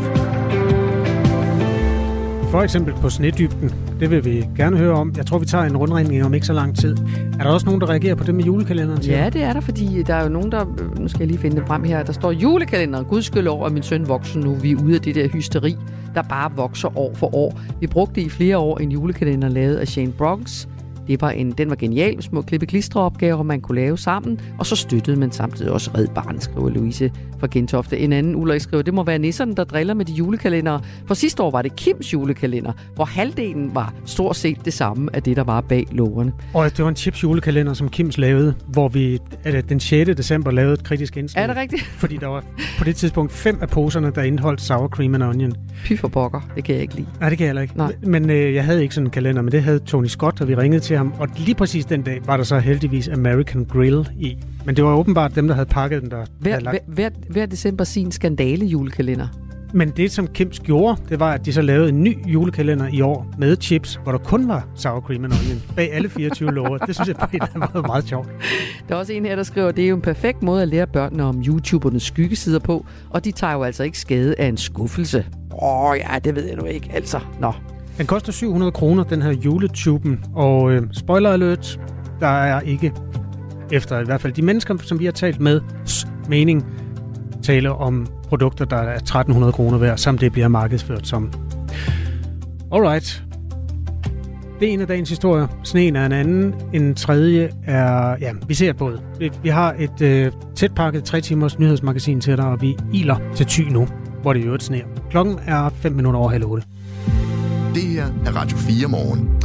For 2.50 2.62
eksempel 2.62 2.94
på 2.94 3.10
snedybden. 3.10 3.70
Det 4.00 4.10
vil 4.10 4.24
vi 4.24 4.48
gerne 4.56 4.76
høre 4.76 4.92
om. 4.92 5.12
Jeg 5.16 5.26
tror, 5.26 5.38
vi 5.38 5.46
tager 5.46 5.64
en 5.64 5.76
rundringning 5.76 6.24
om 6.24 6.34
ikke 6.34 6.46
så 6.46 6.52
lang 6.52 6.76
tid. 6.78 6.96
Er 7.38 7.44
der 7.44 7.50
også 7.50 7.66
nogen, 7.66 7.80
der 7.80 7.90
reagerer 7.90 8.14
på 8.14 8.24
det 8.24 8.34
med 8.34 8.44
julekalenderen? 8.44 9.02
Ja, 9.02 9.30
det 9.32 9.42
er 9.42 9.52
der, 9.52 9.60
fordi 9.60 10.02
der 10.02 10.14
er 10.14 10.22
jo 10.22 10.28
nogen, 10.28 10.52
der... 10.52 10.64
Nu 11.00 11.08
skal 11.08 11.18
jeg 11.20 11.28
lige 11.28 11.38
finde 11.38 11.56
det 11.56 11.66
frem 11.66 11.84
her. 11.84 12.02
Der 12.02 12.12
står 12.12 12.32
julekalenderen. 12.32 13.04
Gudskyld 13.04 13.46
over, 13.46 13.66
at 13.66 13.72
min 13.72 13.82
søn 13.82 14.08
vokser 14.08 14.40
nu. 14.40 14.54
Vi 14.54 14.72
er 14.72 14.76
ude 14.84 14.94
af 14.94 15.00
det 15.00 15.14
der 15.14 15.28
hysteri, 15.28 15.76
der 16.14 16.22
bare 16.22 16.52
vokser 16.56 16.98
år 16.98 17.14
for 17.14 17.34
år. 17.34 17.60
Vi 17.80 17.86
brugte 17.86 18.20
i 18.20 18.28
flere 18.28 18.58
år 18.58 18.78
en 18.78 18.92
julekalender 18.92 19.48
lavet 19.48 19.76
af 19.76 19.88
Shane 19.88 20.12
Bronx 20.12 20.66
Det 21.06 21.20
var 21.20 21.30
en, 21.30 21.50
den 21.50 21.70
var 21.70 21.76
genial 21.76 22.22
små 22.22 22.42
klippe 22.42 22.66
klistreopgaver, 22.66 23.42
man 23.42 23.60
kunne 23.60 23.80
lave 23.80 23.98
sammen, 23.98 24.40
og 24.58 24.66
så 24.66 24.76
støttede 24.76 25.16
man 25.16 25.32
samtidig 25.32 25.72
også 25.72 25.90
Red 25.94 26.06
Barn, 26.14 26.40
skriver 26.40 26.70
Louise 26.70 27.10
fra 27.40 27.48
Gentofte. 27.50 27.98
En 27.98 28.12
anden 28.12 28.36
Ulrik 28.36 28.60
skriver, 28.60 28.82
det 28.82 28.94
må 28.94 29.04
være 29.04 29.18
nisserne, 29.18 29.54
der 29.54 29.64
driller 29.64 29.94
med 29.94 30.04
de 30.04 30.12
julekalendere. 30.12 30.80
For 31.06 31.14
sidste 31.14 31.42
år 31.42 31.50
var 31.50 31.62
det 31.62 31.76
Kims 31.76 32.12
julekalender, 32.12 32.72
hvor 32.94 33.04
halvdelen 33.04 33.74
var 33.74 33.94
stort 34.04 34.36
set 34.36 34.64
det 34.64 34.72
samme 34.72 35.16
af 35.16 35.22
det, 35.22 35.36
der 35.36 35.44
var 35.44 35.60
bag 35.60 35.86
lågerne. 35.92 36.32
Og 36.54 36.70
det 36.70 36.82
var 36.82 36.88
en 36.88 36.96
chips 36.96 37.22
julekalender, 37.22 37.72
som 37.74 37.88
Kims 37.88 38.18
lavede, 38.18 38.54
hvor 38.66 38.88
vi 38.88 39.18
den 39.68 39.80
6. 39.80 40.10
december 40.16 40.50
lavede 40.50 40.72
et 40.72 40.84
kritisk 40.84 41.16
indslag. 41.16 41.42
Er 41.42 41.46
det 41.46 41.56
rigtigt? 41.56 41.82
Fordi 42.02 42.16
der 42.16 42.26
var 42.26 42.44
på 42.78 42.84
det 42.84 42.96
tidspunkt 42.96 43.32
fem 43.32 43.58
af 43.60 43.68
poserne, 43.68 44.12
der 44.14 44.22
indeholdt 44.22 44.60
sour 44.60 44.88
cream 44.88 45.14
and 45.14 45.22
onion. 45.22 45.52
Py 45.84 45.98
for 45.98 46.08
pokker, 46.08 46.40
det 46.56 46.64
kan 46.64 46.74
jeg 46.74 46.82
ikke 46.82 46.94
lide. 46.94 47.06
Nej, 47.20 47.28
det 47.28 47.38
kan 47.38 47.44
jeg 47.44 47.48
heller 47.48 47.62
ikke. 47.62 47.76
Nej. 47.76 47.92
Men 48.02 48.30
øh, 48.30 48.54
jeg 48.54 48.64
havde 48.64 48.82
ikke 48.82 48.94
sådan 48.94 49.06
en 49.06 49.10
kalender, 49.10 49.42
men 49.42 49.52
det 49.52 49.62
havde 49.62 49.78
Tony 49.78 50.06
Scott, 50.06 50.40
og 50.40 50.48
vi 50.48 50.54
ringede 50.54 50.80
til 50.80 50.91
ham. 50.96 51.14
Og 51.18 51.28
lige 51.36 51.54
præcis 51.54 51.84
den 51.84 52.02
dag 52.02 52.20
var 52.26 52.36
der 52.36 52.44
så 52.44 52.58
heldigvis 52.58 53.08
American 53.08 53.64
Grill 53.64 54.08
i. 54.18 54.38
Men 54.64 54.76
det 54.76 54.84
var 54.84 54.94
åbenbart 54.94 55.34
dem, 55.34 55.48
der 55.48 55.54
havde 55.54 55.66
pakket 55.66 56.02
den, 56.02 56.10
der 56.10 56.24
hver, 56.38 56.50
havde 56.50 56.64
lagt... 56.64 56.78
hver, 56.86 57.10
hver 57.28 57.46
december 57.46 57.84
sin 57.84 58.12
skandale 58.12 58.66
julekalender. 58.66 59.28
Men 59.74 59.90
det, 59.90 60.12
som 60.12 60.26
Kims 60.26 60.60
gjorde, 60.60 61.02
det 61.08 61.20
var, 61.20 61.32
at 61.32 61.46
de 61.46 61.52
så 61.52 61.62
lavede 61.62 61.88
en 61.88 62.02
ny 62.02 62.18
julekalender 62.26 62.88
i 62.92 63.00
år 63.00 63.26
med 63.38 63.56
chips, 63.60 64.00
hvor 64.02 64.12
der 64.12 64.18
kun 64.18 64.48
var 64.48 64.68
sour 64.74 65.00
cream 65.00 65.24
and 65.24 65.32
onion 65.32 65.62
bag 65.76 65.92
alle 65.92 66.08
24 66.08 66.50
lover. 66.54 66.78
Det 66.78 66.94
synes 66.94 67.08
jeg 67.08 67.16
på 67.16 67.26
en 67.32 67.34
eller 67.34 67.46
anden 67.54 67.70
måde 67.74 67.86
meget 67.86 68.08
sjovt. 68.08 68.28
Der 68.88 68.94
er 68.94 68.98
også 68.98 69.12
en 69.12 69.26
her, 69.26 69.36
der 69.36 69.42
skriver, 69.42 69.68
at 69.68 69.76
det 69.76 69.84
er 69.84 69.88
jo 69.88 69.96
en 69.96 70.02
perfekt 70.02 70.42
måde 70.42 70.62
at 70.62 70.68
lære 70.68 70.86
børnene 70.86 71.24
om 71.24 71.42
YouTubernes 71.46 72.02
skyggesider 72.02 72.58
på, 72.58 72.86
og 73.10 73.24
de 73.24 73.30
tager 73.30 73.52
jo 73.52 73.62
altså 73.62 73.82
ikke 73.82 73.98
skade 73.98 74.34
af 74.38 74.46
en 74.46 74.56
skuffelse. 74.56 75.26
Åh 75.62 75.90
oh, 75.90 75.98
ja, 75.98 76.18
det 76.18 76.34
ved 76.34 76.44
jeg 76.44 76.56
nu 76.56 76.64
ikke. 76.64 76.90
Altså, 76.94 77.20
nå. 77.40 77.52
Den 77.98 78.06
koster 78.06 78.32
700 78.32 78.72
kroner, 78.72 79.04
den 79.04 79.22
her 79.22 79.30
juletuben, 79.30 80.24
og 80.34 80.72
øh, 80.72 80.82
spoiler 80.92 81.30
alert, 81.30 81.80
der 82.20 82.26
er 82.26 82.60
ikke, 82.60 82.92
efter 83.72 84.00
i 84.00 84.04
hvert 84.04 84.20
fald 84.20 84.32
de 84.32 84.42
mennesker, 84.42 84.76
som 84.82 84.98
vi 84.98 85.04
har 85.04 85.12
talt 85.12 85.40
med, 85.40 85.60
mening, 86.28 86.66
tale 87.42 87.72
om 87.72 88.06
produkter, 88.28 88.64
der 88.64 88.76
er 88.76 88.96
1300 88.96 89.52
kroner 89.52 89.78
værd, 89.78 89.98
som 89.98 90.18
det 90.18 90.32
bliver 90.32 90.48
markedsført 90.48 91.06
som. 91.06 91.32
Alright. 92.72 93.24
Det 94.60 94.68
er 94.68 94.72
en 94.72 94.80
af 94.80 94.86
dagens 94.86 95.08
historier. 95.08 95.46
Sneen 95.64 95.96
er 95.96 96.06
en 96.06 96.12
anden. 96.12 96.54
En 96.72 96.94
tredje 96.94 97.50
er... 97.64 98.16
Ja, 98.20 98.32
vi 98.48 98.54
ser 98.54 98.72
både. 98.72 99.00
Vi, 99.18 99.30
vi 99.42 99.48
har 99.48 99.74
et 99.78 100.00
øh, 100.02 100.32
tæt 100.54 100.74
pakket 100.74 101.04
3 101.04 101.20
timers 101.20 101.58
nyhedsmagasin 101.58 102.20
til 102.20 102.36
dig, 102.36 102.46
og 102.46 102.62
vi 102.62 102.76
iler 102.92 103.16
til 103.34 103.46
Ty 103.46 103.60
nu, 103.60 103.88
hvor 104.22 104.32
det 104.32 104.40
i 104.40 104.44
øvrigt 104.44 104.62
sneer. 104.62 104.84
Klokken 105.10 105.38
er 105.46 105.68
5 105.68 105.92
minutter 105.92 106.20
over 106.20 106.28
halv 106.30 106.46
8. 106.46 106.66
Det 107.74 107.82
her 107.82 108.04
er 108.04 108.36
Radio 108.36 108.56
4 108.56 108.88
morgen. 108.88 109.42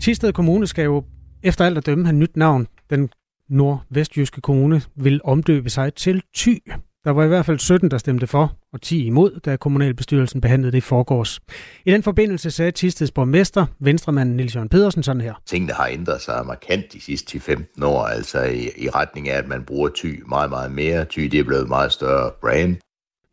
Tisted 0.00 0.32
Kommune 0.32 0.66
skal 0.66 0.84
jo 0.84 1.04
efter 1.42 1.64
alt 1.64 1.78
at 1.78 1.86
dømme 1.86 2.04
have 2.04 2.16
nyt 2.16 2.36
navn. 2.36 2.66
Den 2.90 3.10
nordvestjyske 3.48 4.40
kommune 4.40 4.82
vil 4.96 5.20
omdøbe 5.24 5.70
sig 5.70 5.94
til 5.94 6.22
Ty. 6.34 6.54
Der 7.04 7.10
var 7.10 7.24
i 7.24 7.28
hvert 7.28 7.46
fald 7.46 7.58
17, 7.58 7.90
der 7.90 7.98
stemte 7.98 8.26
for, 8.26 8.56
og 8.72 8.82
10 8.82 9.06
imod, 9.06 9.40
da 9.44 9.56
kommunalbestyrelsen 9.56 10.40
behandlede 10.40 10.72
det 10.72 10.78
i 10.78 10.80
forgårs. 10.80 11.40
I 11.84 11.90
den 11.92 12.02
forbindelse 12.02 12.50
sagde 12.50 12.70
Tisteds 12.70 13.10
borgmester, 13.10 13.66
venstremanden 13.78 14.36
Nils 14.36 14.54
Jørgen 14.54 14.68
Pedersen, 14.68 15.02
sådan 15.02 15.22
her. 15.22 15.34
Tingene 15.46 15.72
har 15.72 15.86
ændret 15.86 16.20
sig 16.20 16.46
markant 16.46 16.92
de 16.92 17.00
sidste 17.00 17.40
15 17.40 17.82
år, 17.82 18.02
altså 18.02 18.42
i, 18.42 18.70
i 18.76 18.88
retning 18.88 19.28
af, 19.28 19.38
at 19.38 19.48
man 19.48 19.64
bruger 19.64 19.88
Ty 19.88 20.22
meget, 20.28 20.50
meget 20.50 20.72
mere. 20.72 21.04
Ty 21.04 21.20
det 21.20 21.40
er 21.40 21.44
blevet 21.44 21.62
et 21.62 21.68
meget 21.68 21.92
større 21.92 22.30
brand. 22.40 22.76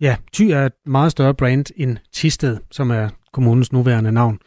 Ja, 0.01 0.15
Ty 0.33 0.41
er 0.41 0.65
et 0.65 0.73
meget 0.85 1.11
større 1.11 1.33
brand 1.33 1.65
end 1.75 1.97
Tisted, 2.13 2.57
som 2.71 2.91
er 2.91 3.09
kommunens 3.33 3.73
nuværende 3.73 4.11
navn. 4.11 4.39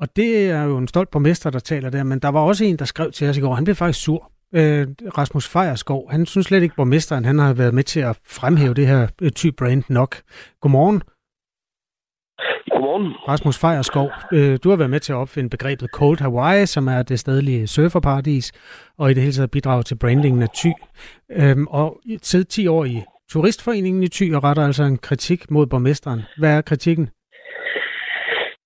Og 0.00 0.16
det 0.16 0.50
er 0.50 0.62
jo 0.62 0.78
en 0.78 0.88
stolt 0.88 1.10
borgmester, 1.10 1.50
der 1.50 1.58
taler 1.58 1.90
der, 1.90 2.02
men 2.02 2.18
der 2.18 2.28
var 2.28 2.40
også 2.40 2.64
en, 2.64 2.76
der 2.76 2.84
skrev 2.84 3.12
til 3.12 3.28
os 3.28 3.36
i 3.36 3.40
går, 3.40 3.54
han 3.54 3.64
blev 3.64 3.76
faktisk 3.76 4.04
sur 4.04 4.30
øh, 4.54 4.86
Rasmus 5.18 5.48
Fejerskov, 5.48 6.10
han 6.10 6.26
synes 6.26 6.46
slet 6.46 6.62
ikke, 6.62 6.76
borgmesteren 6.76 7.24
han 7.24 7.38
har 7.38 7.52
været 7.52 7.74
med 7.74 7.82
til 7.84 8.00
at 8.00 8.18
fremhæve 8.26 8.74
det 8.74 8.86
her 8.86 9.06
øh, 9.22 9.30
type 9.30 9.56
brand 9.56 9.82
nok. 9.88 10.16
Godmorgen. 10.60 11.02
Godmorgen. 12.70 13.12
Rasmus 13.28 13.58
Fejerskov, 13.58 14.10
øh, 14.32 14.58
du 14.64 14.70
har 14.70 14.76
været 14.76 14.90
med 14.90 15.00
til 15.00 15.12
at 15.12 15.16
opfinde 15.16 15.50
begrebet 15.50 15.90
Cold 15.90 16.20
Hawaii, 16.20 16.66
som 16.66 16.88
er 16.88 17.02
det 17.02 17.20
stedlige 17.20 17.66
surferparadis, 17.66 18.52
og 18.98 19.10
i 19.10 19.14
det 19.14 19.22
hele 19.22 19.34
taget 19.34 19.50
bidrage 19.50 19.82
til 19.82 19.94
brandingen 19.94 20.42
af 20.42 20.48
Thy. 20.56 20.72
Øh, 21.30 21.56
og 21.70 22.00
siddet 22.22 22.48
10 22.48 22.66
år 22.66 22.84
i 22.84 23.02
Turistforeningen 23.30 24.02
i 24.02 24.08
Thy 24.08 24.34
og 24.34 24.44
retter 24.44 24.64
altså 24.64 24.82
en 24.82 24.98
kritik 24.98 25.50
mod 25.50 25.66
borgmesteren. 25.66 26.22
Hvad 26.38 26.56
er 26.56 26.60
kritikken? 26.60 27.08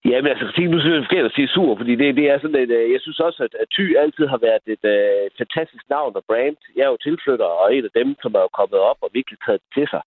Ja, 0.04 0.16
men 0.20 0.26
altså, 0.26 0.44
kritik, 0.46 0.70
nu 0.70 0.80
synes 0.80 0.94
jeg, 0.94 1.10
det 1.10 1.18
er 1.18 1.24
at 1.24 1.32
sige 1.34 1.48
sur, 1.48 1.76
fordi 1.76 1.94
det, 1.96 2.16
det 2.16 2.30
er 2.30 2.38
sådan 2.38 2.62
et, 2.62 2.70
øh, 2.70 2.92
jeg 2.92 3.00
synes 3.00 3.20
også, 3.20 3.44
at, 3.44 3.54
at 3.62 3.68
Thy 3.74 3.96
altid 3.96 4.26
har 4.26 4.40
været 4.48 4.64
et 4.74 4.84
uh, 4.94 5.36
fantastisk 5.38 5.84
navn 5.90 6.16
og 6.16 6.24
brand. 6.26 6.56
Jeg 6.76 6.84
er 6.84 6.88
jo 6.94 6.96
tilflytter 6.96 7.44
og 7.44 7.74
en 7.74 7.84
af 7.84 7.90
dem, 7.94 8.16
som 8.22 8.34
er 8.34 8.56
kommet 8.58 8.78
op 8.90 8.96
og 9.00 9.10
virkelig 9.12 9.38
taget 9.46 9.60
det 9.64 9.70
til 9.74 9.86
sig. 9.92 10.02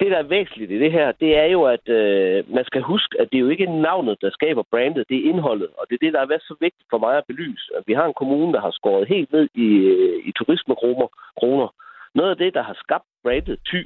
Det, 0.00 0.10
der 0.10 0.18
er 0.18 0.32
væsentligt 0.36 0.70
i 0.70 0.78
det 0.78 0.92
her, 0.92 1.12
det 1.12 1.38
er 1.42 1.48
jo, 1.56 1.62
at 1.76 1.84
uh, 1.98 2.54
man 2.56 2.64
skal 2.64 2.82
huske, 2.82 3.20
at 3.20 3.28
det 3.30 3.36
er 3.38 3.44
jo 3.46 3.54
ikke 3.54 3.80
navnet, 3.88 4.16
der 4.22 4.30
skaber 4.30 4.62
brandet, 4.70 5.08
det 5.08 5.16
er 5.18 5.28
indholdet. 5.30 5.70
Og 5.78 5.84
det 5.88 5.94
er 5.94 6.04
det, 6.04 6.12
der 6.12 6.18
har 6.18 6.32
været 6.32 6.48
så 6.50 6.54
vigtigt 6.60 6.88
for 6.90 6.98
mig 6.98 7.16
at 7.16 7.28
belyse. 7.28 7.66
At 7.78 7.82
vi 7.86 7.92
har 7.92 8.06
en 8.06 8.20
kommune, 8.20 8.52
der 8.52 8.60
har 8.60 8.70
skåret 8.70 9.08
helt 9.08 9.32
ned 9.32 9.48
i, 9.54 9.68
i 10.28 10.32
turismekroner. 10.38 11.68
Noget 12.14 12.30
af 12.30 12.36
det, 12.36 12.54
der 12.54 12.62
har 12.62 12.76
skabt 12.84 13.08
brandet 13.24 13.58
Thy, 13.68 13.80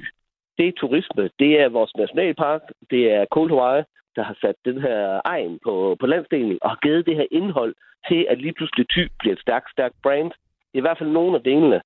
det 0.57 0.67
er 0.67 0.71
turisme. 0.77 1.29
Det 1.39 1.51
er 1.61 1.69
vores 1.69 1.95
nationalpark, 1.95 2.61
det 2.91 3.11
er 3.11 3.25
Cold 3.25 3.49
Hawaii, 3.49 3.83
der 4.15 4.23
har 4.23 4.37
sat 4.41 4.55
den 4.65 4.81
her 4.81 5.21
egen 5.25 5.59
på, 5.65 5.95
på 5.99 6.05
landsdelen 6.05 6.57
og 6.61 6.69
har 6.69 6.79
givet 6.83 7.05
det 7.05 7.15
her 7.15 7.27
indhold 7.31 7.73
til, 8.07 8.25
at 8.29 8.37
lige 8.41 8.53
pludselig 8.53 8.85
Ty 8.89 9.03
bliver 9.19 9.35
et 9.35 9.41
stærkt, 9.41 9.71
stærkt 9.71 9.95
brand. 10.03 10.31
Det 10.69 10.75
er 10.77 10.83
i 10.83 10.87
hvert 10.87 10.97
fald 10.97 11.09
nogle 11.09 11.35
af 11.37 11.43
delene. 11.43 11.81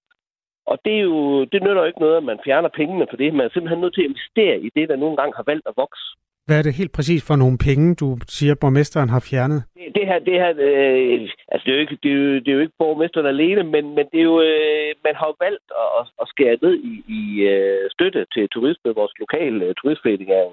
Og 0.72 0.78
det, 0.86 0.96
er 0.98 1.04
jo, 1.12 1.44
det 1.52 1.64
nytter 1.64 1.82
jo 1.82 1.90
ikke 1.92 2.00
noget, 2.06 2.18
at 2.18 2.24
man 2.24 2.40
fjerner 2.46 2.70
pengene 2.80 3.06
på 3.12 3.16
det. 3.16 3.34
Man 3.34 3.46
er 3.46 3.50
simpelthen 3.54 3.82
nødt 3.82 3.94
til 3.94 4.06
at 4.06 4.10
investere 4.10 4.60
i 4.68 4.70
det, 4.76 4.90
der 4.90 4.96
nogle 4.96 5.18
gange 5.18 5.34
har 5.36 5.44
valgt 5.48 5.68
at 5.68 5.78
vokse. 5.78 6.06
Hvad 6.46 6.58
er 6.60 6.64
det 6.64 6.80
helt 6.82 6.92
præcis 6.92 7.28
for 7.28 7.36
nogle 7.36 7.58
penge, 7.58 7.96
du 7.96 8.18
siger, 8.28 8.56
borgmesteren 8.62 9.10
har 9.10 9.28
fjernet? 9.30 9.64
Det, 9.76 9.96
det 9.96 10.06
her, 10.10 10.20
det 10.20 10.34
her 10.44 10.52
øh, 10.68 11.30
altså 11.52 11.64
det 11.66 11.72
er, 11.72 11.78
jo 11.78 11.84
ikke, 11.86 11.98
det, 12.04 12.12
er 12.12 12.16
jo, 12.16 12.34
det 12.44 12.48
er 12.48 12.58
jo 12.58 12.66
ikke 12.66 12.80
borgmesteren 12.80 13.26
alene, 13.26 13.64
men, 13.64 13.84
men 13.96 14.06
det 14.12 14.20
er 14.20 14.28
jo, 14.32 14.42
øh, 14.42 14.90
man 15.06 15.16
har 15.20 15.28
jo 15.32 15.36
valgt 15.46 15.68
at, 16.00 16.08
at 16.22 16.28
skære 16.34 16.58
ned 16.62 16.74
i, 16.92 16.94
i 17.20 17.22
øh, 17.54 17.90
støtte 17.96 18.26
til 18.34 18.50
turisme. 18.50 18.96
Vores 19.02 19.14
lokale 19.24 19.66
øh, 19.66 19.74
turistforening 19.80 20.30
er, 20.32 20.46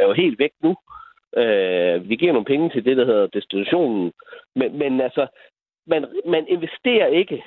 er 0.00 0.04
jo 0.08 0.12
helt 0.22 0.38
væk 0.38 0.52
nu. 0.62 0.70
Øh, 0.70 1.01
Øh, 1.36 2.08
vi 2.08 2.16
giver 2.16 2.32
nogle 2.32 2.44
penge 2.52 2.70
til 2.70 2.84
det, 2.84 2.96
der 2.96 3.04
hedder 3.04 3.26
destinationen. 3.26 4.12
Men, 4.56 4.78
men 4.78 5.00
altså, 5.00 5.26
man, 5.86 6.06
man 6.26 6.48
investerer 6.48 7.06
ikke 7.06 7.42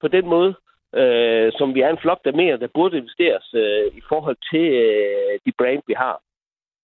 på 0.00 0.08
den 0.08 0.26
måde, 0.26 0.54
øh, 0.94 1.52
som 1.58 1.74
vi 1.74 1.80
er 1.80 1.88
en 1.88 1.98
flok, 1.98 2.24
der 2.24 2.32
mere, 2.32 2.58
der 2.58 2.68
burde 2.74 2.96
investeres 2.96 3.54
øh, 3.54 3.86
i 3.98 4.02
forhold 4.08 4.36
til 4.50 4.66
øh, 4.84 5.38
de 5.46 5.52
brand, 5.58 5.82
vi 5.86 5.94
har. 5.96 6.20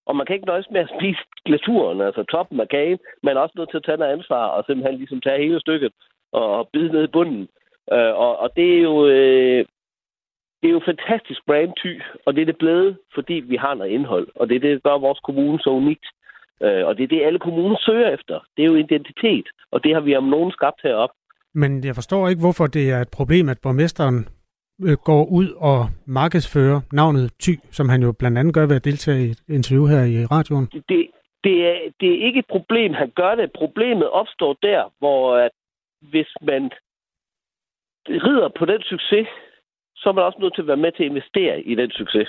Og 0.07 0.17
man 0.17 0.27
kan 0.27 0.35
ikke 0.35 0.47
nøjes 0.47 0.71
med 0.71 0.81
at 0.81 0.93
spise 0.99 1.23
glasuren, 1.45 2.01
altså 2.01 2.23
toppen 2.23 2.61
af 2.61 2.69
kagen. 2.69 2.99
Man 3.23 3.37
er 3.37 3.41
også 3.41 3.55
nødt 3.57 3.71
til 3.71 3.77
at 3.77 3.85
tage 3.85 3.97
noget 3.97 4.13
ansvar 4.13 4.47
og 4.47 4.65
simpelthen 4.65 4.99
ligesom 4.99 5.21
tage 5.21 5.43
hele 5.43 5.61
stykket 5.61 5.93
og 6.33 6.69
bide 6.73 6.93
ned 6.93 7.05
i 7.05 7.15
bunden. 7.17 7.49
Øh, 7.93 8.15
og, 8.25 8.39
og 8.39 8.57
det 8.57 8.77
er 8.77 8.83
jo... 8.83 9.07
Øh, 9.07 9.67
det 10.63 10.69
er 10.69 10.73
jo 10.73 10.83
fantastisk 10.85 11.47
brandty, 11.47 11.95
og 12.27 12.35
det 12.35 12.43
er 12.43 12.47
det 12.47 12.59
blevet, 12.59 12.97
fordi 13.15 13.35
vi 13.35 13.57
har 13.57 13.75
noget 13.75 13.91
indhold. 13.91 14.29
Og 14.35 14.49
det 14.49 14.57
er 14.57 14.61
det, 14.61 14.71
der 14.71 14.91
gør 14.91 14.99
vores 14.99 15.21
kommune 15.21 15.61
så 15.61 15.71
unikt. 15.71 16.07
Øh, 16.63 16.87
og 16.87 16.97
det 16.97 17.05
er 17.05 17.09
det, 17.09 17.23
alle 17.23 17.39
kommuner 17.39 17.77
søger 17.81 18.11
efter. 18.11 18.41
Det 18.57 18.63
er 18.63 18.67
jo 18.67 18.75
identitet, 18.75 19.47
og 19.71 19.85
det 19.85 19.95
har 19.95 20.01
vi 20.01 20.17
om 20.17 20.25
nogen 20.25 20.53
skabt 20.53 20.81
heroppe. 20.83 21.15
Men 21.55 21.85
jeg 21.85 21.95
forstår 21.95 22.29
ikke, 22.29 22.41
hvorfor 22.41 22.67
det 22.67 22.91
er 22.91 23.01
et 23.01 23.09
problem, 23.09 23.49
at 23.49 23.59
borgmesteren 23.63 24.29
øh, 24.87 24.97
går 25.05 25.25
ud 25.25 25.49
og 25.57 25.81
markedsfører 26.07 26.81
navnet 26.93 27.33
Ty, 27.41 27.51
som 27.71 27.89
han 27.89 28.03
jo 28.03 28.13
blandt 28.13 28.39
andet 28.39 28.55
gør 28.55 28.67
ved 28.67 28.77
at 28.77 28.85
deltage 28.85 29.27
i 29.27 29.31
et 29.31 29.43
interview 29.49 29.87
her 29.87 30.03
i 30.05 30.27
radioen. 30.27 30.67
Det, 30.67 31.07
det, 31.45 31.57
er, 31.69 31.77
det 32.01 32.09
er 32.15 32.27
ikke 32.27 32.39
et 32.39 32.51
problem, 32.51 32.93
han 32.95 33.11
gør 33.11 33.35
det. 33.35 33.53
Problemet 33.53 34.11
opstår 34.11 34.53
der, 34.63 34.93
hvor 34.99 35.37
at 35.37 35.51
hvis 36.01 36.31
man 36.43 36.71
rider 38.09 38.49
på 38.59 38.65
den 38.65 38.83
succes, 38.83 39.29
så 39.97 40.09
er 40.09 40.13
man 40.13 40.25
også 40.25 40.39
nødt 40.41 40.55
til 40.55 40.63
at 40.63 40.69
være 40.69 40.85
med 40.85 40.93
til 40.93 41.05
at 41.05 41.11
investere 41.11 41.61
i 41.61 41.75
den 41.75 41.91
succes. 41.91 42.29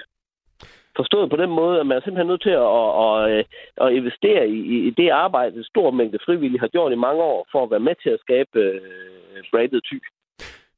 Forstået 1.00 1.30
på 1.30 1.36
den 1.36 1.50
måde, 1.50 1.80
at 1.80 1.86
man 1.88 1.98
er 1.98 2.02
simpelthen 2.02 2.28
nødt 2.28 2.42
til 2.42 2.56
at, 2.66 2.70
at, 3.08 3.46
at, 3.84 3.94
investere 4.00 4.44
i, 4.50 4.88
i 4.88 4.90
det 4.90 5.10
arbejde, 5.10 5.58
en 5.58 5.64
stor 5.74 5.92
mængde 5.92 6.20
frivillige 6.26 6.60
har 6.60 6.68
gjort 6.68 6.92
i 6.92 7.04
mange 7.08 7.22
år, 7.24 7.48
for 7.52 7.64
at 7.64 7.72
være 7.72 7.88
med 7.88 7.96
til 8.04 8.10
at 8.10 8.20
skabe 8.26 8.60
uh, 8.60 9.42
brandet 9.52 9.84
Ty. 9.84 9.96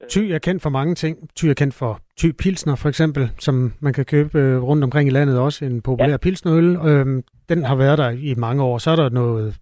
Ty 0.10 0.20
er 0.20 0.40
kendt 0.40 0.64
for 0.64 0.70
mange 0.70 0.96
ting. 0.96 1.30
Ty 1.36 1.46
er 1.46 1.54
kendt 1.54 1.74
for 1.74 2.00
Ty 2.18 2.26
Pilsner 2.40 2.76
for 2.76 2.90
eksempel, 2.90 3.30
som 3.40 3.74
man 3.80 3.94
kan 3.94 4.06
købe 4.06 4.40
øh, 4.40 4.64
rundt 4.64 4.84
omkring 4.84 5.08
i 5.08 5.12
landet 5.12 5.40
også. 5.40 5.66
En 5.66 5.82
populær 5.82 6.10
ja. 6.10 6.18
pilsnerøl. 6.18 6.76
Øhm, 6.76 7.24
den 7.50 7.64
har 7.64 7.76
været 7.76 7.98
der 7.98 8.10
i 8.10 8.34
mange 8.38 8.64
år. 8.64 8.78
Så 8.78 8.92
er 8.92 8.96
der 8.96 9.10
noget 9.10 9.58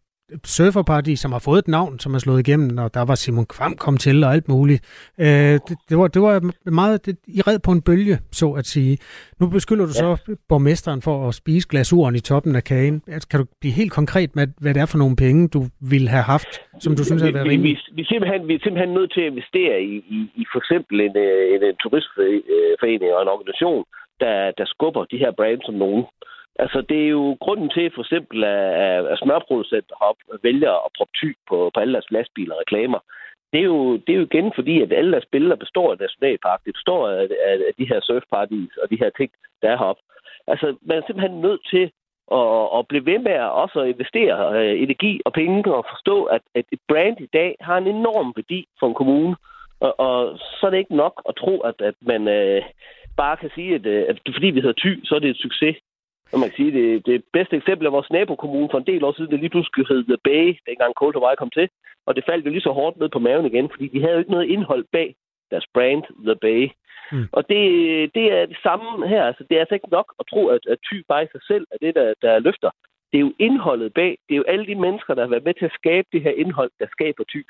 surferparadis, 0.45 1.19
som 1.19 1.31
har 1.31 1.39
fået 1.39 1.59
et 1.59 1.67
navn, 1.67 1.99
som 1.99 2.13
er 2.13 2.19
slået 2.19 2.39
igennem, 2.47 2.77
og 2.77 2.93
der 2.93 3.03
var 3.05 3.15
Simon 3.15 3.45
Kvam 3.45 3.75
kom 3.75 3.97
til 3.97 4.23
og 4.23 4.33
alt 4.33 4.47
muligt. 4.47 4.81
Øh, 5.19 5.27
det, 5.67 5.75
det, 5.89 5.97
var, 5.97 6.07
det 6.07 6.21
var 6.21 6.33
meget 6.71 7.05
det, 7.05 7.15
i 7.27 7.41
red 7.41 7.59
på 7.59 7.71
en 7.71 7.81
bølge, 7.81 8.15
så 8.31 8.47
at 8.51 8.65
sige. 8.65 8.97
Nu 9.39 9.49
beskylder 9.49 9.85
du 9.85 9.93
ja. 9.95 10.01
så 10.03 10.35
borgmesteren 10.49 11.01
for 11.01 11.27
at 11.27 11.33
spise 11.41 11.67
glasuren 11.69 12.15
i 12.15 12.19
toppen 12.19 12.55
af 12.55 12.63
kagen. 12.63 13.01
Altså, 13.07 13.27
kan 13.29 13.39
du 13.39 13.45
blive 13.61 13.73
helt 13.73 13.91
konkret 13.91 14.35
med, 14.35 14.47
hvad 14.61 14.73
det 14.73 14.81
er 14.81 14.89
for 14.93 14.97
nogle 14.97 15.15
penge, 15.15 15.47
du 15.47 15.61
ville 15.91 16.09
have 16.09 16.23
haft, 16.23 16.51
som 16.79 16.95
du 16.95 17.03
synes 17.03 17.21
har 17.21 17.31
været 17.31 17.47
rimeligt? 17.47 17.81
Vi, 17.89 17.95
vi, 17.95 18.01
vi, 18.01 18.03
simpelthen, 18.11 18.47
vi 18.47 18.53
er 18.55 18.59
simpelthen 18.63 18.93
nødt 18.93 19.13
til 19.13 19.21
at 19.21 19.31
investere 19.33 19.75
i, 19.81 19.95
i, 20.17 20.19
i 20.41 20.43
for 20.51 20.59
eksempel 20.63 20.95
en, 21.07 21.15
øh, 21.25 21.55
en, 21.55 21.61
en 21.71 21.77
turistforening 21.83 23.09
og 23.15 23.21
en 23.21 23.33
organisation, 23.35 23.83
der, 24.23 24.35
der 24.59 24.65
skubber 24.73 25.03
de 25.11 25.17
her 25.23 25.31
brands 25.39 25.65
som 25.65 25.75
nogen. 25.85 26.05
Altså, 26.55 26.81
det 26.89 27.03
er 27.03 27.07
jo 27.07 27.37
grunden 27.39 27.69
til, 27.69 27.91
for 27.95 28.01
eksempel, 28.01 28.43
at, 28.43 29.05
at 29.05 29.19
smørproducenter 29.19 29.95
op, 29.99 30.15
vælger 30.43 30.73
at 30.85 30.91
proppe 30.97 31.13
ty 31.21 31.29
på, 31.49 31.71
på 31.73 31.79
alle 31.79 31.93
deres 31.93 32.11
lastbiler 32.11 32.55
og 32.55 32.61
reklamer. 32.61 32.99
Det 33.53 33.59
er, 33.59 33.63
jo, 33.63 33.93
det 33.93 34.09
er 34.09 34.19
jo 34.19 34.27
igen 34.31 34.51
fordi, 34.55 34.81
at 34.81 34.93
alle 34.93 35.11
deres 35.11 35.25
billeder 35.31 35.55
består 35.55 35.91
af 35.91 35.97
nationalpark. 35.99 36.59
Det 36.65 36.73
består 36.73 37.09
af, 37.09 37.21
af, 37.49 37.55
af 37.69 37.73
de 37.77 37.87
her 37.87 37.99
surfparties 38.01 38.77
og 38.77 38.89
de 38.89 38.99
her 38.99 39.09
ting, 39.17 39.31
der 39.61 39.69
er 39.69 39.77
heroppe. 39.77 40.01
Altså, 40.47 40.75
man 40.81 40.97
er 40.97 41.01
simpelthen 41.05 41.41
nødt 41.41 41.61
til 41.73 41.91
at, 42.31 42.77
at 42.77 42.87
blive 42.87 43.05
ved 43.05 43.19
med 43.19 43.31
at 43.31 43.51
også 43.63 43.83
investere 43.83 44.35
øh, 44.59 44.81
energi 44.81 45.21
og 45.25 45.33
penge 45.33 45.75
og 45.75 45.85
forstå, 45.93 46.23
at, 46.23 46.41
at 46.55 46.65
et 46.71 46.79
brand 46.87 47.21
i 47.21 47.29
dag 47.33 47.55
har 47.61 47.77
en 47.77 47.87
enorm 47.87 48.33
værdi 48.35 48.67
for 48.79 48.87
en 48.87 48.93
kommune. 48.93 49.35
Og, 49.79 49.99
og 49.99 50.37
så 50.37 50.65
er 50.65 50.69
det 50.69 50.77
ikke 50.77 50.95
nok 50.95 51.21
at 51.29 51.35
tro, 51.35 51.59
at, 51.59 51.81
at 51.81 51.95
man 52.01 52.27
Øh, 52.27 52.61
bare 53.17 53.37
kan 53.37 53.51
sige, 53.55 53.75
at, 53.75 53.85
øh, 53.85 54.05
at 54.09 54.19
fordi 54.33 54.47
vi 54.47 54.61
hedder 54.61 54.81
Ty, 54.81 54.91
så 55.03 55.15
er 55.15 55.19
det 55.19 55.29
et 55.29 55.43
succes. 55.45 55.75
Og 56.33 56.39
man 56.39 56.49
kan 56.49 56.57
sige, 56.57 56.71
det, 56.79 57.05
det 57.05 57.23
bedste 57.33 57.55
eksempel 57.55 57.85
er 57.85 57.97
vores 57.97 58.11
nabokommune 58.11 58.69
for 58.71 58.77
en 58.79 58.89
del 58.91 59.03
år 59.03 59.13
siden, 59.13 59.31
det 59.31 59.39
lige 59.39 59.55
pludselig 59.55 59.87
hed 59.87 60.03
The 60.03 60.19
Bay, 60.27 60.45
dengang 60.67 60.93
Cold 60.99 61.15
Hawaii 61.15 61.41
kom 61.41 61.51
til. 61.57 61.67
Og 62.07 62.15
det 62.15 62.23
faldt 62.29 62.45
jo 62.45 62.51
lige 62.51 62.67
så 62.67 62.71
hårdt 62.79 62.97
ned 62.97 63.09
på 63.09 63.19
maven 63.19 63.45
igen, 63.45 63.69
fordi 63.69 63.87
de 63.87 64.01
havde 64.01 64.13
jo 64.13 64.19
ikke 64.19 64.35
noget 64.35 64.49
indhold 64.55 64.85
bag 64.91 65.15
deres 65.51 65.67
brand, 65.73 66.03
The 66.27 66.37
Bay. 66.45 66.61
Mm. 67.11 67.27
Og 67.37 67.41
det, 67.49 67.61
det 68.15 68.25
er 68.37 68.45
det 68.45 68.57
samme 68.67 69.07
her. 69.07 69.23
Altså, 69.29 69.43
det 69.47 69.55
er 69.55 69.59
altså 69.59 69.75
ikke 69.75 69.95
nok 69.97 70.07
at 70.19 70.25
tro, 70.31 70.47
at, 70.47 70.63
at 70.73 70.77
ty 70.87 70.95
bare 71.11 71.23
i 71.23 71.27
sig 71.31 71.41
selv 71.49 71.65
er 71.73 71.77
det, 71.85 71.95
der, 71.95 72.13
der 72.21 72.39
løfter. 72.39 72.69
Det 73.09 73.17
er 73.17 73.25
jo 73.27 73.33
indholdet 73.39 73.93
bag. 73.93 74.11
Det 74.25 74.33
er 74.33 74.41
jo 74.41 74.49
alle 74.53 74.65
de 74.65 74.75
mennesker, 74.75 75.13
der 75.13 75.21
har 75.21 75.29
været 75.29 75.47
med 75.47 75.53
til 75.53 75.65
at 75.65 75.77
skabe 75.79 76.07
det 76.13 76.21
her 76.21 76.31
indhold, 76.43 76.71
der 76.79 76.87
skaber 76.91 77.23
ty. 77.23 77.41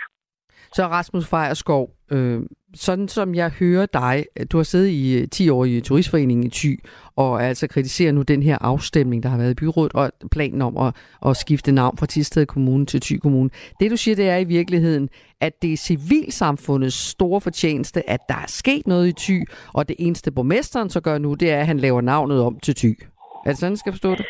Så 0.78 0.84
Rasmus 0.84 1.30
Fejerskov, 1.30 1.90
øh, 2.14 2.42
sådan 2.76 3.08
som 3.08 3.36
jeg 3.36 3.50
hører 3.50 3.86
dig, 3.86 4.26
du 4.52 4.58
har 4.58 4.64
siddet 4.64 4.88
i 4.88 5.18
øh, 5.18 5.28
10 5.28 5.50
år 5.50 5.66
i 5.66 5.82
Turistforeningen 5.82 6.46
i 6.46 6.50
Thy, 6.50 6.84
og 7.16 7.44
altså 7.44 7.68
kritiserer 7.68 8.12
nu 8.12 8.22
den 8.22 8.44
her 8.44 8.58
afstemning, 8.62 9.24
der 9.24 9.30
har 9.30 9.38
været 9.38 9.52
i 9.52 9.54
byrådet, 9.54 9.94
og 9.94 10.12
planen 10.32 10.62
om 10.62 10.78
at, 10.78 10.96
at 11.26 11.38
skifte 11.38 11.72
navn 11.72 11.98
fra 11.98 12.06
Tisted 12.06 12.46
Kommune 12.46 12.86
til 12.86 13.02
Thy 13.02 13.18
Kommune. 13.18 13.50
Det 13.80 13.92
du 13.92 13.98
siger, 13.98 14.16
det 14.16 14.30
er 14.30 14.38
i 14.38 14.44
virkeligheden, 14.44 15.10
at 15.42 15.62
det 15.62 15.74
er 15.74 15.78
civilsamfundets 15.78 16.96
store 16.96 17.42
fortjeneste, 17.42 18.10
at 18.10 18.20
der 18.30 18.36
er 18.36 18.48
sket 18.48 18.88
noget 18.88 19.08
i 19.08 19.14
Thy, 19.18 19.48
og 19.74 19.88
det 19.88 19.96
eneste 20.00 20.32
borgmesteren 20.32 20.90
så 20.90 21.02
gør 21.02 21.18
nu, 21.18 21.34
det 21.34 21.52
er, 21.52 21.60
at 21.60 21.68
han 21.68 21.80
laver 21.80 22.02
navnet 22.02 22.42
om 22.42 22.60
til 22.60 22.76
Thy. 22.76 23.00
Er 23.46 23.50
det 23.50 23.58
sådan, 23.58 23.78
skal 23.78 23.92
forstå 23.92 24.12
det? 24.12 24.26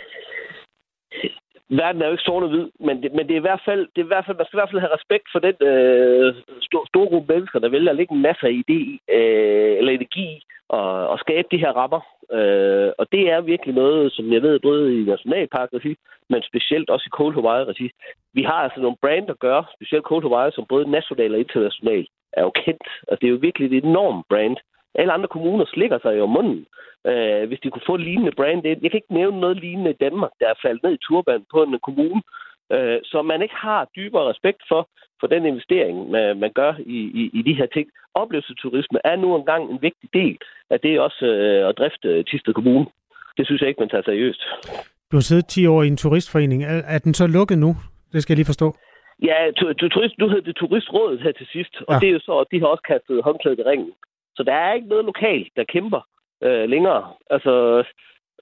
Verden 1.82 2.02
er 2.02 2.06
jo 2.06 2.12
ikke 2.12 2.30
sort 2.30 2.44
og 2.44 2.50
hvid, 2.50 2.68
men 2.80 3.04
det, 3.04 3.14
men 3.14 3.28
det 3.28 3.34
er 3.34 3.42
i 3.44 3.48
hvert 3.48 3.64
fald, 3.66 3.82
det 3.94 4.00
er 4.02 4.06
i 4.06 4.14
hvert 4.14 4.26
fald, 4.26 4.38
man 4.38 4.46
skal 4.46 4.58
i 4.58 4.62
hvert 4.62 4.72
fald 4.72 4.86
have 4.86 4.96
respekt 4.98 5.28
for 5.32 5.40
den 5.40 5.56
øh, 5.70 6.36
store, 6.68 6.86
store 6.92 7.10
gruppe 7.12 7.34
mennesker, 7.34 7.60
der 7.60 7.70
vælger 7.70 7.92
at 7.92 7.96
lægge 7.96 8.16
en 8.16 8.22
masse 8.22 8.44
af 8.48 8.62
idé 8.64 8.80
øh, 9.18 9.74
eller 9.80 9.92
energi 9.92 10.30
og, 10.70 11.08
og 11.08 11.20
skabe 11.20 11.48
de 11.52 11.64
her 11.64 11.72
rammer. 11.82 12.02
Øh, 12.38 12.92
og 13.00 13.06
det 13.12 13.24
er 13.32 13.42
virkelig 13.42 13.76
noget, 13.76 14.14
som 14.14 14.34
jeg 14.34 14.42
ved, 14.42 14.60
både 14.60 15.02
i 15.02 15.04
Nationalpark-regi, 15.06 15.96
men 16.30 16.42
specielt 16.44 16.90
også 16.90 17.06
i 17.08 17.16
Cold 17.18 17.34
Hawaii-regi. 17.34 17.92
Vi 18.34 18.44
har 18.44 18.60
altså 18.66 18.80
nogle 18.82 19.02
brand, 19.02 19.30
at 19.30 19.40
gøre, 19.40 19.64
specielt 19.76 20.06
Cold 20.06 20.24
Hawaii, 20.24 20.52
som 20.52 20.66
både 20.70 20.92
national 20.92 21.34
og 21.34 21.40
international 21.40 22.08
er 22.34 22.44
jo 22.44 22.52
kendt. 22.66 22.88
Altså, 23.08 23.20
det 23.22 23.28
er 23.28 23.36
jo 23.36 23.46
virkelig 23.48 23.78
et 23.78 23.84
enormt 23.84 24.26
brand. 24.30 24.58
Alle 24.96 25.14
andre 25.14 25.28
kommuner 25.28 25.66
slikker 25.66 26.00
sig 26.02 26.18
jo 26.18 26.26
munden, 26.26 26.66
øh, 27.10 27.48
hvis 27.48 27.60
de 27.60 27.70
kunne 27.70 27.90
få 27.92 27.98
lignende 27.98 28.38
brand 28.40 28.66
ind. 28.66 28.80
Jeg 28.82 28.92
kan 28.92 28.98
ikke 29.02 29.20
nævne 29.20 29.40
noget 29.40 29.58
lignende 29.58 29.92
i 29.92 30.02
Danmark, 30.06 30.32
der 30.40 30.48
er 30.50 30.62
faldet 30.62 30.84
ned 30.84 30.94
i 30.94 31.06
turban 31.08 31.46
på 31.52 31.64
en 31.64 31.80
kommune, 31.88 32.22
øh, 32.76 33.00
så 33.04 33.22
man 33.22 33.42
ikke 33.42 33.56
har 33.56 33.90
dybere 33.96 34.30
respekt 34.32 34.62
for, 34.68 34.82
for 35.20 35.28
den 35.28 35.46
investering, 35.46 36.10
man, 36.12 36.40
man 36.40 36.52
gør 36.60 36.74
i, 36.86 37.00
i, 37.22 37.24
i 37.40 37.42
de 37.42 37.54
her 37.60 37.66
ting. 37.66 37.88
Oplevelsesturisme 38.14 39.00
er 39.04 39.16
nu 39.16 39.36
engang 39.36 39.72
en 39.72 39.82
vigtig 39.82 40.10
del 40.14 40.38
af 40.70 40.80
det 40.80 41.00
også 41.00 41.26
øh, 41.26 41.70
at 41.70 41.78
drifte 41.78 42.24
Tisted 42.24 42.54
Kommune. 42.54 42.86
Det 43.38 43.46
synes 43.46 43.62
jeg 43.62 43.70
ikke, 43.70 43.80
man 43.80 43.90
tager 43.90 44.04
seriøst. 44.04 44.42
Du 45.12 45.16
har 45.18 45.22
siddet 45.30 45.48
10 45.48 45.68
år 45.68 45.84
i 45.84 45.88
en 45.88 45.98
turistforening. 45.98 46.64
Er, 46.64 46.82
er 46.96 47.00
den 47.00 47.14
så 47.14 47.28
lukket 47.28 47.58
nu? 47.58 47.76
Det 48.14 48.22
skal 48.22 48.34
jeg 48.34 48.38
lige 48.38 48.54
forstå. 48.54 48.68
Ja, 49.30 49.38
tu, 49.58 49.74
tu, 49.74 49.88
turist, 49.90 50.18
nu 50.18 50.28
hedder 50.30 50.46
det 50.50 50.56
Turistrådet 50.56 51.22
her 51.22 51.32
til 51.32 51.48
sidst, 51.56 51.74
og 51.88 51.94
ja. 51.94 52.00
det 52.00 52.08
er 52.10 52.14
jo 52.14 52.20
så, 52.20 52.34
at 52.44 52.48
de 52.52 52.60
har 52.60 52.68
også 52.68 52.86
kastet 52.92 53.24
håndklædet 53.24 53.60
i 53.60 53.64
ringen. 53.72 53.92
Så 54.36 54.44
der 54.44 54.54
er 54.54 54.74
ikke 54.74 54.88
noget 54.88 55.06
lokalt, 55.06 55.48
der 55.56 55.64
kæmper 55.64 56.02
øh, 56.44 56.70
længere. 56.70 57.14
Altså, 57.30 57.84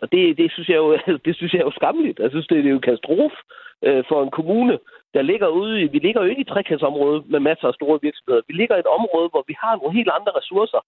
og 0.01 0.11
det, 0.11 0.37
det, 0.37 0.51
synes 0.51 0.69
jeg 0.69 0.77
jo, 0.77 0.91
altså, 1.07 1.19
det 1.25 1.35
synes 1.35 1.53
jeg 1.53 1.59
er 1.59 1.69
jo 1.69 1.79
skamligt. 1.79 2.19
Jeg 2.19 2.29
synes, 2.29 2.47
det 2.47 2.57
er 2.57 2.69
jo 2.69 2.75
en 2.75 2.87
katastrofe 2.89 3.35
øh, 3.83 4.03
for 4.09 4.23
en 4.23 4.31
kommune, 4.31 4.79
der 5.13 5.21
ligger 5.21 5.47
ude 5.47 5.81
i... 5.81 5.87
Vi 5.87 5.99
ligger 5.99 6.21
jo 6.21 6.29
ikke 6.29 6.41
i 6.41 6.51
trekantsområdet 6.53 7.29
med 7.29 7.39
masser 7.39 7.67
af 7.67 7.73
store 7.73 7.99
virksomheder. 8.01 8.41
Vi 8.47 8.53
ligger 8.53 8.75
i 8.75 8.79
et 8.79 8.93
område, 8.97 9.29
hvor 9.29 9.43
vi 9.47 9.55
har 9.63 9.75
nogle 9.75 9.97
helt 9.97 10.11
andre 10.17 10.31
ressourcer. 10.39 10.81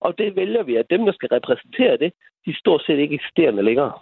Og 0.00 0.18
det 0.18 0.36
vælger 0.36 0.62
vi, 0.62 0.76
at 0.76 0.90
dem, 0.90 1.04
der 1.06 1.12
skal 1.12 1.28
repræsentere 1.28 1.96
det, 1.96 2.12
de 2.46 2.58
stort 2.58 2.82
set 2.86 2.98
ikke 2.98 3.14
eksisterende 3.14 3.62
længere. 3.62 3.92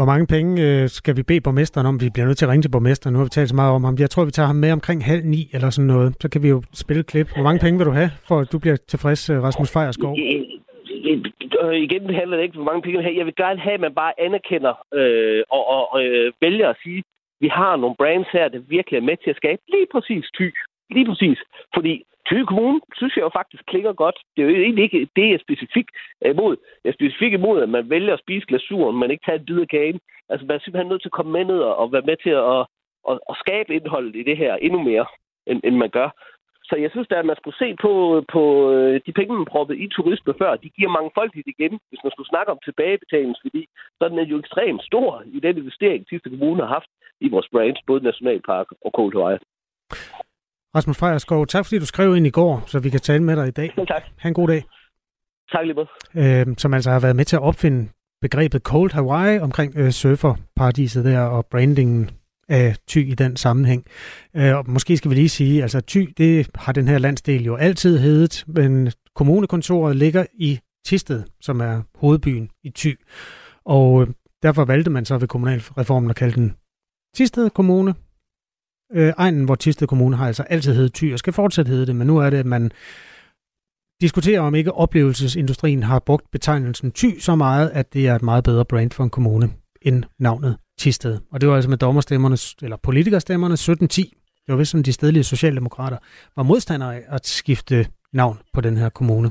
Hvor 0.00 0.12
mange 0.12 0.26
penge 0.36 0.52
øh, 0.66 0.88
skal 0.98 1.14
vi 1.18 1.22
bede 1.30 1.40
borgmesteren 1.46 1.86
om? 1.90 2.00
Vi 2.04 2.08
bliver 2.14 2.26
nødt 2.26 2.38
til 2.38 2.46
at 2.46 2.50
ringe 2.52 2.64
til 2.64 2.74
borgmesteren. 2.76 3.12
Nu 3.12 3.18
har 3.18 3.28
vi 3.28 3.36
talt 3.36 3.48
så 3.48 3.56
meget 3.62 3.72
om 3.78 3.84
ham. 3.84 3.94
Jeg 4.04 4.10
tror, 4.10 4.24
vi 4.24 4.36
tager 4.38 4.50
ham 4.52 4.60
med 4.64 4.70
omkring 4.78 4.98
halv 5.10 5.24
ni 5.34 5.42
eller 5.54 5.70
sådan 5.70 5.90
noget. 5.94 6.08
Så 6.22 6.26
kan 6.32 6.42
vi 6.44 6.48
jo 6.54 6.58
spille 6.82 7.00
et 7.00 7.10
klip. 7.12 7.28
Hvor 7.36 7.46
mange 7.48 7.60
penge 7.64 7.76
vil 7.78 7.86
du 7.90 7.94
have, 8.00 8.10
for 8.28 8.36
at 8.42 8.52
du 8.52 8.58
bliver 8.64 8.76
tilfreds, 8.92 9.22
øh, 9.32 9.36
Rasmus 9.46 9.72
Fejerskov? 9.74 10.12
Igen 11.86 12.02
handler 12.18 12.36
det 12.36 12.44
ikke, 12.44 12.58
hvor 12.60 12.68
mange 12.70 12.82
penge 12.82 12.94
jeg 12.94 13.00
vil 13.00 13.08
have. 13.08 13.18
Jeg 13.20 13.26
vil 13.26 13.40
gerne 13.44 13.60
have, 13.66 13.78
at 13.78 13.84
man 13.86 13.94
bare 14.02 14.12
anerkender 14.26 14.74
øh, 14.98 15.42
og, 15.56 15.62
og 15.74 15.86
øh, 16.04 16.32
vælger 16.44 16.68
at 16.68 16.80
sige, 16.82 17.02
vi 17.44 17.48
har 17.58 17.72
nogle 17.76 17.96
brands 18.00 18.30
her, 18.36 18.48
der 18.48 18.60
virkelig 18.76 18.96
er 18.98 19.08
med 19.10 19.16
til 19.16 19.30
at 19.30 19.40
skabe 19.42 19.62
lige 19.74 19.88
præcis 19.94 20.24
ty. 20.38 20.48
Lige 20.94 21.06
præcis. 21.10 21.38
Fordi 21.76 21.94
Køge 22.30 22.46
Kommune, 22.46 22.80
synes 22.98 23.16
jeg 23.16 23.22
jo 23.22 23.30
faktisk 23.40 23.62
klinger 23.66 23.92
godt. 23.92 24.18
Det 24.36 24.40
er 24.42 24.48
jo 24.48 24.54
egentlig 24.54 24.84
ikke 24.84 25.08
det, 25.16 25.26
jeg 25.28 25.38
er 25.38 25.46
specifikt 25.46 25.90
imod. 26.34 26.56
Jeg 26.84 26.90
er 26.90 26.98
specifikt 27.00 27.34
imod, 27.34 27.62
at 27.62 27.68
man 27.68 27.90
vælger 27.90 28.14
at 28.14 28.24
spise 28.24 28.46
glasuren, 28.46 28.96
men 28.98 29.10
ikke 29.10 29.26
tage 29.26 29.38
en 29.38 29.44
bid 29.44 29.60
af 29.60 29.68
kagen. 29.68 30.00
Altså, 30.28 30.46
man 30.46 30.56
er 30.56 30.60
simpelthen 30.62 30.90
nødt 30.90 31.02
til 31.02 31.12
at 31.12 31.18
komme 31.18 31.32
med 31.32 31.44
ned 31.44 31.60
og 31.80 31.92
være 31.92 32.08
med 32.10 32.16
til 32.24 32.34
at, 32.52 32.60
at, 33.10 33.16
at 33.30 33.34
skabe 33.42 33.74
indholdet 33.74 34.16
i 34.16 34.22
det 34.22 34.36
her 34.36 34.52
endnu 34.54 34.80
mere, 34.82 35.06
end, 35.46 35.60
end 35.64 35.76
man 35.76 35.90
gør. 35.98 36.08
Så 36.68 36.76
jeg 36.76 36.90
synes 36.90 37.08
at 37.10 37.26
man 37.26 37.36
skulle 37.40 37.58
se 37.62 37.68
på, 37.84 37.92
på 38.34 38.42
øh, 38.72 39.00
de 39.06 39.12
penge, 39.12 39.36
man 39.36 39.52
proppede 39.52 39.78
i 39.78 39.88
turisme 39.88 40.34
før. 40.40 40.56
De 40.56 40.70
giver 40.76 40.90
mange 40.96 41.10
folk 41.18 41.32
igen, 41.36 41.72
hvis 41.88 42.04
man 42.04 42.12
skulle 42.12 42.32
snakke 42.32 42.52
om 42.52 42.58
tilbagebetalingsværdi. 42.64 43.62
Så 43.98 44.08
den 44.08 44.18
er 44.18 44.26
jo 44.32 44.38
ekstremt 44.38 44.82
stor 44.90 45.22
i 45.36 45.40
den 45.40 45.56
investering, 45.58 46.06
sidste 46.08 46.30
kommune 46.30 46.62
har 46.62 46.72
haft 46.76 46.90
i 47.20 47.28
vores 47.28 47.48
brands, 47.52 47.80
både 47.86 48.04
Nationalpark 48.04 48.66
og 48.84 48.90
Cold 48.96 49.14
Hawaii. 49.16 49.38
Rasmus 50.76 50.96
Frejerskov, 50.96 51.46
tak 51.46 51.64
fordi 51.64 51.78
du 51.78 51.86
skrev 51.86 52.16
ind 52.16 52.26
i 52.26 52.30
går, 52.30 52.64
så 52.66 52.78
vi 52.78 52.90
kan 52.90 53.00
tale 53.00 53.22
med 53.22 53.36
dig 53.36 53.48
i 53.48 53.50
dag. 53.50 53.74
Tak. 53.88 54.02
Ha' 54.18 54.28
en 54.28 54.34
god 54.34 54.48
dag. 54.48 54.64
Tak 55.52 55.66
lige. 55.66 56.48
Øh, 56.48 56.54
som 56.58 56.74
altså 56.74 56.90
har 56.90 57.00
været 57.00 57.16
med 57.16 57.24
til 57.24 57.36
at 57.36 57.42
opfinde 57.42 57.88
begrebet 58.20 58.62
Cold 58.62 58.92
Hawaii 58.92 59.38
omkring 59.38 59.72
øh, 59.76 59.90
surferparadiset 59.90 61.04
der 61.04 61.20
og 61.20 61.46
brandingen 61.46 62.10
af 62.48 62.76
Ty 62.88 62.98
i 62.98 63.14
den 63.14 63.36
sammenhæng. 63.36 63.84
Øh, 64.36 64.56
og 64.56 64.64
måske 64.70 64.96
skal 64.96 65.10
vi 65.10 65.14
lige 65.14 65.28
sige, 65.28 65.62
altså 65.62 65.80
Ty, 65.80 66.04
det 66.16 66.48
har 66.54 66.72
den 66.72 66.88
her 66.88 66.98
landsdel 66.98 67.44
jo 67.44 67.56
altid 67.56 67.98
heddet, 67.98 68.44
men 68.46 68.92
kommunekontoret 69.14 69.96
ligger 69.96 70.26
i 70.34 70.58
Tisted, 70.86 71.22
som 71.40 71.60
er 71.60 71.82
hovedbyen 71.94 72.50
i 72.64 72.70
Ty. 72.70 72.92
Og 73.64 74.02
øh, 74.02 74.08
derfor 74.42 74.64
valgte 74.64 74.90
man 74.90 75.04
så 75.04 75.18
ved 75.18 75.28
kommunalreformen 75.28 76.10
at 76.10 76.16
kalde 76.16 76.34
den 76.34 76.56
Tisted 77.14 77.50
Kommune, 77.50 77.94
Øh, 78.94 79.12
egnen, 79.16 79.44
hvor 79.44 79.54
Tisted 79.54 79.86
Kommune 79.86 80.16
har 80.16 80.26
altså 80.26 80.42
altid 80.42 80.74
heddet 80.74 80.94
Thy, 80.94 81.12
og 81.12 81.18
skal 81.18 81.32
fortsat 81.32 81.68
hedde 81.68 81.86
det, 81.86 81.96
men 81.96 82.06
nu 82.06 82.18
er 82.18 82.30
det, 82.30 82.36
at 82.36 82.46
man 82.46 82.70
diskuterer, 84.00 84.40
om 84.40 84.54
ikke 84.54 84.72
oplevelsesindustrien 84.72 85.82
har 85.82 85.98
brugt 85.98 86.30
betegnelsen 86.32 86.92
Thy 86.92 87.18
så 87.20 87.34
meget, 87.34 87.70
at 87.70 87.92
det 87.92 88.08
er 88.08 88.14
et 88.14 88.22
meget 88.22 88.44
bedre 88.44 88.64
brand 88.64 88.90
for 88.90 89.04
en 89.04 89.10
kommune 89.10 89.50
end 89.82 90.04
navnet 90.18 90.56
Tisted. 90.78 91.18
Og 91.32 91.40
det 91.40 91.48
var 91.48 91.54
altså 91.54 91.70
med 91.70 91.78
dommerstemmerne, 91.78 92.36
eller 92.62 92.76
politikerstemmerne 92.76 93.52
1710. 93.52 94.14
Det 94.46 94.52
var 94.52 94.56
vist 94.56 94.70
som 94.70 94.82
de 94.82 94.92
stedlige 94.92 95.24
socialdemokrater 95.24 95.98
var 96.36 96.42
modstandere 96.42 96.96
af 96.96 97.02
at 97.08 97.26
skifte 97.26 97.86
navn 98.12 98.38
på 98.52 98.60
den 98.60 98.76
her 98.76 98.88
kommune. 98.88 99.30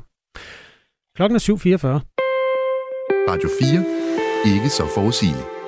Klokken 1.15 1.35
er 1.35 1.39
7.44. 1.39 1.87
Radio 3.29 3.49
4. 3.61 4.55
Ikke 4.55 4.69
så 4.69 4.83
forudsigeligt. 4.95 5.58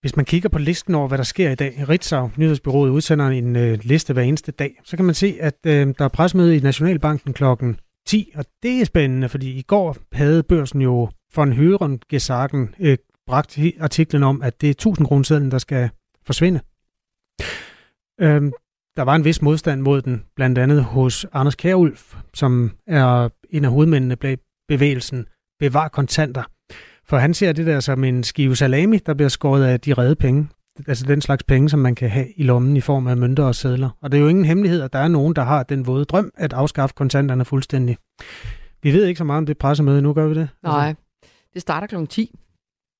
Hvis 0.00 0.16
man 0.16 0.24
kigger 0.24 0.48
på 0.48 0.58
listen 0.58 0.94
over, 0.94 1.08
hvad 1.08 1.18
der 1.18 1.24
sker 1.24 1.50
i 1.50 1.54
dag, 1.54 1.88
Ritzau, 1.88 2.30
nyhedsbyrået, 2.36 2.90
udsender 2.90 3.26
en 3.26 3.56
øh, 3.56 3.78
liste 3.82 4.12
hver 4.12 4.22
eneste 4.22 4.52
dag, 4.52 4.80
så 4.84 4.96
kan 4.96 5.04
man 5.04 5.14
se, 5.14 5.36
at 5.40 5.58
øh, 5.66 5.94
der 5.98 6.04
er 6.04 6.08
presmøde 6.08 6.56
i 6.56 6.60
Nationalbanken 6.60 7.32
klokken 7.32 7.80
10, 8.06 8.32
og 8.34 8.44
det 8.62 8.80
er 8.80 8.84
spændende, 8.84 9.28
fordi 9.28 9.50
i 9.58 9.62
går 9.62 9.96
havde 10.12 10.42
børsen 10.42 10.80
jo 10.80 11.10
von 11.36 11.52
Høren 11.52 12.00
gesagt 12.08 12.54
øh, 12.80 12.98
bragt 13.26 13.58
artiklen 13.80 14.22
om, 14.22 14.42
at 14.42 14.60
det 14.60 14.66
er 14.66 14.70
1000 14.70 15.06
kroner 15.06 15.48
der 15.50 15.58
skal 15.58 15.90
forsvinde. 16.26 16.60
Øhm, 18.20 18.52
der 18.96 19.02
var 19.02 19.14
en 19.14 19.24
vis 19.24 19.42
modstand 19.42 19.80
mod 19.80 20.02
den, 20.02 20.24
blandt 20.36 20.58
andet 20.58 20.84
hos 20.84 21.26
Anders 21.32 21.54
Kjærulf, 21.54 22.16
som 22.34 22.70
er 22.86 23.28
en 23.50 23.64
af 23.64 23.70
hovedmændene 23.70 24.16
bag 24.16 24.38
bevægelsen 24.68 25.26
Bevar 25.58 25.88
kontanter. 25.88 26.42
For 27.08 27.16
han 27.16 27.34
ser 27.34 27.52
det 27.52 27.66
der 27.66 27.80
som 27.80 28.04
en 28.04 28.24
skive 28.24 28.56
salami, 28.56 28.96
der 28.96 29.14
bliver 29.14 29.28
skåret 29.28 29.64
af 29.64 29.80
de 29.80 29.94
redde 29.94 30.16
penge. 30.16 30.48
Altså 30.86 31.06
den 31.06 31.20
slags 31.20 31.44
penge, 31.44 31.68
som 31.68 31.78
man 31.78 31.94
kan 31.94 32.10
have 32.10 32.26
i 32.36 32.42
lommen 32.42 32.76
i 32.76 32.80
form 32.80 33.06
af 33.06 33.16
mønter 33.16 33.44
og 33.44 33.54
sædler. 33.54 33.90
Og 34.00 34.12
det 34.12 34.18
er 34.18 34.22
jo 34.22 34.28
ingen 34.28 34.44
hemmelighed, 34.44 34.82
at 34.82 34.92
der 34.92 34.98
er 34.98 35.08
nogen, 35.08 35.36
der 35.36 35.42
har 35.42 35.62
den 35.62 35.86
våde 35.86 36.04
drøm 36.04 36.30
at 36.34 36.52
afskaffe 36.52 36.94
kontanterne 36.94 37.44
fuldstændig. 37.44 37.96
Vi 38.82 38.92
ved 38.92 39.04
ikke 39.04 39.18
så 39.18 39.24
meget 39.24 39.38
om 39.38 39.46
det 39.46 39.58
pressemøde 39.58 40.02
nu, 40.02 40.12
gør 40.12 40.26
vi 40.26 40.34
det? 40.34 40.48
Nej, 40.62 40.94
det 41.54 41.62
starter 41.62 41.86
kl. 41.86 42.06
10. 42.06 42.38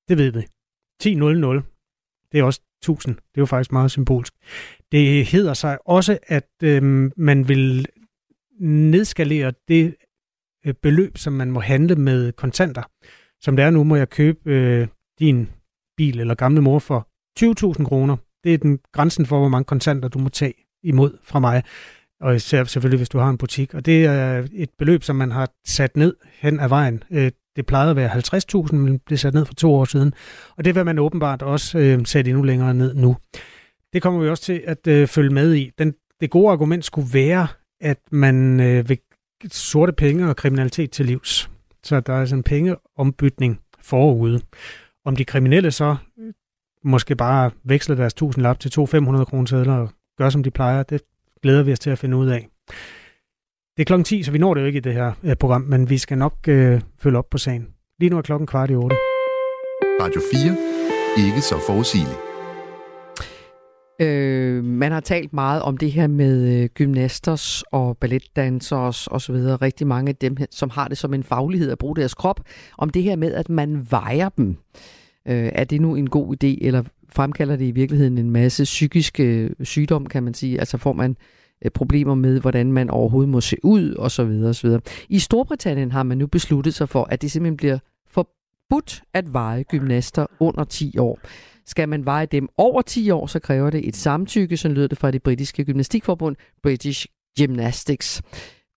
Det 0.07 0.17
ved 0.17 0.31
vi. 0.31 0.39
10.00. 1.03 2.27
Det 2.31 2.39
er 2.39 2.43
også 2.43 2.61
1000. 2.81 3.15
Det 3.15 3.21
er 3.21 3.41
jo 3.41 3.45
faktisk 3.45 3.71
meget 3.71 3.91
symbolsk. 3.91 4.33
Det 4.91 5.25
hedder 5.25 5.53
sig 5.53 5.77
også, 5.87 6.17
at 6.27 6.49
øh, 6.63 7.11
man 7.17 7.47
vil 7.47 7.85
nedskalere 8.59 9.53
det 9.67 9.95
øh, 10.65 10.73
beløb, 10.73 11.17
som 11.17 11.33
man 11.33 11.51
må 11.51 11.59
handle 11.59 11.95
med 11.95 12.31
kontanter. 12.31 12.83
Som 13.41 13.55
det 13.55 13.65
er 13.65 13.69
nu, 13.69 13.83
må 13.83 13.95
jeg 13.95 14.09
købe 14.09 14.39
øh, 14.45 14.87
din 15.19 15.49
bil 15.97 16.19
eller 16.19 16.35
gamle 16.35 16.61
mor 16.61 16.79
for 16.79 17.07
20.000 17.39 17.83
kroner. 17.83 18.17
Det 18.43 18.53
er 18.53 18.57
den 18.57 18.79
grænsen 18.93 19.25
for, 19.25 19.39
hvor 19.39 19.47
mange 19.47 19.65
kontanter 19.65 20.09
du 20.09 20.19
må 20.19 20.29
tage 20.29 20.53
imod 20.83 21.17
fra 21.23 21.39
mig. 21.39 21.63
Og 22.21 22.35
især 22.35 22.63
selvfølgelig, 22.63 22.97
hvis 22.97 23.09
du 23.09 23.17
har 23.17 23.29
en 23.29 23.37
butik. 23.37 23.73
Og 23.73 23.85
det 23.85 24.05
er 24.05 24.47
et 24.53 24.69
beløb, 24.77 25.03
som 25.03 25.15
man 25.15 25.31
har 25.31 25.49
sat 25.67 25.97
ned 25.97 26.15
hen 26.39 26.59
ad 26.59 26.69
vejen. 26.69 27.03
Øh, 27.11 27.31
det 27.55 27.65
plejede 27.65 27.89
at 27.89 27.95
være 27.95 28.09
50.000, 28.65 28.75
men 28.75 28.99
blev 28.99 29.17
sat 29.17 29.33
ned 29.33 29.45
for 29.45 29.53
to 29.53 29.73
år 29.73 29.85
siden. 29.85 30.13
Og 30.57 30.65
det 30.65 30.75
vil 30.75 30.85
man 30.85 30.99
åbenbart 30.99 31.41
også 31.41 31.79
øh, 31.79 32.05
sætte 32.05 32.29
endnu 32.29 32.43
længere 32.43 32.73
ned 32.73 32.93
nu. 32.93 33.17
Det 33.93 34.01
kommer 34.01 34.19
vi 34.19 34.29
også 34.29 34.43
til 34.43 34.63
at 34.65 34.87
øh, 34.87 35.07
følge 35.07 35.29
med 35.29 35.53
i. 35.53 35.71
Den, 35.77 35.93
det 36.21 36.29
gode 36.29 36.51
argument 36.51 36.85
skulle 36.85 37.13
være, 37.13 37.47
at 37.81 37.99
man 38.11 38.59
øh, 38.59 38.89
vil 38.89 38.99
sorte 39.51 39.93
penge 39.93 40.29
og 40.29 40.35
kriminalitet 40.35 40.91
til 40.91 41.05
livs. 41.05 41.49
Så 41.83 41.99
der 41.99 42.13
er 42.13 42.25
sådan 42.25 42.39
en 42.39 42.43
pengeombytning 42.43 43.59
forude. 43.81 44.41
Om 45.05 45.15
de 45.15 45.25
kriminelle 45.25 45.71
så 45.71 45.95
øh, 46.19 46.33
måske 46.83 47.15
bare 47.15 47.51
veksler 47.63 47.95
deres 47.95 48.13
1000 48.13 48.43
lap 48.43 48.59
til 48.59 48.71
to 48.71 48.85
500 48.85 49.25
kroner 49.25 49.45
sædler 49.45 49.73
og 49.73 49.89
gør, 50.17 50.29
som 50.29 50.43
de 50.43 50.51
plejer, 50.51 50.83
det 50.83 51.01
glæder 51.43 51.63
vi 51.63 51.71
os 51.71 51.79
til 51.79 51.89
at 51.89 51.99
finde 51.99 52.17
ud 52.17 52.27
af. 52.27 52.47
Det 53.77 53.83
er 53.83 53.85
klokken 53.85 54.03
10, 54.03 54.23
så 54.23 54.31
vi 54.31 54.37
når 54.37 54.53
det 54.53 54.61
jo 54.61 54.65
ikke 54.65 54.77
i 54.77 54.81
det 54.81 54.93
her 54.93 55.11
øh, 55.23 55.35
program, 55.35 55.61
men 55.61 55.89
vi 55.89 55.97
skal 55.97 56.17
nok 56.17 56.33
øh, 56.47 56.81
følge 56.99 57.17
op 57.17 57.29
på 57.29 57.37
sagen. 57.37 57.67
Lige 57.99 58.09
nu 58.09 58.17
er 58.17 58.21
klokken 58.21 58.47
kvart 58.47 58.71
i 58.71 58.75
8. 58.75 58.95
Radio 60.01 60.21
4. 60.33 61.27
Ikke 61.27 61.41
så 61.41 61.55
forudsigeligt. 61.67 62.36
Øh, 64.01 64.63
man 64.63 64.91
har 64.91 64.99
talt 64.99 65.33
meget 65.33 65.61
om 65.61 65.77
det 65.77 65.91
her 65.91 66.07
med 66.07 66.63
øh, 66.63 66.69
gymnasters 66.69 67.63
og 67.71 67.97
balletdansers 67.97 69.07
og 69.07 69.21
så 69.21 69.33
videre. 69.33 69.55
Rigtig 69.55 69.87
mange 69.87 70.09
af 70.09 70.15
dem, 70.15 70.37
som 70.51 70.69
har 70.69 70.87
det 70.87 70.97
som 70.97 71.13
en 71.13 71.23
faglighed 71.23 71.71
at 71.71 71.77
bruge 71.77 71.95
deres 71.95 72.13
krop. 72.13 72.41
Om 72.77 72.89
det 72.89 73.03
her 73.03 73.15
med, 73.15 73.33
at 73.33 73.49
man 73.49 73.87
vejer 73.89 74.29
dem. 74.29 74.57
Øh, 75.27 75.49
er 75.55 75.63
det 75.63 75.81
nu 75.81 75.95
en 75.95 76.09
god 76.09 76.35
idé, 76.35 76.65
eller 76.65 76.83
fremkalder 77.09 77.55
det 77.55 77.65
i 77.65 77.71
virkeligheden 77.71 78.17
en 78.17 78.31
masse 78.31 78.63
psykiske 78.63 79.23
øh, 79.23 79.51
sygdom, 79.63 80.05
kan 80.05 80.23
man 80.23 80.33
sige? 80.33 80.59
Altså 80.59 80.77
får 80.77 80.93
man 80.93 81.15
øh, 81.65 81.71
problemer 81.71 82.15
med, 82.15 82.39
hvordan 82.39 82.71
man 82.71 82.89
overhovedet 82.89 83.29
må 83.29 83.41
se 83.41 83.57
ud, 83.63 83.93
og 83.93 84.11
så 84.11 84.23
videre, 84.23 84.49
og 84.49 84.55
så 84.55 84.67
videre. 84.67 84.81
I 85.09 85.19
Storbritannien 85.19 85.91
har 85.91 86.03
man 86.03 86.17
nu 86.17 86.27
besluttet 86.27 86.73
sig 86.73 86.89
for, 86.89 87.03
at 87.03 87.21
det 87.21 87.31
simpelthen 87.31 87.57
bliver 87.57 87.79
forbudt 88.09 89.01
at 89.13 89.33
veje 89.33 89.63
gymnaster 89.63 90.25
under 90.39 90.63
10 90.63 90.97
år. 90.97 91.19
Skal 91.67 91.89
man 91.89 92.05
veje 92.05 92.25
dem 92.25 92.49
over 92.57 92.81
10 92.81 93.11
år, 93.11 93.25
så 93.25 93.39
kræver 93.39 93.69
det 93.69 93.87
et 93.87 93.95
samtykke, 93.95 94.57
som 94.57 94.71
lyder 94.71 94.87
det 94.87 94.97
fra 94.97 95.11
det 95.11 95.23
britiske 95.23 95.65
gymnastikforbund 95.65 96.35
British 96.63 97.07
Gymnastics. 97.39 98.21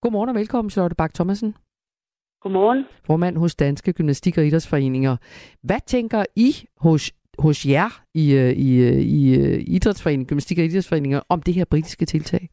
Godmorgen 0.01 0.29
og 0.29 0.35
velkommen, 0.35 0.69
Charlotte 0.69 0.95
Bak 0.95 1.13
Thomasen. 1.13 1.55
Godmorgen. 2.41 2.85
Formand 3.05 3.37
hos 3.37 3.55
Danske 3.55 3.93
Gymnastik- 3.93 4.37
og 4.37 4.45
Idrætsforeninger. 4.45 5.17
Hvad 5.63 5.81
tænker 5.85 6.25
I 6.35 6.49
hos, 6.81 7.11
hos 7.39 7.65
jer 7.65 7.89
i, 8.15 8.25
øh, 8.41 8.51
i, 8.67 8.69
øh, 8.87 8.99
i, 9.15 9.17
i 9.29 9.39
øh, 9.39 9.75
idrætsforening, 9.75 10.27
gymnastik- 10.29 10.59
og 10.59 10.65
idrætsforeninger 10.65 11.21
om 11.29 11.41
det 11.41 11.53
her 11.53 11.65
britiske 11.71 12.05
tiltag? 12.05 12.43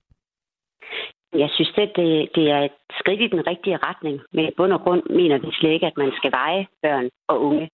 Jeg 1.32 1.50
synes, 1.54 1.70
det, 1.76 1.92
det, 1.96 2.28
det 2.34 2.50
er 2.50 2.62
et 2.68 2.78
skridt 3.00 3.20
i 3.20 3.28
den 3.34 3.46
rigtige 3.46 3.76
retning, 3.76 4.20
men 4.32 4.44
i 4.48 4.52
bund 4.56 4.72
og 4.72 4.80
grund 4.80 5.02
mener 5.10 5.38
vi 5.38 5.48
slet 5.52 5.72
ikke, 5.72 5.86
at 5.86 5.96
man 5.96 6.12
skal 6.18 6.32
veje 6.32 6.66
børn 6.82 7.08
og 7.28 7.36
unge. 7.48 7.68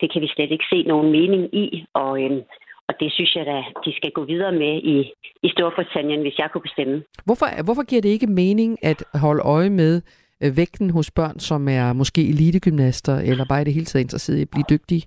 Det 0.00 0.12
kan 0.12 0.22
vi 0.22 0.28
slet 0.34 0.50
ikke 0.50 0.70
se 0.72 0.82
nogen 0.82 1.10
mening 1.18 1.54
i, 1.54 1.84
og, 1.94 2.22
øhm, 2.22 2.42
og 2.88 2.94
det 3.00 3.12
synes 3.12 3.36
jeg 3.36 3.46
da, 3.46 3.58
de 3.84 3.96
skal 3.96 4.10
gå 4.10 4.24
videre 4.24 4.52
med 4.52 4.74
i, 4.94 5.12
i 5.42 5.48
Storbritannien, 5.48 6.20
hvis 6.20 6.38
jeg 6.38 6.48
kunne 6.52 6.66
bestemme. 6.68 7.02
Hvorfor, 7.24 7.46
hvorfor 7.64 7.84
giver 7.90 8.02
det 8.02 8.08
ikke 8.08 8.26
mening 8.26 8.78
at 8.82 9.04
holde 9.14 9.42
øje 9.42 9.70
med 9.70 10.02
øh, 10.42 10.56
vægten 10.56 10.90
hos 10.90 11.10
børn, 11.10 11.38
som 11.38 11.68
er 11.68 11.92
måske 11.92 12.28
elitegymnaster, 12.28 13.16
eller 13.30 13.44
bare 13.48 13.62
i 13.62 13.64
det 13.64 13.74
hele 13.74 13.86
taget 13.86 14.04
interesseret 14.04 14.38
i 14.38 14.42
at 14.42 14.50
blive 14.50 14.70
dygtige? 14.70 15.02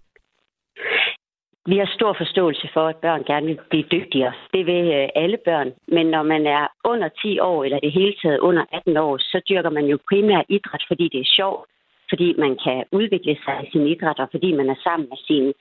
Vi 1.71 1.77
har 1.77 1.89
stor 1.97 2.13
forståelse 2.17 2.69
for, 2.73 2.85
at 2.87 2.95
børn 3.05 3.23
gerne 3.23 3.45
vil 3.45 3.59
blive 3.69 3.87
dygtigere. 3.91 4.33
Det 4.53 4.65
vil 4.65 4.85
øh, 4.99 5.07
alle 5.15 5.37
børn. 5.45 5.69
Men 5.87 6.05
når 6.15 6.23
man 6.23 6.43
er 6.47 6.67
under 6.91 7.09
10 7.09 7.39
år, 7.39 7.63
eller 7.63 7.79
det 7.79 7.91
hele 7.91 8.15
taget 8.21 8.39
under 8.39 8.63
18 8.73 8.97
år, 8.97 9.17
så 9.17 9.41
dyrker 9.49 9.69
man 9.69 9.85
jo 9.85 9.97
primært 10.09 10.45
idræt, 10.49 10.83
fordi 10.87 11.05
det 11.13 11.19
er 11.21 11.35
sjovt, 11.37 11.65
fordi 12.09 12.27
man 12.37 12.53
kan 12.65 12.79
udvikle 12.91 13.37
sig 13.45 13.55
i 13.63 13.71
sin 13.71 13.87
idræt, 13.87 14.19
og 14.19 14.27
fordi 14.31 14.49
man 14.51 14.69
er 14.69 14.79
sammen 14.83 15.09
med 15.09 15.17
sine, 15.27 15.53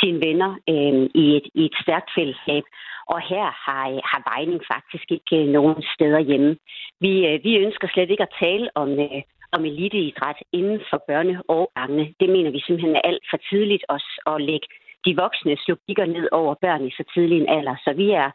sine 0.00 0.18
venner 0.26 0.50
øh, 0.72 1.02
i, 1.22 1.24
et, 1.36 1.46
i 1.60 1.62
et 1.64 1.76
stærkt 1.82 2.10
fællesskab. 2.16 2.64
Og 3.12 3.20
her 3.20 3.46
har, 3.64 3.84
har 4.10 4.20
vejning 4.32 4.60
faktisk 4.74 5.06
ikke 5.16 5.36
øh, 5.40 5.48
nogen 5.56 5.82
steder 5.94 6.20
hjemme. 6.20 6.56
Vi, 7.00 7.12
øh, 7.28 7.44
vi 7.44 7.56
ønsker 7.56 7.88
slet 7.88 8.10
ikke 8.10 8.26
at 8.28 8.36
tale 8.42 8.68
om, 8.74 8.90
øh, 9.06 9.22
om 9.52 9.64
eliteidræt 9.64 10.40
inden 10.52 10.80
for 10.90 10.98
børneårgangene. 11.08 12.06
Det 12.20 12.28
mener 12.28 12.50
vi 12.50 12.60
simpelthen 12.60 12.96
er 12.96 13.06
alt 13.10 13.24
for 13.30 13.38
tidligt 13.50 13.84
også 13.88 14.10
at 14.26 14.42
lægge 14.42 14.68
de 15.04 15.16
voksne 15.16 15.56
logikker 15.68 16.06
ned 16.06 16.28
over 16.32 16.54
børn 16.64 16.86
i 16.86 16.90
så 16.90 17.04
tidlig 17.14 17.36
en 17.38 17.48
alder. 17.48 17.76
Så 17.84 17.92
vi 17.92 18.10
er, 18.10 18.30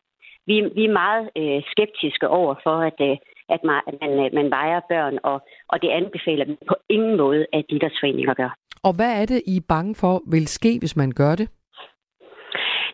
vi, 0.48 0.56
vi 0.76 0.84
er 0.86 0.98
meget 1.04 1.30
øh, 1.42 1.62
skeptiske 1.72 2.28
over 2.28 2.56
for, 2.64 2.78
at, 2.90 3.00
øh, 3.10 3.18
at 3.50 3.62
man, 3.64 3.82
man, 4.02 4.12
øh, 4.26 4.34
man 4.34 4.52
vejer 4.52 4.80
børn, 4.90 5.18
og, 5.24 5.38
og 5.68 5.82
det 5.82 5.90
anbefaler 5.90 6.46
vi 6.46 6.56
på 6.68 6.76
ingen 6.90 7.18
måde, 7.18 7.46
at 7.54 7.66
idrætsforeninger 7.70 8.34
gør. 8.34 8.52
Og 8.84 8.94
hvad 8.96 9.22
er 9.22 9.26
det, 9.26 9.42
I 9.48 9.58
er 9.58 9.66
bange 9.68 9.96
for 9.96 10.22
vil 10.32 10.48
ske, 10.48 10.72
hvis 10.80 10.96
man 10.96 11.12
gør 11.12 11.36
det? 11.36 11.48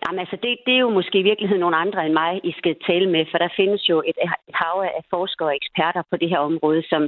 Jamen, 0.04 0.20
altså, 0.20 0.38
det, 0.44 0.52
det 0.66 0.74
er 0.76 0.84
jo 0.88 0.90
måske 1.00 1.18
i 1.20 1.28
virkeligheden 1.30 1.64
nogle 1.66 1.82
andre 1.84 2.06
end 2.06 2.14
mig, 2.14 2.32
I 2.44 2.52
skal 2.58 2.76
tale 2.88 3.08
med, 3.16 3.24
for 3.32 3.38
der 3.38 3.58
findes 3.60 3.90
jo 3.90 3.98
et, 4.10 4.18
et 4.24 4.30
hav 4.62 4.78
af 5.00 5.04
forskere 5.10 5.50
og 5.50 5.56
eksperter 5.56 6.04
på 6.12 6.16
det 6.18 6.30
her 6.30 6.42
område, 6.50 6.84
som, 6.92 7.02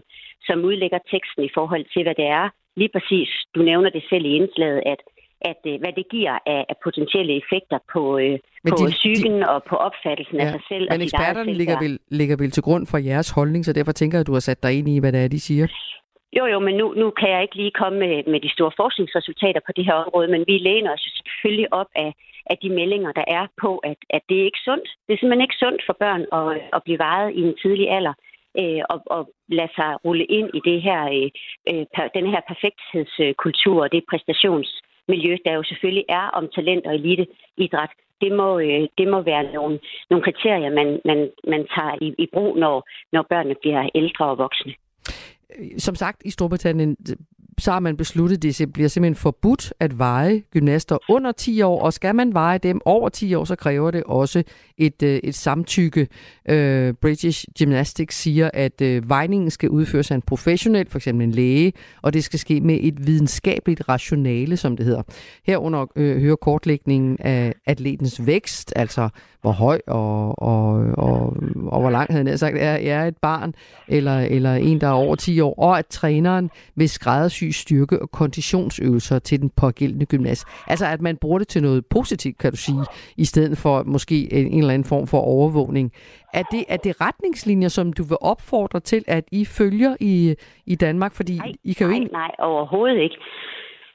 som 0.48 0.66
udlægger 0.70 1.00
teksten 1.12 1.44
i 1.44 1.52
forhold 1.58 1.86
til, 1.94 2.04
hvad 2.04 2.16
det 2.16 2.28
er. 2.40 2.50
Lige 2.80 2.94
præcis, 2.96 3.30
du 3.56 3.62
nævner 3.62 3.90
det 3.90 4.04
selv 4.10 4.26
i 4.26 4.36
indslaget, 4.40 4.82
at 4.86 5.02
at 5.42 5.62
øh, 5.68 5.80
hvad 5.80 5.94
det 5.94 6.06
giver 6.10 6.40
af, 6.46 6.66
af 6.70 6.76
potentielle 6.84 7.34
effekter 7.42 7.80
på, 7.94 8.18
øh, 8.18 8.40
på 8.70 8.76
de, 8.80 8.92
psyken 8.92 9.36
de, 9.42 9.50
og 9.50 9.64
på 9.70 9.76
opfattelsen 9.76 10.38
ja, 10.38 10.44
af 10.44 10.52
sig 10.52 10.62
selv. 10.72 10.88
Men 10.92 11.02
eksperterne 11.02 11.54
ligger 11.54 11.80
vel, 11.80 12.00
ligger 12.12 12.38
vel 12.38 12.52
til 12.52 12.64
grund 12.64 12.88
for 12.88 12.98
jeres 12.98 13.30
holdning, 13.30 13.66
så 13.66 13.74
derfor 13.74 13.92
tænker 13.92 14.18
jeg, 14.18 14.22
at 14.22 14.28
du 14.28 14.34
har 14.34 14.46
sat 14.50 14.64
dig 14.64 14.78
ind 14.78 14.90
i, 14.90 15.00
hvad 15.00 15.12
det 15.12 15.24
er, 15.24 15.28
de 15.28 15.40
siger. 15.40 15.68
Jo, 16.38 16.46
jo, 16.46 16.60
men 16.60 16.76
nu, 16.76 16.94
nu 16.94 17.08
kan 17.20 17.30
jeg 17.30 17.42
ikke 17.42 17.56
lige 17.56 17.80
komme 17.82 18.00
med, 18.00 18.24
med 18.32 18.40
de 18.40 18.52
store 18.56 18.72
forskningsresultater 18.78 19.62
på 19.66 19.72
det 19.76 19.86
her 19.86 19.94
område, 19.94 20.28
men 20.28 20.44
vi 20.48 20.58
læner 20.58 20.94
os 20.94 21.08
selvfølgelig 21.18 21.74
op 21.74 21.92
af, 21.96 22.14
af 22.46 22.58
de 22.62 22.70
meldinger, 22.70 23.12
der 23.12 23.26
er 23.28 23.48
på, 23.62 23.78
at, 23.78 23.98
at 24.10 24.22
det 24.30 24.40
er 24.40 24.46
ikke 24.46 24.66
sundt. 24.70 24.88
Det 25.06 25.14
er 25.14 25.18
simpelthen 25.18 25.46
ikke 25.48 25.62
sundt 25.64 25.82
for 25.88 25.96
børn 26.04 26.24
at, 26.40 26.50
at 26.76 26.84
blive 26.86 27.00
vejet 27.00 27.32
i 27.40 27.42
en 27.42 27.56
tidlig 27.62 27.88
alder 27.98 28.14
øh, 28.62 28.82
og, 28.94 29.00
og 29.06 29.22
lade 29.58 29.72
sig 29.78 29.90
rulle 30.06 30.26
ind 30.26 30.50
i 30.54 30.62
det 30.70 30.82
her, 30.88 31.02
øh, 31.18 31.30
øh 31.72 31.86
per, 31.96 32.08
den 32.18 32.28
her 32.34 32.42
perfekthedskultur 32.52 33.78
og 33.84 33.92
det 33.92 34.10
præstations 34.12 34.70
miljø, 35.08 35.38
der 35.46 35.54
jo 35.54 35.64
selvfølgelig 35.64 36.06
er 36.10 36.26
om 36.38 36.50
talent 36.56 36.86
og 36.88 36.96
eliteidræt, 36.96 37.90
det 38.22 38.32
må, 38.32 38.60
øh, 38.60 38.82
det 38.98 39.08
må 39.08 39.22
være 39.22 39.54
nogle, 39.54 39.80
nogle 40.10 40.24
kriterier, 40.24 40.70
man, 40.80 41.00
man, 41.06 41.20
man 41.54 41.68
tager 41.76 41.96
i, 42.02 42.08
i 42.24 42.28
brug, 42.34 42.58
når, 42.58 42.90
når 43.14 43.26
børnene 43.30 43.56
bliver 43.62 43.90
ældre 43.96 44.26
og 44.26 44.38
voksne. 44.38 44.74
Som 45.78 45.96
sagt, 45.96 46.22
i 46.26 46.30
Storbritannien 46.30 46.98
så 47.60 47.72
har 47.72 47.80
man 47.80 47.98
besluttet, 47.98 48.46
at 48.46 48.58
det 48.58 48.74
bliver 48.74 48.90
simpelthen 48.90 49.16
forbudt 49.16 49.74
at 49.80 50.00
veje 50.00 50.42
gymnaster 50.52 50.98
under 51.10 51.32
10 51.32 51.62
år, 51.62 51.82
og 51.82 51.94
skal 51.94 52.16
man 52.16 52.34
veje 52.34 52.58
dem 52.58 52.82
over 52.86 53.10
10 53.10 53.34
år, 53.34 53.46
så 53.46 53.56
kræver 53.56 53.92
det 53.92 54.04
også 54.04 54.44
et, 54.78 55.04
øh, 55.04 55.20
et 55.24 55.36
samtykke. 55.36 56.08
Øh, 56.50 56.94
British 56.94 57.46
Gymnastics 57.60 58.16
siger, 58.16 58.50
at 58.54 58.82
uh, 58.82 59.10
vejningen 59.10 59.52
skal 59.52 59.70
udføres 59.70 60.12
af 60.12 60.16
en 60.16 60.22
professionel, 60.22 60.90
f.eks. 60.90 61.08
en 61.08 61.32
læge, 61.32 61.74
og 62.02 62.14
det 62.14 62.24
skal 62.24 62.40
ske 62.40 62.62
med 62.62 62.80
et 62.82 63.08
videnskabeligt 63.08 63.90
rationale, 63.90 64.58
som 64.58 64.78
det 64.78 64.86
hedder. 64.86 65.04
Herunder 65.46 65.86
øh, 65.96 66.22
hører 66.22 66.36
kortlægningen 66.36 67.18
af 67.20 67.54
atletens 67.66 68.26
vækst, 68.26 68.74
altså 68.76 69.10
hvor 69.48 69.54
høj 69.54 69.80
og, 69.88 70.42
og, 70.42 70.64
og, 70.98 71.38
og 71.68 71.82
hvor 71.82 71.90
lang 71.90 72.12
havde 72.12 72.30
jeg 72.30 72.40
sagt, 72.40 72.58
er, 72.58 72.78
er 72.96 73.06
et 73.08 73.18
barn, 73.18 73.54
eller, 73.88 74.20
eller 74.20 74.54
en, 74.54 74.82
der 74.82 74.88
er 74.88 74.92
over 74.92 75.16
10 75.16 75.40
år, 75.40 75.54
og 75.60 75.80
at 75.80 75.86
træneren 75.86 76.50
vil 76.76 76.90
skræddersy 76.90 77.44
styrke- 77.44 78.02
og 78.02 78.12
konditionsøvelser 78.12 79.20
til 79.20 79.42
den 79.42 79.50
pågældende 79.50 80.06
gymnas. 80.06 80.46
Altså 80.68 80.86
at 80.86 81.02
man 81.02 81.18
bruger 81.18 81.40
det 81.40 81.48
til 81.48 81.62
noget 81.62 81.86
positivt, 81.86 82.38
kan 82.38 82.52
du 82.52 82.58
sige, 82.58 82.86
i 83.18 83.26
stedet 83.26 83.58
for 83.58 83.84
måske 83.84 84.34
en, 84.34 84.48
en 84.48 84.60
eller 84.60 84.74
anden 84.74 84.90
form 84.90 85.08
for 85.08 85.18
overvågning. 85.18 85.92
Er 86.34 86.44
det, 86.44 86.66
er 86.70 86.78
det 86.78 87.02
retningslinjer, 87.02 87.68
som 87.68 87.94
du 87.94 88.04
vil 88.04 88.18
opfordre 88.22 88.80
til, 88.80 89.04
at 89.08 89.24
I 89.32 89.46
følger 89.46 89.96
i, 90.00 90.36
i 90.66 90.76
Danmark? 90.76 91.14
Fordi 91.14 91.38
nej, 91.38 91.52
I 91.64 91.74
kan 91.74 91.86
jo 91.88 91.92
nej, 91.92 92.00
ikke... 92.00 92.14
nej, 92.14 92.32
overhovedet 92.40 93.02
ikke. 93.02 93.16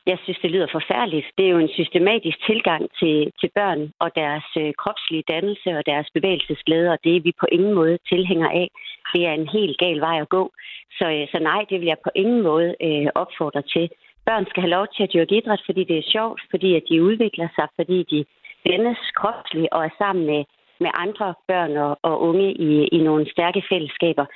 Jeg 0.06 0.18
synes, 0.22 0.38
det 0.42 0.50
lyder 0.50 0.66
forfærdeligt. 0.72 1.26
Det 1.38 1.46
er 1.46 1.50
jo 1.50 1.58
en 1.58 1.74
systematisk 1.78 2.38
tilgang 2.46 2.82
til, 3.00 3.32
til 3.40 3.50
børn 3.54 3.92
og 3.98 4.10
deres 4.14 4.44
øh, 4.62 4.72
kropslige 4.82 5.28
dannelse 5.28 5.68
og 5.78 5.86
deres 5.86 6.08
bevægelsesglæde, 6.14 6.90
og 6.90 6.98
det 7.04 7.16
er 7.16 7.20
vi 7.20 7.32
på 7.40 7.46
ingen 7.52 7.74
måde 7.74 7.98
tilhænger 8.08 8.48
af. 8.48 8.68
Det 9.14 9.26
er 9.26 9.32
en 9.32 9.48
helt 9.48 9.78
gal 9.78 10.00
vej 10.00 10.20
at 10.20 10.28
gå. 10.28 10.52
Så, 10.98 11.06
øh, 11.16 11.28
så 11.32 11.38
nej, 11.38 11.64
det 11.70 11.80
vil 11.80 11.86
jeg 11.86 12.04
på 12.04 12.10
ingen 12.14 12.42
måde 12.42 12.74
øh, 12.86 13.06
opfordre 13.14 13.62
til. 13.62 13.90
Børn 14.26 14.46
skal 14.46 14.62
have 14.62 14.76
lov 14.78 14.86
til 14.94 15.02
at 15.02 15.12
dyrke 15.14 15.36
idræt, 15.36 15.62
fordi 15.66 15.84
det 15.84 15.98
er 15.98 16.10
sjovt, 16.14 16.40
fordi 16.50 16.74
at 16.76 16.84
de 16.90 17.02
udvikler 17.02 17.48
sig, 17.56 17.66
fordi 17.76 17.98
de 18.12 18.24
dennes 18.66 19.02
kropsligt 19.16 19.68
og 19.72 19.84
er 19.84 19.94
sammen 19.98 20.26
med, 20.26 20.44
med 20.80 20.90
andre 20.94 21.34
børn 21.48 21.76
og, 21.76 21.98
og 22.02 22.22
unge 22.22 22.52
i, 22.52 22.70
i 22.96 22.98
nogle 22.98 23.30
stærke 23.30 23.62
fællesskaber. 23.70 24.26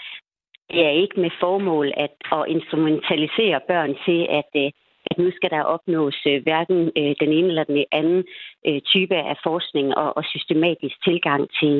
Det 0.70 0.86
er 0.86 0.90
ikke 1.02 1.20
med 1.20 1.30
formål 1.40 1.92
at, 1.96 2.14
at 2.32 2.44
instrumentalisere 2.48 3.60
børn 3.68 3.92
til, 4.06 4.26
at, 4.30 4.50
øh, 4.56 4.70
at 5.11 5.18
nu 5.18 5.30
skal 5.36 5.50
der 5.50 5.62
opnås 5.74 6.18
øh, 6.26 6.42
hverken 6.42 6.80
øh, 6.98 7.12
den 7.22 7.30
ene 7.38 7.48
eller 7.48 7.64
den 7.64 7.84
anden 7.92 8.24
øh, 8.68 8.80
type 8.92 9.16
af 9.30 9.36
forskning 9.48 9.88
og, 9.96 10.24
systematisk 10.24 10.96
tilgang 11.04 11.42
til, 11.59 11.74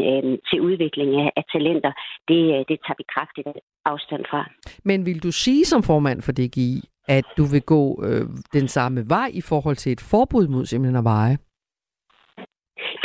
til 0.49 0.61
udvikling 0.61 1.11
af, 1.21 1.45
talenter. 1.53 1.93
Det, 2.29 2.41
det 2.69 2.79
tager 2.85 2.99
vi 2.99 3.05
kraftigt 3.15 3.49
afstand 3.85 4.25
fra. 4.31 4.51
Men 4.85 5.07
vil 5.07 5.23
du 5.23 5.33
sige 5.33 5.65
som 5.65 5.83
formand 5.83 6.23
for 6.23 6.33
DGI, 6.33 6.73
at 7.09 7.25
du 7.39 7.45
vil 7.53 7.63
gå 7.63 7.83
øh, 8.07 8.25
den 8.53 8.69
samme 8.69 9.01
vej 9.09 9.31
i 9.35 9.43
forhold 9.51 9.77
til 9.77 9.93
et 9.93 10.01
forbud 10.11 10.49
mod 10.49 10.65
simpelthen 10.67 10.99
at 10.99 11.05
veje? 11.05 11.37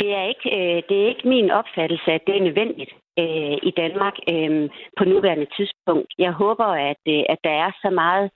Det 0.00 0.10
er 0.20 0.24
ikke, 0.32 0.48
øh, 0.58 0.82
det 0.88 0.96
er 1.02 1.08
ikke 1.08 1.28
min 1.28 1.50
opfattelse, 1.50 2.08
at 2.12 2.22
det 2.26 2.36
er 2.36 2.42
nødvendigt 2.48 2.92
øh, 3.22 3.56
i 3.68 3.72
Danmark 3.82 4.16
øh, 4.32 4.70
på 4.98 5.04
nuværende 5.04 5.48
tidspunkt. 5.56 6.10
Jeg 6.18 6.32
håber, 6.32 6.68
at, 6.90 7.02
øh, 7.14 7.22
at 7.32 7.38
der 7.44 7.54
er 7.64 7.70
så 7.82 7.90
meget 7.90 8.30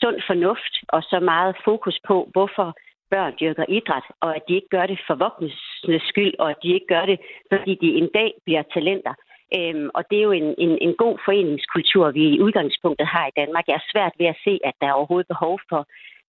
sund 0.00 0.18
fornuft 0.26 0.74
og 0.88 1.02
så 1.02 1.20
meget 1.20 1.56
fokus 1.64 1.98
på, 2.08 2.28
hvorfor 2.32 2.68
børn 3.10 3.34
dyrker 3.40 3.64
idræt, 3.68 4.06
og 4.20 4.36
at 4.36 4.42
de 4.48 4.54
ikke 4.54 4.72
gør 4.76 4.86
det 4.86 5.00
for 5.06 5.14
voksnes 5.14 6.02
skyld, 6.10 6.34
og 6.38 6.50
at 6.50 6.56
de 6.62 6.68
ikke 6.74 6.86
gør 6.86 7.04
det, 7.06 7.18
fordi 7.52 7.72
de 7.82 7.88
en 8.00 8.08
dag 8.14 8.30
bliver 8.44 8.62
talenter. 8.74 9.14
Øhm, 9.56 9.88
og 9.94 10.02
det 10.10 10.18
er 10.18 10.26
jo 10.28 10.32
en, 10.32 10.54
en, 10.64 10.78
en 10.86 10.94
god 11.04 11.16
foreningskultur, 11.24 12.10
vi 12.10 12.24
i 12.34 12.40
udgangspunktet 12.40 13.06
har 13.06 13.26
i 13.26 13.36
Danmark. 13.40 13.64
Jeg 13.68 13.74
er 13.74 13.90
svært 13.92 14.14
ved 14.18 14.26
at 14.26 14.40
se, 14.44 14.52
at 14.64 14.74
der 14.80 14.86
er 14.86 14.98
overhovedet 14.98 15.32
behov 15.34 15.60
for, 15.68 15.82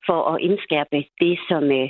for 0.08 0.20
at 0.32 0.42
indskærpe 0.42 0.98
det, 1.22 1.40
som, 1.50 1.64
øh, 1.80 1.90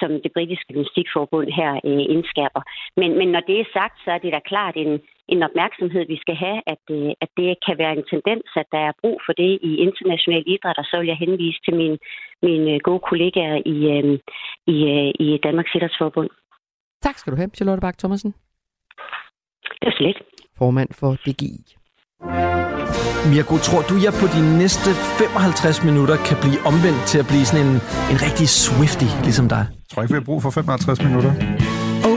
som 0.00 0.10
det 0.24 0.32
britiske 0.36 0.72
gymnastikforbund 0.72 1.48
her 1.60 1.72
øh, 1.88 2.04
indskærper. 2.14 2.62
Men, 3.00 3.10
men 3.18 3.28
når 3.34 3.40
det 3.40 3.56
er 3.60 3.72
sagt, 3.78 3.96
så 4.04 4.10
er 4.12 4.18
det 4.18 4.32
da 4.32 4.40
klart 4.52 4.76
en, 4.76 5.00
en 5.32 5.42
opmærksomhed, 5.48 6.04
vi 6.14 6.18
skal 6.24 6.36
have, 6.44 6.58
at, 6.72 6.84
øh, 6.96 7.10
at 7.24 7.30
det 7.38 7.50
kan 7.66 7.76
være 7.82 7.94
en 7.98 8.04
tendens, 8.12 8.46
at 8.60 8.68
der 8.74 8.82
er 8.88 8.98
brug 9.02 9.16
for 9.26 9.32
det 9.42 9.52
i 9.70 9.72
international 9.86 10.42
idræt, 10.54 10.78
og 10.82 10.86
så 10.90 10.94
vil 10.98 11.10
jeg 11.12 11.22
henvise 11.24 11.60
til 11.66 11.74
mine, 11.80 11.98
mine 12.46 12.72
gode 12.88 13.02
kollegaer 13.10 13.58
i, 13.74 13.76
øh, 13.94 14.04
i, 14.74 14.76
øh, 14.94 15.10
i 15.24 15.28
Danmarks 15.46 15.74
Idrætsforbund. 15.76 16.30
Tak 17.06 17.16
skal 17.18 17.30
du 17.32 17.36
have, 17.40 17.50
Charlotte 17.56 17.84
Bak 17.86 17.98
Thomasen. 17.98 18.30
Det 19.80 19.86
er 19.90 19.94
så 19.98 20.02
lidt. 20.08 20.18
Formand 20.58 20.90
for 21.00 21.10
DGI. 21.24 21.54
Mirko, 23.30 23.56
tror 23.68 23.82
du, 23.90 23.94
jeg 24.06 24.12
på 24.22 24.26
de 24.36 24.42
næste 24.62 24.90
55 25.22 25.84
minutter 25.88 26.16
kan 26.28 26.36
blive 26.42 26.60
omvendt 26.70 27.02
til 27.10 27.18
at 27.22 27.26
blive 27.30 27.44
sådan 27.48 27.66
en, 27.66 27.74
en 28.12 28.18
rigtig 28.26 28.48
swifty, 28.64 29.08
ligesom 29.26 29.46
dig? 29.54 29.64
Jeg 29.82 29.88
tror 29.90 30.02
ikke, 30.02 30.14
vi 30.14 30.20
har 30.20 30.28
brug 30.30 30.40
for 30.42 30.50
55 30.50 31.04
minutter. 31.06 31.32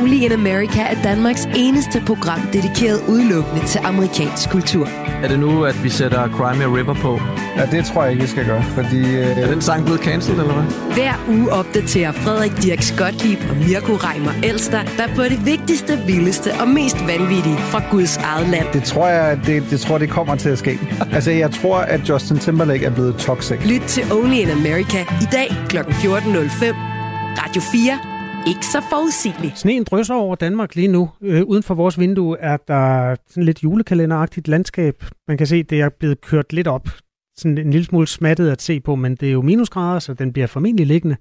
Only 0.06 0.26
in 0.26 0.32
America 0.32 0.82
er 0.82 1.01
Danmarks 1.03 1.47
eneste 1.56 2.03
program 2.06 2.39
dedikeret 2.53 3.01
udelukkende 3.08 3.66
til 3.66 3.80
amerikansk 3.84 4.49
kultur. 4.49 4.88
Er 5.24 5.28
det 5.28 5.39
nu, 5.39 5.64
at 5.64 5.84
vi 5.84 5.89
sætter 5.89 6.30
Crimea 6.30 6.68
River 6.68 6.93
på? 6.93 7.20
Ja, 7.58 7.66
det 7.78 7.86
tror 7.86 8.03
jeg 8.03 8.12
ikke, 8.12 8.24
vi 8.24 8.30
skal 8.30 8.45
gøre, 8.45 8.64
fordi... 8.64 8.99
Øh... 8.99 9.38
Er 9.38 9.47
den 9.47 9.62
sang 9.62 9.86
blevet 9.86 10.01
cancelled, 10.01 10.41
eller 10.41 10.53
hvad? 10.53 10.93
Hver 10.93 11.14
uge 11.30 11.51
opdaterer 11.51 12.12
Frederik 12.12 12.51
Dirks 12.64 12.93
Gottlieb 12.97 13.39
og 13.49 13.56
Mirko 13.56 13.93
Reimer 13.93 14.32
Elster, 14.43 14.84
der 14.97 15.08
på 15.16 15.24
det 15.24 15.45
vigtigste, 15.45 15.97
vildeste 16.08 16.51
og 16.62 16.68
mest 16.68 16.97
vanvittige 17.08 17.58
fra 17.58 17.82
Guds 17.91 18.18
eget 18.18 18.49
land. 18.49 18.66
Det 18.74 18.84
tror 18.84 19.08
jeg, 19.08 19.39
det, 19.45 19.64
det 19.70 19.80
tror, 19.80 19.97
det 19.97 20.10
kommer 20.10 20.36
til 20.36 20.49
at 20.49 20.58
ske. 20.58 20.80
altså, 21.16 21.32
jeg 21.32 21.51
tror, 21.51 21.78
at 21.78 22.10
Justin 22.10 22.38
Timberlake 22.38 22.86
er 22.86 22.91
blevet 22.91 23.16
toxic. 23.16 23.60
Lyt 23.66 23.82
til 23.82 24.03
Only 24.12 24.36
in 24.36 24.49
America 24.49 24.99
i 25.22 25.28
dag 25.32 25.56
kl. 25.70 25.78
14.05. 25.78 26.76
Radio 27.38 27.62
4 27.72 28.14
ikke 28.48 28.66
så 28.66 28.82
forudsigeligt. 28.89 29.60
Sneen 29.60 29.84
drysser 29.84 30.16
over 30.16 30.36
Danmark 30.36 30.76
lige 30.76 30.88
nu. 30.88 31.10
Øh, 31.22 31.43
uden 31.43 31.64
for 31.64 31.74
vores 31.74 32.00
vindue 32.00 32.38
er 32.39 32.58
der 32.58 33.16
sådan 33.28 33.43
lidt 33.43 33.64
julekalenderagtigt 33.64 34.48
landskab. 34.48 35.04
Man 35.28 35.38
kan 35.38 35.48
se, 35.48 35.64
det 35.64 35.82
er 35.82 35.89
blevet 35.89 36.22
kørt 36.22 36.54
lidt 36.54 36.68
op. 36.68 36.89
Sådan 37.38 37.58
en 37.58 37.72
lille 37.72 37.86
smule 37.86 38.08
smattet 38.08 38.50
at 38.50 38.62
se 38.62 38.80
på, 38.80 38.96
men 38.96 39.16
det 39.16 39.28
er 39.28 39.32
jo 39.34 39.41
minusgrader, 39.41 40.00
så 40.00 40.14
den 40.14 40.34
bliver 40.34 40.48
formentlig 40.48 40.88
liggende. 40.88 41.16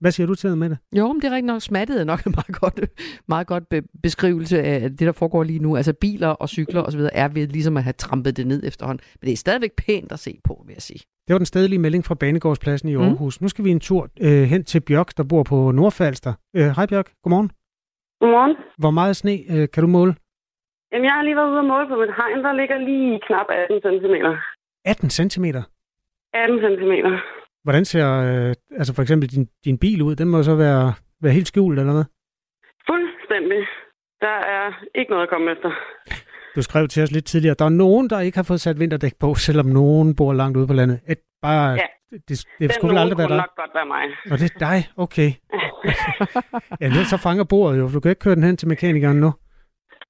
Hvad 0.00 0.12
siger 0.12 0.26
du 0.26 0.34
til 0.34 0.56
med 0.56 0.70
det? 0.70 0.78
Jo, 0.96 1.12
men 1.12 1.22
det 1.22 1.28
er 1.28 1.30
rigtig 1.30 1.46
nok 1.46 1.62
smattet 1.62 2.00
er 2.00 2.04
nok 2.04 2.26
en 2.26 2.32
meget 2.36 2.60
godt, 2.60 2.80
meget 3.28 3.46
godt 3.46 3.68
be- 3.68 3.82
beskrivelse 4.02 4.62
af 4.62 4.90
det, 4.90 5.00
der 5.00 5.12
foregår 5.12 5.42
lige 5.42 5.58
nu. 5.58 5.76
Altså 5.76 5.92
biler 5.92 6.28
og 6.28 6.48
cykler 6.48 6.82
osv. 6.82 7.00
er 7.12 7.28
ved 7.28 7.48
ligesom 7.48 7.76
at 7.76 7.82
have 7.82 7.92
trampet 7.92 8.36
det 8.36 8.46
ned 8.46 8.62
efterhånden. 8.64 9.04
Men 9.20 9.26
det 9.26 9.32
er 9.32 9.36
stadigvæk 9.36 9.72
pænt 9.86 10.12
at 10.12 10.18
se 10.18 10.38
på, 10.44 10.64
vil 10.66 10.72
jeg 10.74 10.82
sige. 10.82 11.00
Det 11.26 11.32
var 11.34 11.38
den 11.38 11.52
stedlige 11.52 11.78
melding 11.84 12.04
fra 12.04 12.14
Banegårdspladsen 12.14 12.88
i 12.88 12.94
Aarhus. 12.96 13.40
Mm. 13.40 13.44
Nu 13.44 13.48
skal 13.48 13.64
vi 13.64 13.70
en 13.70 13.80
tur 13.80 14.02
øh, 14.26 14.44
hen 14.52 14.64
til 14.64 14.80
Bjørk, 14.88 15.10
der 15.18 15.24
bor 15.30 15.42
på 15.42 15.56
Nordfalster. 15.78 16.32
Øh, 16.56 16.68
hej 16.76 16.86
Bjørk, 16.90 17.08
godmorgen. 17.22 17.50
Godmorgen. 18.20 18.56
Hvor 18.82 18.90
meget 18.90 19.16
sne 19.16 19.34
øh, 19.54 19.68
kan 19.72 19.82
du 19.84 19.88
måle? 19.98 20.12
Jamen, 20.92 21.04
jeg 21.08 21.14
har 21.16 21.22
lige 21.22 21.36
været 21.36 21.50
ude 21.52 21.58
og 21.64 21.70
måle 21.72 21.88
på 21.88 21.96
mit 22.02 22.14
hegn, 22.20 22.38
der 22.46 22.52
ligger 22.60 22.78
lige 22.90 23.20
knap 23.26 23.46
18 23.48 23.80
cm. 23.86 24.14
18 24.84 25.10
cm? 25.10 25.46
18 26.32 26.58
cm. 26.64 26.92
Hvordan 27.66 27.84
ser 27.84 28.06
øh, 28.28 28.54
altså 28.80 28.94
for 28.94 29.02
eksempel 29.02 29.28
din, 29.34 29.44
din 29.64 29.78
bil 29.78 30.02
ud? 30.02 30.14
Den 30.16 30.28
må 30.28 30.42
så 30.42 30.54
være, 30.54 30.94
være 31.22 31.32
helt 31.38 31.48
skjult, 31.48 31.78
eller 31.78 31.92
hvad? 31.92 32.06
Fuldstændig. 32.90 33.60
Der 34.20 34.36
er 34.56 34.64
ikke 34.94 35.10
noget 35.10 35.22
at 35.26 35.32
komme 35.32 35.50
efter. 35.54 35.70
Du 36.56 36.62
skrev 36.62 36.88
til 36.88 37.02
os 37.02 37.12
lidt 37.12 37.24
tidligere, 37.24 37.56
der 37.58 37.64
er 37.64 37.76
nogen, 37.84 38.10
der 38.10 38.20
ikke 38.20 38.38
har 38.38 38.42
fået 38.42 38.60
sat 38.60 38.80
vinterdæk 38.80 39.12
på, 39.20 39.34
selvom 39.34 39.66
nogen 39.66 40.16
bor 40.16 40.32
langt 40.32 40.56
ude 40.56 40.66
på 40.66 40.72
landet. 40.72 41.00
Et, 41.08 41.18
bare, 41.42 41.70
ja. 41.70 41.86
Det, 42.10 42.28
det, 42.28 42.46
det 42.58 42.74
skulle 42.74 42.92
vel 42.92 43.00
aldrig 43.04 43.18
være 43.18 43.28
dig? 43.28 43.36
nok 43.36 43.54
godt 43.62 43.74
være 43.78 43.88
mig. 43.96 44.04
Og 44.32 44.36
det 44.40 44.46
er 44.54 44.58
dig? 44.68 44.78
Okay. 45.04 45.30
ja, 46.82 46.86
nu 46.96 47.00
så 47.12 47.16
fanger 47.26 47.44
bordet 47.44 47.78
jo. 47.80 47.84
Du 47.94 48.00
kan 48.00 48.10
ikke 48.10 48.24
køre 48.26 48.34
den 48.34 48.44
hen 48.48 48.56
til 48.56 48.68
mekanikeren 48.68 49.18
nu. 49.24 49.30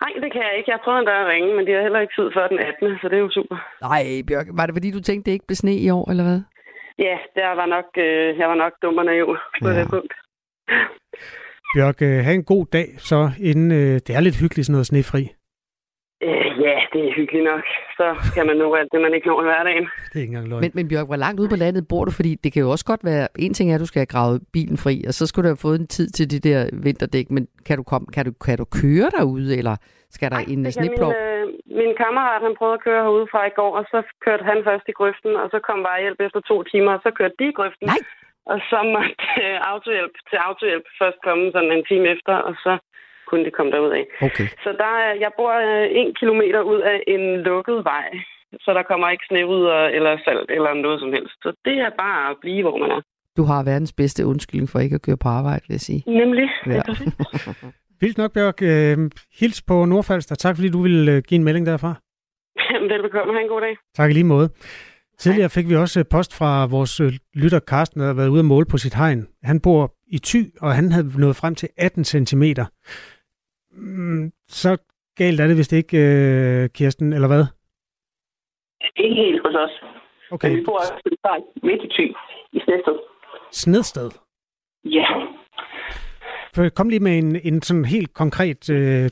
Nej, 0.05 0.13
det 0.23 0.31
kan 0.33 0.43
jeg 0.49 0.55
ikke. 0.59 0.71
Jeg 0.71 0.79
prøvede 0.85 1.01
endda 1.01 1.15
at 1.23 1.27
ringe, 1.33 1.51
men 1.57 1.67
de 1.67 1.73
har 1.73 1.83
heller 1.87 2.01
ikke 2.01 2.15
tid 2.19 2.29
før 2.37 2.49
den 2.49 2.59
18. 2.59 2.99
Så 3.01 3.07
det 3.11 3.17
er 3.17 3.25
jo 3.27 3.31
super. 3.39 3.57
Nej, 3.89 4.05
Bjørk. 4.29 4.47
Var 4.59 4.67
det 4.67 4.75
fordi, 4.75 4.91
du 4.91 5.01
tænkte, 5.01 5.25
det 5.27 5.33
ikke 5.37 5.47
blev 5.47 5.57
sne 5.57 5.75
i 5.87 5.91
år, 5.91 6.11
eller 6.11 6.25
hvad? 6.29 6.41
Ja, 6.99 7.17
der 7.39 7.51
var 7.61 7.67
nok, 7.77 7.89
øh, 8.07 8.39
jeg 8.41 8.49
var 8.49 8.59
nok 8.65 8.73
dum 8.83 8.99
og 8.99 9.05
naiv 9.05 9.29
på 9.63 9.69
ja. 9.69 9.75
det 9.79 9.91
punkt. 9.95 10.13
Bjørk, 11.75 12.03
øh, 12.03 12.19
have 12.27 12.35
en 12.35 12.45
god 12.45 12.67
dag, 12.73 12.89
så 12.99 13.31
inden 13.41 13.73
øh, 13.73 13.95
det 14.07 14.11
er 14.17 14.21
lidt 14.21 14.41
hyggeligt 14.43 14.67
sådan 14.67 14.77
noget 14.79 14.87
snefri. 14.87 15.23
Øh, 16.27 16.49
ja, 16.67 16.77
det 16.93 17.01
er 17.09 17.13
hyggeligt 17.19 17.45
nok. 17.45 17.65
Så 17.99 18.07
kan 18.35 18.47
man 18.47 18.57
nå 18.57 18.75
alt 18.75 18.93
det, 18.93 19.01
man 19.01 19.15
ikke 19.15 19.29
når 19.31 19.43
i 19.43 19.45
hverdagen. 19.51 19.87
Det 20.11 20.17
er 20.17 20.25
ikke 20.25 20.33
engang 20.33 20.49
løgn. 20.49 20.61
Men, 20.65 20.71
men 20.75 20.89
Bjørk, 20.89 21.09
hvor 21.11 21.21
langt 21.25 21.41
ude 21.41 21.49
på 21.55 21.61
landet 21.65 21.83
bor 21.93 22.05
du? 22.05 22.13
Fordi 22.21 22.33
det 22.45 22.53
kan 22.53 22.63
jo 22.63 22.71
også 22.75 22.87
godt 22.93 23.05
være, 23.11 23.25
en 23.45 23.55
ting 23.55 23.67
er, 23.71 23.75
at 23.75 23.85
du 23.85 23.91
skal 23.91 24.01
have 24.01 24.13
gravet 24.15 24.39
bilen 24.57 24.79
fri, 24.85 24.95
og 25.09 25.13
så 25.19 25.23
skulle 25.27 25.45
du 25.47 25.53
have 25.55 25.65
fået 25.67 25.79
en 25.81 25.91
tid 25.97 26.09
til 26.17 26.27
de 26.33 26.39
der 26.49 26.61
vinterdæk, 26.87 27.27
men 27.37 27.43
kan 27.67 27.77
du, 27.81 27.85
komme, 27.93 28.07
kan 28.15 28.25
du, 28.29 28.33
kan 28.47 28.57
du 28.63 28.67
køre 28.81 29.09
derude, 29.19 29.51
eller 29.61 29.77
skal 30.17 30.31
der 30.31 30.41
Ej, 30.41 30.53
en 30.53 30.73
sneplov? 30.79 31.11
Min, 31.13 31.21
øh, 31.25 31.45
min 31.81 31.93
kammerat, 32.03 32.41
han 32.47 32.55
prøvede 32.59 32.79
at 32.79 32.85
køre 32.87 33.03
herude 33.07 33.27
fra 33.33 33.41
i 33.51 33.55
går, 33.59 33.73
og 33.79 33.85
så 33.93 33.99
kørte 34.25 34.45
han 34.51 34.59
først 34.69 34.87
i 34.93 34.97
grøften, 34.99 35.33
og 35.43 35.47
så 35.53 35.59
kom 35.69 35.79
vejhjælp 35.89 36.21
efter 36.27 36.41
to 36.51 36.57
timer, 36.73 36.93
og 36.97 37.01
så 37.07 37.11
kørte 37.19 37.37
de 37.41 37.47
i 37.49 37.57
grøften. 37.59 37.87
Nej! 37.93 38.03
Og 38.53 38.59
så 38.71 38.79
måtte 38.95 39.25
øh, 39.45 39.57
autohjælp 39.73 40.15
til 40.31 40.39
autohjælp 40.49 40.87
først 41.01 41.19
komme 41.27 41.45
sådan 41.55 41.73
en 41.77 41.85
time 41.91 42.07
efter, 42.15 42.35
og 42.49 42.55
så 42.65 42.73
kunne 43.35 43.47
det 43.49 43.57
komme 43.59 43.73
derud 43.73 43.93
af. 44.01 44.05
Okay. 44.29 44.47
Så 44.65 44.71
der 44.83 44.93
er, 45.05 45.13
jeg 45.25 45.31
bor 45.39 45.53
øh, 45.69 45.87
en 46.01 46.09
kilometer 46.21 46.61
ud 46.73 46.81
af 46.93 46.99
en 47.15 47.25
lukket 47.49 47.79
vej, 47.93 48.07
så 48.65 48.71
der 48.79 48.83
kommer 48.91 49.07
ikke 49.11 49.25
sne 49.29 49.43
ud 49.55 49.63
eller 49.97 50.13
salt 50.27 50.51
eller 50.57 50.71
noget 50.75 51.01
som 51.01 51.11
helst. 51.17 51.37
Så 51.45 51.49
det 51.65 51.77
er 51.87 51.91
bare 52.05 52.31
at 52.31 52.37
blive, 52.41 52.63
hvor 52.63 52.77
man 52.83 52.91
er. 52.97 53.01
Du 53.39 53.43
har 53.51 53.65
verdens 53.71 53.93
bedste 53.93 54.27
undskyldning 54.27 54.69
for 54.69 54.79
ikke 54.79 54.95
at 54.95 55.03
køre 55.03 55.17
på 55.25 55.29
arbejde, 55.29 55.63
vil 55.67 55.75
jeg 55.75 55.81
sige. 55.91 56.03
Nemlig. 56.07 56.49
Ja. 56.67 56.83
Vildt 58.01 58.19
nok, 58.19 58.33
Bjørk. 58.33 58.59
Øh, 58.63 58.97
hils 59.41 59.63
på 59.69 59.85
Nordfalster. 59.85 60.35
Tak, 60.35 60.57
fordi 60.57 60.69
du 60.71 60.83
ville 60.83 61.13
øh, 61.13 61.23
give 61.29 61.37
en 61.39 61.45
melding 61.45 61.67
derfra. 61.67 61.93
Velbekomme. 62.93 63.33
Ha' 63.35 63.41
en 63.41 63.49
god 63.49 63.61
dag. 63.61 63.77
Tak 63.95 64.11
i 64.11 64.15
lige 64.15 64.25
måde. 64.35 64.49
Tidligere 65.19 65.51
fik 65.51 65.69
vi 65.69 65.77
også 65.77 66.05
post 66.05 66.37
fra 66.39 66.67
vores 66.67 67.01
øh, 67.01 67.13
lytter 67.35 67.61
Carsten, 67.61 68.01
der 68.01 68.07
har 68.07 68.15
været 68.15 68.29
ude 68.29 68.39
at 68.39 68.45
måle 68.45 68.67
på 68.67 68.79
sit 68.79 68.95
hegn. 68.95 69.27
Han 69.43 69.61
bor 69.61 69.95
i 70.07 70.19
Thy, 70.19 70.41
og 70.61 70.75
han 70.75 70.93
havde 70.93 71.21
nået 71.21 71.37
frem 71.37 71.55
til 71.55 71.69
18 71.79 72.05
cm. 72.05 72.43
Mm, 73.77 74.33
så 74.49 74.77
galt 75.17 75.41
er 75.41 75.47
det 75.47 75.57
vist 75.57 75.73
ikke, 75.73 75.97
øh, 75.99 76.69
Kirsten, 76.69 77.13
eller 77.13 77.29
hvad? 77.29 77.45
Ikke 78.97 79.15
helt 79.15 79.43
hos 79.47 79.55
os. 79.55 79.71
Okay. 80.31 80.49
Men 80.49 80.59
vi 80.59 80.65
bor 80.65 80.79
også 80.79 80.95
midt 81.63 81.83
i 81.83 81.89
Thy, 81.89 82.15
i 82.53 82.61
Snedsted. 82.65 82.99
Snedsted. 83.53 84.11
Ja. 84.85 85.07
For 86.55 86.69
kom 86.69 86.89
lige 86.89 87.01
med 87.01 87.19
en, 87.19 87.37
en 87.45 87.63
sådan 87.63 87.85
helt 87.85 88.15
konkret 88.15 88.71
øh, 88.71 89.11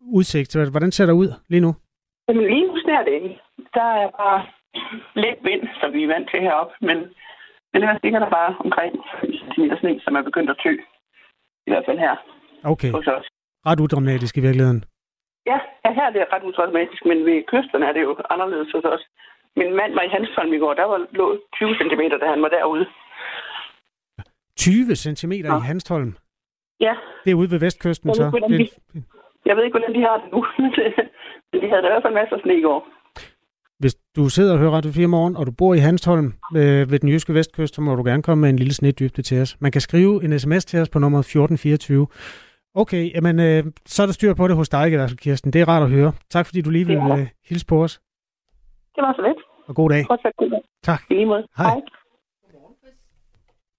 udsigt. 0.00 0.70
Hvordan 0.70 0.92
ser 0.92 1.06
det 1.06 1.12
ud 1.12 1.28
lige 1.48 1.60
nu? 1.60 1.74
Jamen 2.28 2.44
lige 2.46 2.66
nu 2.66 2.76
sner 2.84 3.04
det 3.04 3.12
ikke. 3.12 3.40
Der 3.74 3.88
er 4.02 4.10
bare 4.10 4.46
lidt 5.14 5.38
vind, 5.44 5.62
som 5.80 5.92
vi 5.92 6.02
er 6.02 6.06
vant 6.14 6.30
til 6.30 6.40
heroppe, 6.40 6.74
men, 6.80 6.96
men 7.72 7.82
ellers 7.82 8.02
ligger 8.02 8.18
der 8.18 8.30
bare 8.30 8.56
omkring 8.64 8.92
5 9.20 9.32
cm 9.32 9.64
sne, 9.80 10.00
som 10.04 10.14
er 10.16 10.22
begyndt 10.22 10.50
at 10.50 10.60
tø. 10.62 10.72
I 11.66 11.70
hvert 11.70 11.84
fald 11.88 11.98
her 11.98 12.16
Okay. 12.64 12.90
hos 12.92 13.06
os. 13.06 13.26
Ret 13.68 13.80
udramatisk 13.84 14.34
i 14.36 14.40
virkeligheden. 14.46 14.80
Ja, 15.50 15.58
ja, 15.84 15.90
her 15.98 16.06
er 16.08 16.12
det 16.16 16.24
ret 16.34 16.44
udramatisk, 16.50 17.02
men 17.10 17.18
ved 17.28 17.38
kysterne 17.52 17.84
er 17.88 17.92
det 17.96 18.02
jo 18.06 18.10
anderledes 18.34 18.70
hos 18.74 18.84
os. 18.94 19.02
Min 19.60 19.70
mand 19.80 19.92
var 19.98 20.02
i 20.08 20.10
Hanstholm 20.16 20.52
i 20.52 20.58
går, 20.64 20.74
der 20.80 20.84
var 20.92 20.98
lå 21.18 21.26
20 21.56 21.74
cm, 21.80 22.02
da 22.22 22.26
han 22.34 22.42
var 22.44 22.48
derude. 22.58 22.86
20 24.56 24.96
cm 24.96 25.32
ja. 25.32 25.56
i 25.58 25.60
Hanstholm. 25.70 26.12
Ja, 26.80 26.94
Det 27.24 27.30
er 27.30 27.34
ude 27.34 27.50
ved 27.50 27.58
vestkysten, 27.60 28.08
Jeg 28.08 28.12
ved 28.18 28.24
så. 28.24 28.30
hvordan 28.30 28.50
Det, 28.50 28.60
de- 28.94 29.02
jeg 29.48 29.56
ved 29.56 29.64
ikke, 29.64 29.78
hvordan 29.78 29.94
de 29.96 30.00
har 30.08 30.16
det 30.22 30.32
nu, 30.32 30.40
men 31.52 31.60
de 31.62 31.68
havde 31.70 31.82
da 31.82 31.88
i 31.88 31.92
hvert 31.94 32.02
fald 32.06 32.14
masser 32.14 32.36
af 32.36 32.42
sne 32.42 32.58
i 32.58 32.62
går. 32.62 32.80
hvis 33.78 33.94
du 34.16 34.28
sidder 34.28 34.52
og 34.52 34.58
hører 34.58 34.70
Radio 34.70 34.90
4 34.92 35.06
morgen, 35.06 35.36
og 35.36 35.46
du 35.46 35.52
bor 35.58 35.74
i 35.74 35.78
Hanstholm 35.78 36.26
øh, 36.56 36.90
ved 36.90 36.98
den 36.98 37.08
jyske 37.08 37.34
vestkyst, 37.34 37.74
så 37.74 37.80
må 37.80 37.94
du 37.94 38.04
gerne 38.04 38.22
komme 38.22 38.40
med 38.42 38.50
en 38.50 38.56
lille 38.56 38.74
snedybde 38.74 39.22
til 39.22 39.42
os. 39.42 39.56
Man 39.60 39.72
kan 39.72 39.80
skrive 39.80 40.24
en 40.24 40.38
sms 40.38 40.64
til 40.64 40.80
os 40.80 40.88
på 40.88 40.98
nummer 40.98 41.18
1424. 41.18 42.06
Okay, 42.74 43.10
jamen, 43.14 43.40
øh, 43.40 43.64
så 43.86 44.02
er 44.02 44.06
der 44.06 44.12
styr 44.12 44.34
på 44.34 44.48
det 44.48 44.56
hos 44.56 44.68
dig 44.68 44.86
i 44.92 44.96
hvert 44.96 45.10
fald, 45.10 45.18
Kirsten. 45.18 45.52
Det 45.52 45.60
er 45.60 45.68
rart 45.68 45.82
at 45.82 45.90
høre. 45.90 46.12
Tak 46.30 46.46
fordi 46.46 46.60
du 46.62 46.70
lige 46.70 46.86
vil 46.86 46.96
Ja. 46.96 47.18
øh, 47.18 47.26
hilse 47.48 47.66
på 47.66 47.82
os. 47.84 48.00
Det 48.94 49.02
var 49.02 49.12
så 49.12 49.22
lidt. 49.28 49.38
Og 49.68 49.74
god 49.74 49.90
dag. 49.90 50.04
Fortsat 50.08 50.32
god 50.38 50.50
dag. 50.50 50.60
Tak. 50.82 51.00
I 51.10 51.14
lige 51.14 51.26
måde. 51.26 51.46
Hej. 51.56 51.74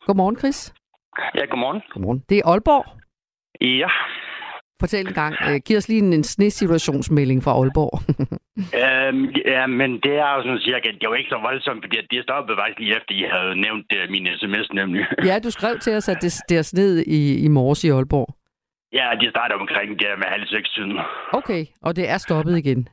Godmorgen, 0.05 0.37
Chris. 0.37 0.73
Ja, 1.35 1.45
godmorgen. 1.45 1.81
Godmorgen. 1.93 2.23
Det 2.29 2.37
er 2.37 2.47
Aalborg. 2.47 2.85
Ja, 3.61 3.89
Fortæl 4.79 5.07
en 5.07 5.13
gang. 5.13 5.35
Øh, 5.49 5.59
giv 5.65 5.77
os 5.77 5.87
lige 5.89 6.01
en, 6.05 6.13
en 6.13 6.23
snesituationsmelding 6.23 7.43
fra 7.43 7.51
Aalborg. 7.59 7.93
øhm, 8.83 9.25
ja, 9.45 9.67
men 9.67 9.91
det 10.05 10.13
er 10.25 10.29
jo 10.35 10.41
sådan 10.43 10.59
cirka, 10.59 10.87
det 11.01 11.09
var 11.09 11.15
ikke 11.15 11.29
så 11.29 11.39
voldsomt, 11.41 11.83
fordi 11.85 11.97
det 12.11 12.23
stoppede 12.23 12.57
faktisk 12.61 12.79
lige 12.79 12.95
efter, 12.97 13.11
I 13.15 13.23
havde 13.35 13.61
nævnt 13.61 13.85
uh, 13.97 14.11
min 14.11 14.27
sms 14.39 14.67
nemlig. 14.73 15.05
ja, 15.25 15.39
du 15.39 15.49
skrev 15.51 15.79
til 15.79 15.93
os, 15.95 16.09
at 16.09 16.17
det, 16.21 16.33
det 16.49 16.57
er 16.57 16.61
sned 16.61 16.97
i, 16.99 17.45
i 17.45 17.47
morges 17.47 17.83
i 17.83 17.89
Aalborg. 17.89 18.29
Ja, 18.97 19.05
de 19.21 19.29
starter 19.29 19.55
omkring 19.55 19.99
der 19.99 20.13
med 20.21 20.27
halv 20.35 20.47
seks 20.47 20.69
tiden. 20.75 20.99
Okay, 21.39 21.65
og 21.81 21.95
det 21.95 22.09
er 22.09 22.17
stoppet 22.17 22.57
igen. 22.57 22.89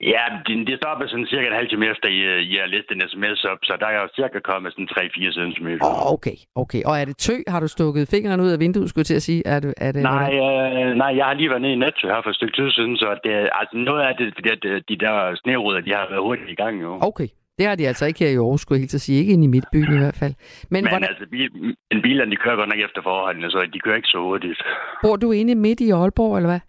Ja, 0.00 0.24
det, 0.46 0.66
det 0.66 0.76
stoppede 0.82 1.08
sådan 1.10 1.26
cirka 1.26 1.46
en 1.46 1.60
halv 1.60 1.68
time 1.68 1.86
efter, 1.92 2.08
I, 2.08 2.20
I 2.52 2.56
har 2.62 2.66
læst 2.66 2.88
en 2.90 3.02
sms 3.10 3.44
op, 3.44 3.58
så 3.62 3.76
der 3.80 3.86
er 3.86 4.00
jo 4.02 4.08
cirka 4.16 4.38
kommet 4.50 4.72
sådan 4.72 4.88
3-4 4.90 5.32
cm. 5.38 5.68
Oh, 5.88 6.12
okay, 6.14 6.36
okay. 6.54 6.82
Og 6.88 6.94
er 7.00 7.04
det 7.04 7.16
tø? 7.16 7.36
Har 7.48 7.60
du 7.60 7.68
stukket 7.68 8.08
fingrene 8.08 8.42
ud 8.42 8.50
af 8.50 8.60
vinduet, 8.60 8.88
skulle 8.88 9.02
jeg 9.02 9.06
til 9.06 9.14
at 9.14 9.22
sige? 9.22 9.42
Er 9.46 9.60
det, 9.60 9.74
er 9.76 9.92
det, 9.92 10.02
Nej, 10.02 10.30
øh, 10.34 10.94
nej, 11.02 11.12
jeg 11.16 11.26
har 11.26 11.34
lige 11.34 11.50
været 11.50 11.62
nede 11.62 11.72
i 11.72 11.82
Netto 11.84 12.08
her 12.08 12.20
for 12.22 12.30
et 12.30 12.36
stykke 12.36 12.56
tid 12.56 12.70
siden, 12.70 12.96
så 12.96 13.18
det, 13.24 13.32
altså 13.60 13.76
noget 13.88 14.02
af 14.08 14.14
det, 14.18 14.34
fordi 14.36 14.48
at 14.56 14.64
øh, 14.64 14.82
de 14.88 14.96
der 15.04 15.34
sneruder, 15.42 15.80
de 15.80 15.90
har 15.90 16.06
været 16.10 16.22
hurtigt 16.22 16.50
i 16.50 16.54
gang 16.62 16.82
jo. 16.82 16.98
Okay, 17.02 17.28
det 17.58 17.66
har 17.66 17.74
de 17.74 17.88
altså 17.88 18.06
ikke 18.06 18.20
her 18.24 18.30
i 18.30 18.34
Aarhus, 18.34 18.60
skulle 18.60 18.76
jeg 18.76 18.82
helt 18.82 18.94
at 18.94 19.00
sige. 19.00 19.18
Ikke 19.20 19.32
inde 19.32 19.44
i 19.44 19.52
midtbyen 19.56 19.94
i 19.94 19.98
hvert 19.98 20.16
fald. 20.16 20.34
Men, 20.70 20.84
Men, 20.84 20.90
hvordan, 20.92 21.08
altså, 21.08 21.24
bil, 21.30 21.50
en 21.90 22.02
bilerne, 22.02 22.30
de 22.30 22.36
kører 22.36 22.56
godt 22.56 22.68
nok 22.68 22.78
efter 22.88 23.00
forholdene, 23.02 23.50
så 23.50 23.58
de 23.74 23.78
kører 23.80 23.96
ikke 23.96 24.08
så 24.08 24.18
hurtigt. 24.18 24.62
bor 25.02 25.16
du 25.16 25.32
inde 25.32 25.54
midt 25.54 25.80
i 25.80 25.90
Aalborg, 25.90 26.36
eller 26.36 26.48
hvad? 26.48 26.60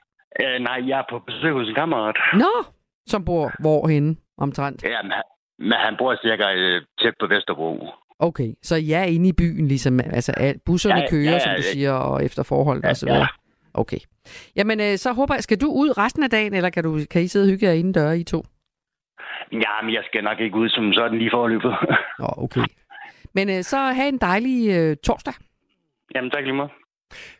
Øh, 0.41 0.59
nej, 0.63 0.79
jeg 0.89 0.99
er 0.99 1.03
på 1.09 1.19
besøg 1.27 1.53
hos 1.53 1.67
en 1.69 1.75
kammerat. 1.75 2.17
Nå, 2.33 2.53
som 3.07 3.25
bor 3.25 3.51
hvorhenne 3.59 4.15
omtrent? 4.37 4.83
Ja, 4.83 5.01
men, 5.03 5.11
han- 5.11 5.29
men 5.59 5.77
han 5.85 5.95
bor 5.99 6.15
cirka 6.21 6.43
øh, 6.55 6.81
tæt 7.01 7.13
på 7.19 7.27
Vesterbro. 7.27 7.87
Okay, 8.19 8.49
så 8.63 8.75
jeg 8.75 8.99
er 9.01 9.05
inde 9.05 9.29
i 9.29 9.33
byen, 9.33 9.67
ligesom, 9.67 9.99
altså 9.99 10.31
al- 10.31 10.59
busserne 10.65 10.99
Ja, 11.01 11.09
kører, 11.09 11.23
ja, 11.23 11.31
ja, 11.31 11.39
som 11.39 11.51
du 11.57 11.61
siger, 11.61 11.91
og 11.93 12.25
efter 12.25 12.43
forhold 12.43 12.81
Ja, 12.83 12.89
og 12.89 12.95
så 12.97 13.05
videre. 13.05 13.19
ja. 13.19 13.27
Okay. 13.73 13.97
Jamen, 14.55 14.79
øh, 14.79 14.97
så 14.97 15.13
håber 15.13 15.33
jeg, 15.35 15.43
skal 15.43 15.61
du 15.61 15.67
ud 15.71 15.97
resten 15.97 16.23
af 16.23 16.29
dagen, 16.29 16.53
eller 16.53 16.69
kan, 16.69 16.83
du, 16.83 16.99
kan 17.11 17.21
I 17.21 17.27
sidde 17.27 17.43
og 17.45 17.49
hygge 17.49 17.65
jer 17.65 17.71
indendør, 17.71 18.11
I 18.11 18.23
to? 18.23 18.43
Ja, 19.51 19.73
men 19.83 19.93
jeg 19.93 20.03
skal 20.05 20.23
nok 20.23 20.39
ikke 20.39 20.57
ud 20.57 20.69
som 20.69 20.93
sådan 20.93 21.17
lige 21.17 21.31
forløbet. 21.33 21.71
Nå, 22.19 22.27
okay. 22.37 22.61
Men 23.33 23.49
øh, 23.49 23.63
så 23.63 23.77
have 23.77 24.07
en 24.07 24.17
dejlig 24.17 24.69
øh, 24.77 24.97
torsdag. 25.03 25.33
Jamen, 26.15 26.31
tak 26.31 26.43
lige 26.43 26.55
meget. 26.55 26.71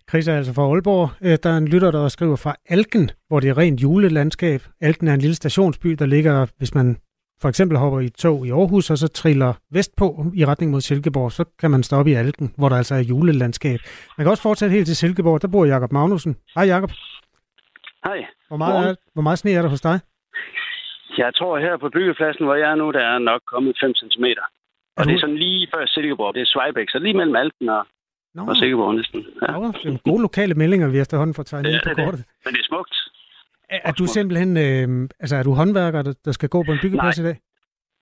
Chris 0.09 0.27
er 0.27 0.37
altså 0.37 0.53
fra 0.53 0.61
Aalborg. 0.71 1.09
Øh, 1.21 1.37
Der 1.43 1.49
er 1.49 1.57
en 1.57 1.67
lytter, 1.67 1.91
der 1.91 2.07
skriver 2.07 2.35
fra 2.35 2.55
Alken, 2.69 3.11
hvor 3.27 3.39
det 3.39 3.49
er 3.49 3.57
rent 3.57 3.81
julelandskab. 3.81 4.61
Alken 4.81 5.07
er 5.07 5.13
en 5.13 5.19
lille 5.19 5.35
stationsby, 5.35 5.87
der 5.89 6.05
ligger, 6.05 6.45
hvis 6.57 6.75
man 6.75 6.97
for 7.41 7.49
eksempel 7.49 7.77
hopper 7.77 7.99
i 7.99 8.09
tog 8.09 8.47
i 8.47 8.51
Aarhus, 8.51 8.89
og 8.89 8.97
så 8.97 9.07
triller 9.07 9.53
vestpå 9.71 10.25
i 10.35 10.45
retning 10.45 10.71
mod 10.71 10.81
Silkeborg, 10.81 11.31
så 11.31 11.45
kan 11.59 11.71
man 11.71 11.83
stoppe 11.83 12.11
i 12.11 12.13
Alken, 12.13 12.53
hvor 12.57 12.69
der 12.69 12.75
altså 12.75 12.95
er 12.95 12.99
julelandskab. 12.99 13.79
Man 14.17 14.25
kan 14.25 14.31
også 14.31 14.43
fortsætte 14.43 14.73
helt 14.73 14.85
til 14.85 14.95
Silkeborg. 14.95 15.41
Der 15.41 15.47
bor 15.47 15.65
Jakob 15.65 15.91
Magnussen. 15.91 16.35
Hej 16.55 16.65
Jakob. 16.65 16.91
Hej. 18.05 18.25
Hvor 18.47 18.57
meget, 18.57 18.89
er, 18.89 18.95
hvor 19.13 19.21
meget 19.21 19.39
sne 19.39 19.51
er 19.51 19.61
der 19.61 19.69
hos 19.69 19.81
dig? 19.81 19.99
Jeg 21.17 21.35
tror 21.35 21.59
her 21.59 21.77
på 21.77 21.89
byggepladsen, 21.89 22.45
hvor 22.45 22.55
jeg 22.55 22.71
er 22.71 22.75
nu, 22.75 22.91
der 22.91 22.99
er 23.13 23.19
nok 23.19 23.41
kommet 23.53 23.77
5 23.81 23.93
cm. 23.95 24.25
Og 24.97 25.05
det 25.05 25.13
er 25.15 25.19
sådan 25.19 25.35
lige 25.35 25.67
før 25.75 25.85
Silkeborg. 25.85 26.33
Det 26.35 26.41
er 26.41 26.45
Svejbæk, 26.45 26.89
så 26.89 26.99
lige 26.99 27.13
mellem 27.13 27.35
Alten 27.35 27.69
og, 27.69 27.83
Nå. 28.35 28.41
og 28.49 28.55
Silkeborg 28.55 28.95
næsten. 28.95 29.25
Ja. 29.41 29.51
Nå, 29.51 29.67
det 29.83 29.93
er 29.93 29.97
gode 30.11 30.21
lokale 30.21 30.53
meldinger, 30.53 30.87
vi 30.89 30.99
efterhånden 30.99 31.33
får 31.33 31.43
tegnet 31.43 31.75
er 31.75 31.79
på 31.83 31.89
det. 31.89 32.05
kortet. 32.05 32.23
Men 32.45 32.53
det 32.53 32.59
er 32.59 32.67
smukt. 32.71 32.95
Er, 33.69 33.79
er 33.83 33.91
du 33.91 34.05
simpelthen, 34.05 34.51
øh, 34.57 35.09
altså 35.19 35.35
er 35.35 35.43
du 35.43 35.51
håndværker, 35.53 36.01
der, 36.01 36.13
der 36.25 36.31
skal 36.31 36.49
gå 36.49 36.63
på 36.63 36.71
en 36.71 36.79
byggeplads 36.81 37.19
Nej. 37.19 37.25
i 37.25 37.27
dag? 37.29 37.37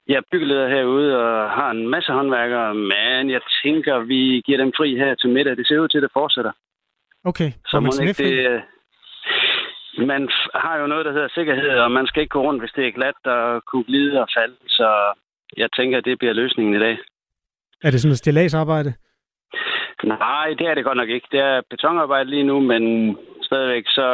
Jeg 0.07 0.15
er 0.15 0.21
byggeleder 0.31 0.67
herude 0.69 1.09
og 1.23 1.49
har 1.51 1.69
en 1.71 1.87
masse 1.89 2.11
håndværkere, 2.11 2.75
men 2.75 3.29
jeg 3.35 3.41
tænker, 3.63 3.99
vi 3.99 4.41
giver 4.45 4.57
dem 4.57 4.71
fri 4.77 4.95
her 4.97 5.15
til 5.15 5.29
middag. 5.29 5.57
Det 5.57 5.67
ser 5.67 5.79
ud 5.79 5.87
til, 5.87 5.97
at 5.97 6.03
det 6.03 6.11
fortsætter. 6.13 6.51
Okay, 7.23 7.51
Så 7.67 7.79
man 7.79 7.91
ikke 8.01 8.23
det, 8.23 8.33
øh, 8.49 8.61
man 9.97 10.29
har 10.53 10.77
jo 10.77 10.87
noget, 10.87 11.05
der 11.05 11.11
hedder 11.11 11.27
sikkerhed, 11.35 11.69
og 11.69 11.91
man 11.91 12.07
skal 12.07 12.21
ikke 12.21 12.35
gå 12.37 12.41
rundt, 12.41 12.61
hvis 12.61 12.71
det 12.75 12.87
er 12.87 12.91
glat 12.91 13.19
og 13.25 13.63
kunne 13.65 13.83
glide 13.83 14.21
og 14.21 14.27
falde. 14.37 14.55
Så 14.67 14.87
jeg 15.57 15.69
tænker, 15.77 15.97
at 15.97 16.05
det 16.05 16.19
bliver 16.19 16.33
løsningen 16.33 16.75
i 16.75 16.79
dag. 16.79 16.97
Er 17.83 17.91
det 17.91 18.01
sådan 18.01 18.11
et 18.11 18.17
stillagsarbejde? 18.17 18.93
Nej, 20.03 20.47
det 20.59 20.67
er 20.67 20.73
det 20.73 20.83
godt 20.83 20.97
nok 20.97 21.09
ikke. 21.09 21.27
Det 21.31 21.39
er 21.39 21.61
betonarbejde 21.69 22.29
lige 22.29 22.43
nu, 22.43 22.59
men 22.59 22.83
stadigvæk 23.41 23.85
så 23.87 24.09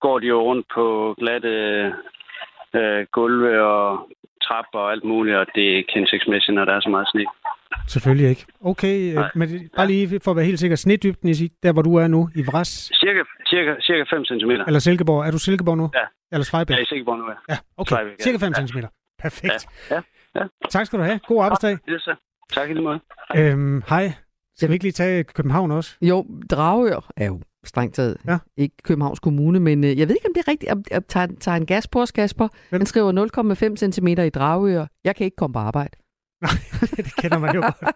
går 0.00 0.18
de 0.18 0.26
jo 0.26 0.42
rundt 0.42 0.66
på 0.74 1.14
glatte 1.18 1.52
øh, 2.74 3.06
gulve 3.12 3.62
og 3.62 4.08
trapper 4.42 4.78
og 4.78 4.92
alt 4.92 5.04
muligt, 5.04 5.36
og 5.36 5.46
det 5.54 5.64
er 5.70 5.76
ikke 5.76 5.92
hensigtsmæssigt, 5.94 6.54
når 6.54 6.64
der 6.64 6.72
er 6.72 6.80
så 6.80 6.88
meget 6.88 7.08
sne. 7.08 7.24
Selvfølgelig 7.88 8.28
ikke. 8.28 8.46
Okay, 8.60 9.18
øh, 9.18 9.24
men 9.34 9.48
det- 9.48 9.70
bare 9.76 9.86
lige 9.86 10.20
for 10.24 10.30
at 10.30 10.36
være 10.36 10.44
helt 10.46 10.58
sikker. 10.58 10.76
Snedybden 10.76 11.28
i 11.28 11.48
der, 11.62 11.72
hvor 11.72 11.82
du 11.82 11.94
er 11.96 12.06
nu, 12.08 12.28
i 12.34 12.42
Vras 12.42 12.68
Cirka, 12.68 13.20
cirka, 13.50 13.74
cirka 13.80 14.04
5 14.16 14.24
cm. 14.24 14.50
eller 14.50 14.78
Silkeborg. 14.78 15.26
Er 15.26 15.30
du 15.30 15.38
Silkeborg 15.38 15.76
nu? 15.76 15.90
Ja. 15.94 16.00
Eller 16.32 16.44
Svejbæk? 16.44 16.76
Er 16.76 16.80
i 16.80 16.84
Silkeborg 16.84 17.18
nu, 17.18 17.24
ja. 17.28 17.34
Ja, 17.54 17.58
okay. 17.76 17.88
Svejbæk, 17.88 18.12
ja. 18.18 18.24
Cirka 18.24 18.38
5 18.38 18.52
Ja. 18.58 18.66
cm. 18.66 18.78
Perfekt. 19.18 19.66
Ja, 19.90 20.00
ja. 20.34 20.42
Tak 20.70 20.86
skal 20.86 20.98
du 20.98 21.04
have. 21.04 21.20
God 21.26 21.44
arbejdsdag. 21.44 21.70
Det 21.86 21.94
er 21.94 21.98
så. 21.98 22.14
Tak 22.52 22.70
i 22.70 22.72
lige 22.72 22.82
måde. 22.84 23.00
Øhm, 23.36 23.82
hej. 23.88 24.12
Skal 24.56 24.68
vi 24.68 24.72
ikke 24.74 24.84
lige 24.84 24.92
tage 24.92 25.24
København 25.24 25.70
også? 25.70 25.96
Jo, 26.02 26.26
Dragør 26.50 27.10
er 27.16 27.26
jo 27.26 27.40
strengt 27.64 27.94
taget 27.94 28.16
ja. 28.26 28.38
ikke 28.56 28.74
Københavns 28.84 29.20
Kommune, 29.20 29.60
men 29.60 29.84
øh, 29.84 29.98
jeg 29.98 30.08
ved 30.08 30.14
ikke, 30.14 30.26
om 30.28 30.34
det 30.34 30.44
er 30.46 30.50
rigtigt. 30.50 30.72
Om, 30.72 30.82
om, 30.96 31.02
tager, 31.08 31.26
tager 31.40 31.56
en 31.56 31.66
gas 31.66 31.88
på 31.88 32.00
os, 32.02 32.10
Kasper. 32.12 32.48
Han 32.70 32.86
skriver 32.86 33.12
0,5 33.82 33.90
cm 33.92 34.06
i 34.06 34.28
Dragør. 34.30 34.86
Jeg 35.04 35.16
kan 35.16 35.24
ikke 35.24 35.36
komme 35.36 35.52
på 35.54 35.58
arbejde. 35.58 35.90
det 36.96 37.16
kender 37.16 37.38
man 37.38 37.54
jo 37.54 37.60
godt. 37.60 37.94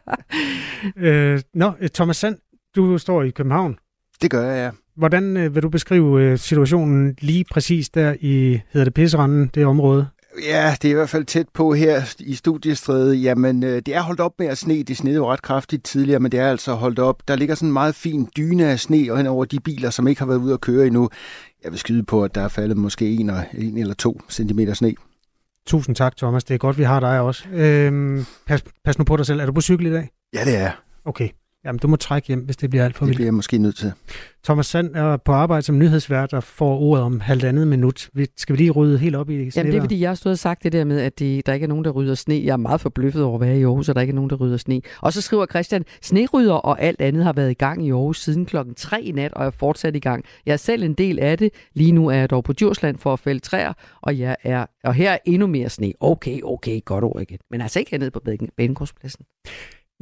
øh, 0.96 1.40
nå, 1.54 1.72
øh, 1.80 1.88
Thomas 1.88 2.16
Sand, 2.16 2.38
du 2.76 2.98
står 2.98 3.22
i 3.22 3.30
København. 3.30 3.78
Det 4.22 4.30
gør 4.30 4.50
jeg, 4.50 4.56
ja. 4.56 4.70
Hvordan 4.96 5.36
øh, 5.36 5.54
vil 5.54 5.62
du 5.62 5.68
beskrive 5.68 6.22
øh, 6.22 6.38
situationen 6.38 7.16
lige 7.20 7.44
præcis 7.50 7.88
der 7.88 8.14
i, 8.20 8.60
hedder 8.70 8.84
det 8.84 8.94
Pisseranden, 8.94 9.50
det 9.54 9.66
område? 9.66 10.06
Ja, 10.42 10.76
det 10.82 10.88
er 10.88 10.92
i 10.92 10.94
hvert 10.94 11.08
fald 11.08 11.24
tæt 11.24 11.48
på 11.54 11.74
her 11.74 12.14
i 12.20 12.34
studiestredet. 12.34 13.22
Jamen, 13.22 13.62
øh, 13.62 13.82
det 13.86 13.88
er 13.88 14.00
holdt 14.00 14.20
op 14.20 14.32
med 14.38 14.46
at 14.46 14.58
sne. 14.58 14.82
Det 14.82 14.96
snede 14.96 15.16
jo 15.16 15.32
ret 15.32 15.42
kraftigt 15.42 15.84
tidligere, 15.84 16.20
men 16.20 16.32
det 16.32 16.40
er 16.40 16.50
altså 16.50 16.74
holdt 16.74 16.98
op. 16.98 17.28
Der 17.28 17.36
ligger 17.36 17.54
sådan 17.54 17.68
en 17.68 17.72
meget 17.72 17.94
fin 17.94 18.28
dyne 18.36 18.66
af 18.66 18.80
sne 18.80 19.12
og 19.12 19.16
hen 19.16 19.26
over 19.26 19.44
de 19.44 19.60
biler, 19.60 19.90
som 19.90 20.08
ikke 20.08 20.20
har 20.20 20.26
været 20.26 20.38
ude 20.38 20.52
at 20.52 20.60
køre 20.60 20.86
endnu. 20.86 21.10
Jeg 21.64 21.70
vil 21.72 21.78
skyde 21.78 22.02
på, 22.02 22.24
at 22.24 22.34
der 22.34 22.40
er 22.40 22.48
faldet 22.48 22.76
måske 22.76 23.10
en, 23.10 23.30
og, 23.30 23.44
en 23.54 23.78
eller 23.78 23.94
to 23.94 24.20
centimeter 24.30 24.74
sne. 24.74 24.94
Tusind 25.66 25.96
tak, 25.96 26.16
Thomas. 26.16 26.44
Det 26.44 26.54
er 26.54 26.58
godt, 26.58 26.78
vi 26.78 26.82
har 26.82 27.00
dig 27.00 27.20
også. 27.20 27.48
Øhm, 27.52 28.24
pas, 28.46 28.64
pas 28.84 28.98
nu 28.98 29.04
på 29.04 29.16
dig 29.16 29.26
selv. 29.26 29.40
Er 29.40 29.46
du 29.46 29.52
på 29.52 29.60
cykel 29.60 29.86
i 29.86 29.92
dag? 29.92 30.08
Ja, 30.34 30.44
det 30.44 30.56
er. 30.56 30.70
Okay. 31.04 31.28
Jamen 31.64 31.78
du 31.78 31.88
må 31.88 31.96
trække 31.96 32.28
hjem, 32.28 32.40
hvis 32.40 32.56
det 32.56 32.70
bliver 32.70 32.84
alt 32.84 32.96
for 32.96 33.04
Det 33.04 33.08
vildt. 33.08 33.16
bliver 33.16 33.26
jeg 33.26 33.34
måske 33.34 33.58
nødt 33.58 33.76
til. 33.76 33.92
Thomas 34.44 34.66
Sand 34.66 34.94
er 34.94 35.16
på 35.16 35.32
arbejde 35.32 35.62
som 35.62 35.78
nyhedsvært 35.78 36.32
og 36.32 36.42
får 36.42 36.78
ordet 36.78 37.04
om 37.04 37.20
halvandet 37.20 37.68
minut. 37.68 38.08
Vi- 38.14 38.26
Skal 38.36 38.52
vi 38.52 38.56
lige 38.58 38.70
rydde 38.70 38.98
helt 38.98 39.16
op 39.16 39.30
i 39.30 39.38
det? 39.44 39.56
Jamen 39.56 39.72
det 39.72 39.78
er 39.78 39.82
fordi, 39.82 40.00
jeg 40.00 40.10
har 40.10 40.14
stået 40.14 40.32
og 40.32 40.38
sagt 40.38 40.62
det 40.62 40.72
der 40.72 40.84
med, 40.84 41.00
at 41.00 41.18
det, 41.18 41.46
der 41.46 41.52
ikke 41.52 41.64
er 41.64 41.68
nogen, 41.68 41.84
der 41.84 41.90
rydder 41.90 42.14
sne. 42.14 42.34
Jeg 42.44 42.52
er 42.52 42.56
meget 42.56 42.80
forbløffet 42.80 43.22
over 43.22 43.34
at 43.34 43.40
være 43.40 43.58
i 43.58 43.62
Aarhus, 43.62 43.88
og 43.88 43.94
der 43.94 44.00
ikke 44.00 44.10
er 44.10 44.14
nogen, 44.14 44.30
der 44.30 44.36
rydder 44.36 44.56
sne. 44.56 44.80
Og 45.00 45.12
så 45.12 45.20
skriver 45.20 45.46
Christian, 45.46 45.84
snerydder 46.02 46.52
og 46.54 46.82
alt 46.82 47.00
andet 47.00 47.24
har 47.24 47.32
været 47.32 47.50
i 47.50 47.54
gang 47.54 47.86
i 47.86 47.90
Aarhus 47.90 48.20
siden 48.22 48.46
klokken 48.46 48.74
3 48.74 49.02
i 49.02 49.12
nat, 49.12 49.32
og 49.34 49.46
er 49.46 49.50
fortsat 49.50 49.96
i 49.96 49.98
gang. 49.98 50.24
Jeg 50.46 50.52
er 50.52 50.56
selv 50.56 50.82
en 50.82 50.94
del 50.94 51.18
af 51.18 51.38
det. 51.38 51.50
Lige 51.74 51.92
nu 51.92 52.06
er 52.08 52.14
jeg 52.16 52.30
dog 52.30 52.44
på 52.44 52.52
Djursland 52.52 52.98
for 52.98 53.12
at 53.12 53.18
fælde 53.18 53.40
træer, 53.40 53.72
og, 54.02 54.18
jeg 54.18 54.36
er, 54.42 54.66
og 54.84 54.94
her 54.94 55.10
er 55.12 55.18
endnu 55.24 55.46
mere 55.46 55.68
sne. 55.68 55.92
Okay, 56.00 56.40
okay, 56.42 56.80
godt 56.84 57.04
ord 57.04 57.22
igen. 57.22 57.38
Men 57.50 57.60
altså 57.60 57.78
ikke 57.78 57.90
hernede 57.90 58.10
på 58.10 58.20
Banegårdspladsen. 58.56 59.24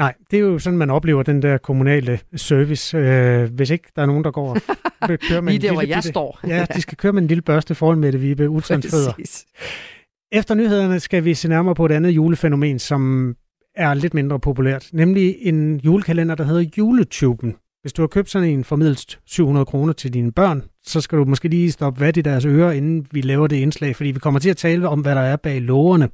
Nej, 0.03 0.15
det 0.31 0.37
er 0.37 0.41
jo 0.41 0.59
sådan, 0.59 0.79
man 0.79 0.91
oplever 0.91 1.23
den 1.23 1.43
der 1.43 1.59
kommunale 1.59 2.19
service. 2.37 2.97
Øh, 2.99 3.51
hvis 3.55 3.71
ikke 3.71 3.89
der 3.97 4.03
er 4.03 4.07
nogen, 4.07 4.25
der 4.25 4.31
går 4.31 4.49
og 4.51 4.61
kører 5.29 5.41
med 5.41 5.53
Lige 5.53 5.57
en 5.57 5.61
der, 5.63 5.69
lille 5.69 5.73
hvor 5.73 5.81
jeg 5.83 5.97
bitte- 5.97 6.09
står. 6.09 6.41
Ja, 6.47 6.67
de 6.75 6.81
skal 6.81 6.97
køre 6.99 7.13
med 7.13 7.23
en 7.23 7.29
lille 7.29 7.43
børste 7.43 7.75
foran 7.75 7.99
Mette 7.99 8.19
Vibe, 8.19 8.49
utrens 8.51 8.87
fødder. 8.91 9.13
Efter 10.33 10.55
nyhederne 10.55 11.01
skal 11.01 11.25
vi 11.25 11.35
se 11.35 11.49
nærmere 11.49 11.75
på 11.75 11.87
et 11.87 11.93
andet 11.93 12.11
julefænomen, 12.11 12.79
som 12.79 13.35
er 13.77 13.95
lidt 13.95 14.15
mindre 14.15 14.41
populært, 14.41 14.89
nemlig 14.93 15.37
en 15.41 15.77
julekalender, 15.85 16.35
der 16.35 16.45
hedder 16.45 16.71
Juletuben. 16.79 17.55
Hvis 17.83 17.93
du 17.93 18.03
har 18.03 18.07
købt 18.07 18.31
sådan 18.31 18.49
en 18.49 18.65
formidlet 18.65 19.19
700 19.27 19.67
kroner 19.67 19.93
til 19.93 20.15
dine 20.15 20.33
børn, 20.33 20.63
så 20.87 21.01
skal 21.01 21.19
du 21.19 21.25
måske 21.25 21.49
lige 21.49 21.71
stoppe 21.73 22.01
vat 22.01 22.17
i 22.17 22.21
deres 22.21 22.45
ører, 22.45 22.73
inden 22.73 23.07
vi 23.11 23.21
laver 23.21 23.47
det 23.47 23.57
indslag, 23.57 23.97
fordi 23.97 24.11
vi 24.11 24.19
kommer 24.19 24.41
til 24.41 24.51
at 24.51 24.57
tale 24.57 24.89
om, 24.89 25.01
hvad 25.01 25.15
der 25.15 25.21
er 25.21 25.37
bag 25.37 25.61
lågerne. 25.61 26.09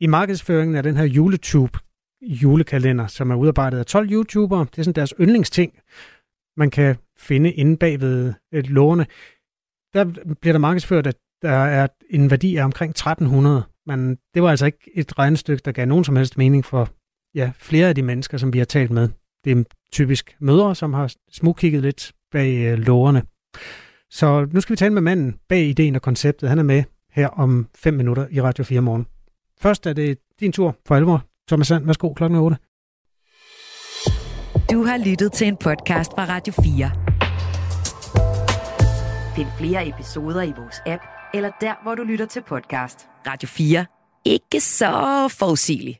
I 0.00 0.06
markedsføringen 0.06 0.76
af 0.76 0.82
den 0.82 0.96
her 0.96 1.04
Juletube 1.04 1.78
julekalender, 2.22 3.06
som 3.06 3.30
er 3.30 3.34
udarbejdet 3.34 3.78
af 3.78 3.86
12 3.86 4.12
YouTubere, 4.12 4.66
det 4.70 4.78
er 4.78 4.82
sådan 4.82 4.94
deres 4.94 5.14
yndlingsting, 5.20 5.72
man 6.56 6.70
kan 6.70 6.96
finde 7.18 7.52
inde 7.52 7.76
bag 7.76 8.00
ved 8.00 8.34
øh. 8.52 8.64
Der 9.94 10.04
bliver 10.40 10.52
der 10.52 10.58
markedsført, 10.58 11.06
at 11.06 11.16
der 11.42 11.50
er 11.50 11.86
en 12.10 12.30
værdi 12.30 12.56
af 12.56 12.64
omkring 12.64 12.90
1300, 12.90 13.62
men 13.86 14.16
det 14.34 14.42
var 14.42 14.50
altså 14.50 14.66
ikke 14.66 14.90
et 14.94 15.18
regnestykke, 15.18 15.62
der 15.64 15.72
gav 15.72 15.86
nogen 15.86 16.04
som 16.04 16.16
helst 16.16 16.38
mening 16.38 16.64
for 16.64 16.88
ja, 17.34 17.52
flere 17.58 17.88
af 17.88 17.94
de 17.94 18.02
mennesker, 18.02 18.38
som 18.38 18.52
vi 18.52 18.58
har 18.58 18.64
talt 18.64 18.90
med. 18.90 19.08
Det 19.44 19.58
er 19.58 19.64
typisk 19.92 20.36
mødre, 20.40 20.74
som 20.74 20.94
har 20.94 21.14
smugkigget 21.30 21.82
lidt 21.82 22.12
bag 22.32 22.72
øh, 22.72 22.78
lårene. 22.78 23.22
Så 24.10 24.46
nu 24.52 24.60
skal 24.60 24.72
vi 24.72 24.76
tale 24.76 24.94
med 24.94 25.02
manden 25.02 25.38
bag 25.48 25.68
ideen 25.68 25.94
og 25.94 26.02
konceptet. 26.02 26.48
Han 26.48 26.58
er 26.58 26.62
med 26.62 26.84
her 27.10 27.28
om 27.28 27.68
5 27.74 27.94
minutter 27.94 28.26
i 28.30 28.40
Radio 28.40 28.64
4 28.64 28.80
morgen. 28.80 29.06
Først 29.60 29.86
er 29.86 29.92
det 29.92 30.18
din 30.40 30.52
tur 30.52 30.76
for 30.86 30.94
alvor. 30.94 31.24
Thomas 31.48 31.66
Sand, 31.66 31.86
værsgo 31.86 32.12
klokken 32.12 32.38
er 32.38 32.42
8. 32.42 32.56
Du 34.72 34.84
har 34.84 34.96
lyttet 35.10 35.32
til 35.32 35.46
en 35.46 35.56
podcast 35.56 36.10
fra 36.10 36.24
Radio 36.28 36.52
4. 36.62 36.90
Find 39.36 39.48
flere 39.58 39.88
episoder 39.88 40.42
i 40.42 40.52
vores 40.56 40.76
app, 40.86 41.02
eller 41.34 41.50
der, 41.60 41.74
hvor 41.82 41.94
du 41.94 42.02
lytter 42.02 42.26
til 42.26 42.42
podcast. 42.42 43.08
Radio 43.26 43.48
4. 43.48 43.86
Ikke 44.24 44.60
så 44.60 45.28
forudsigeligt. 45.38 45.98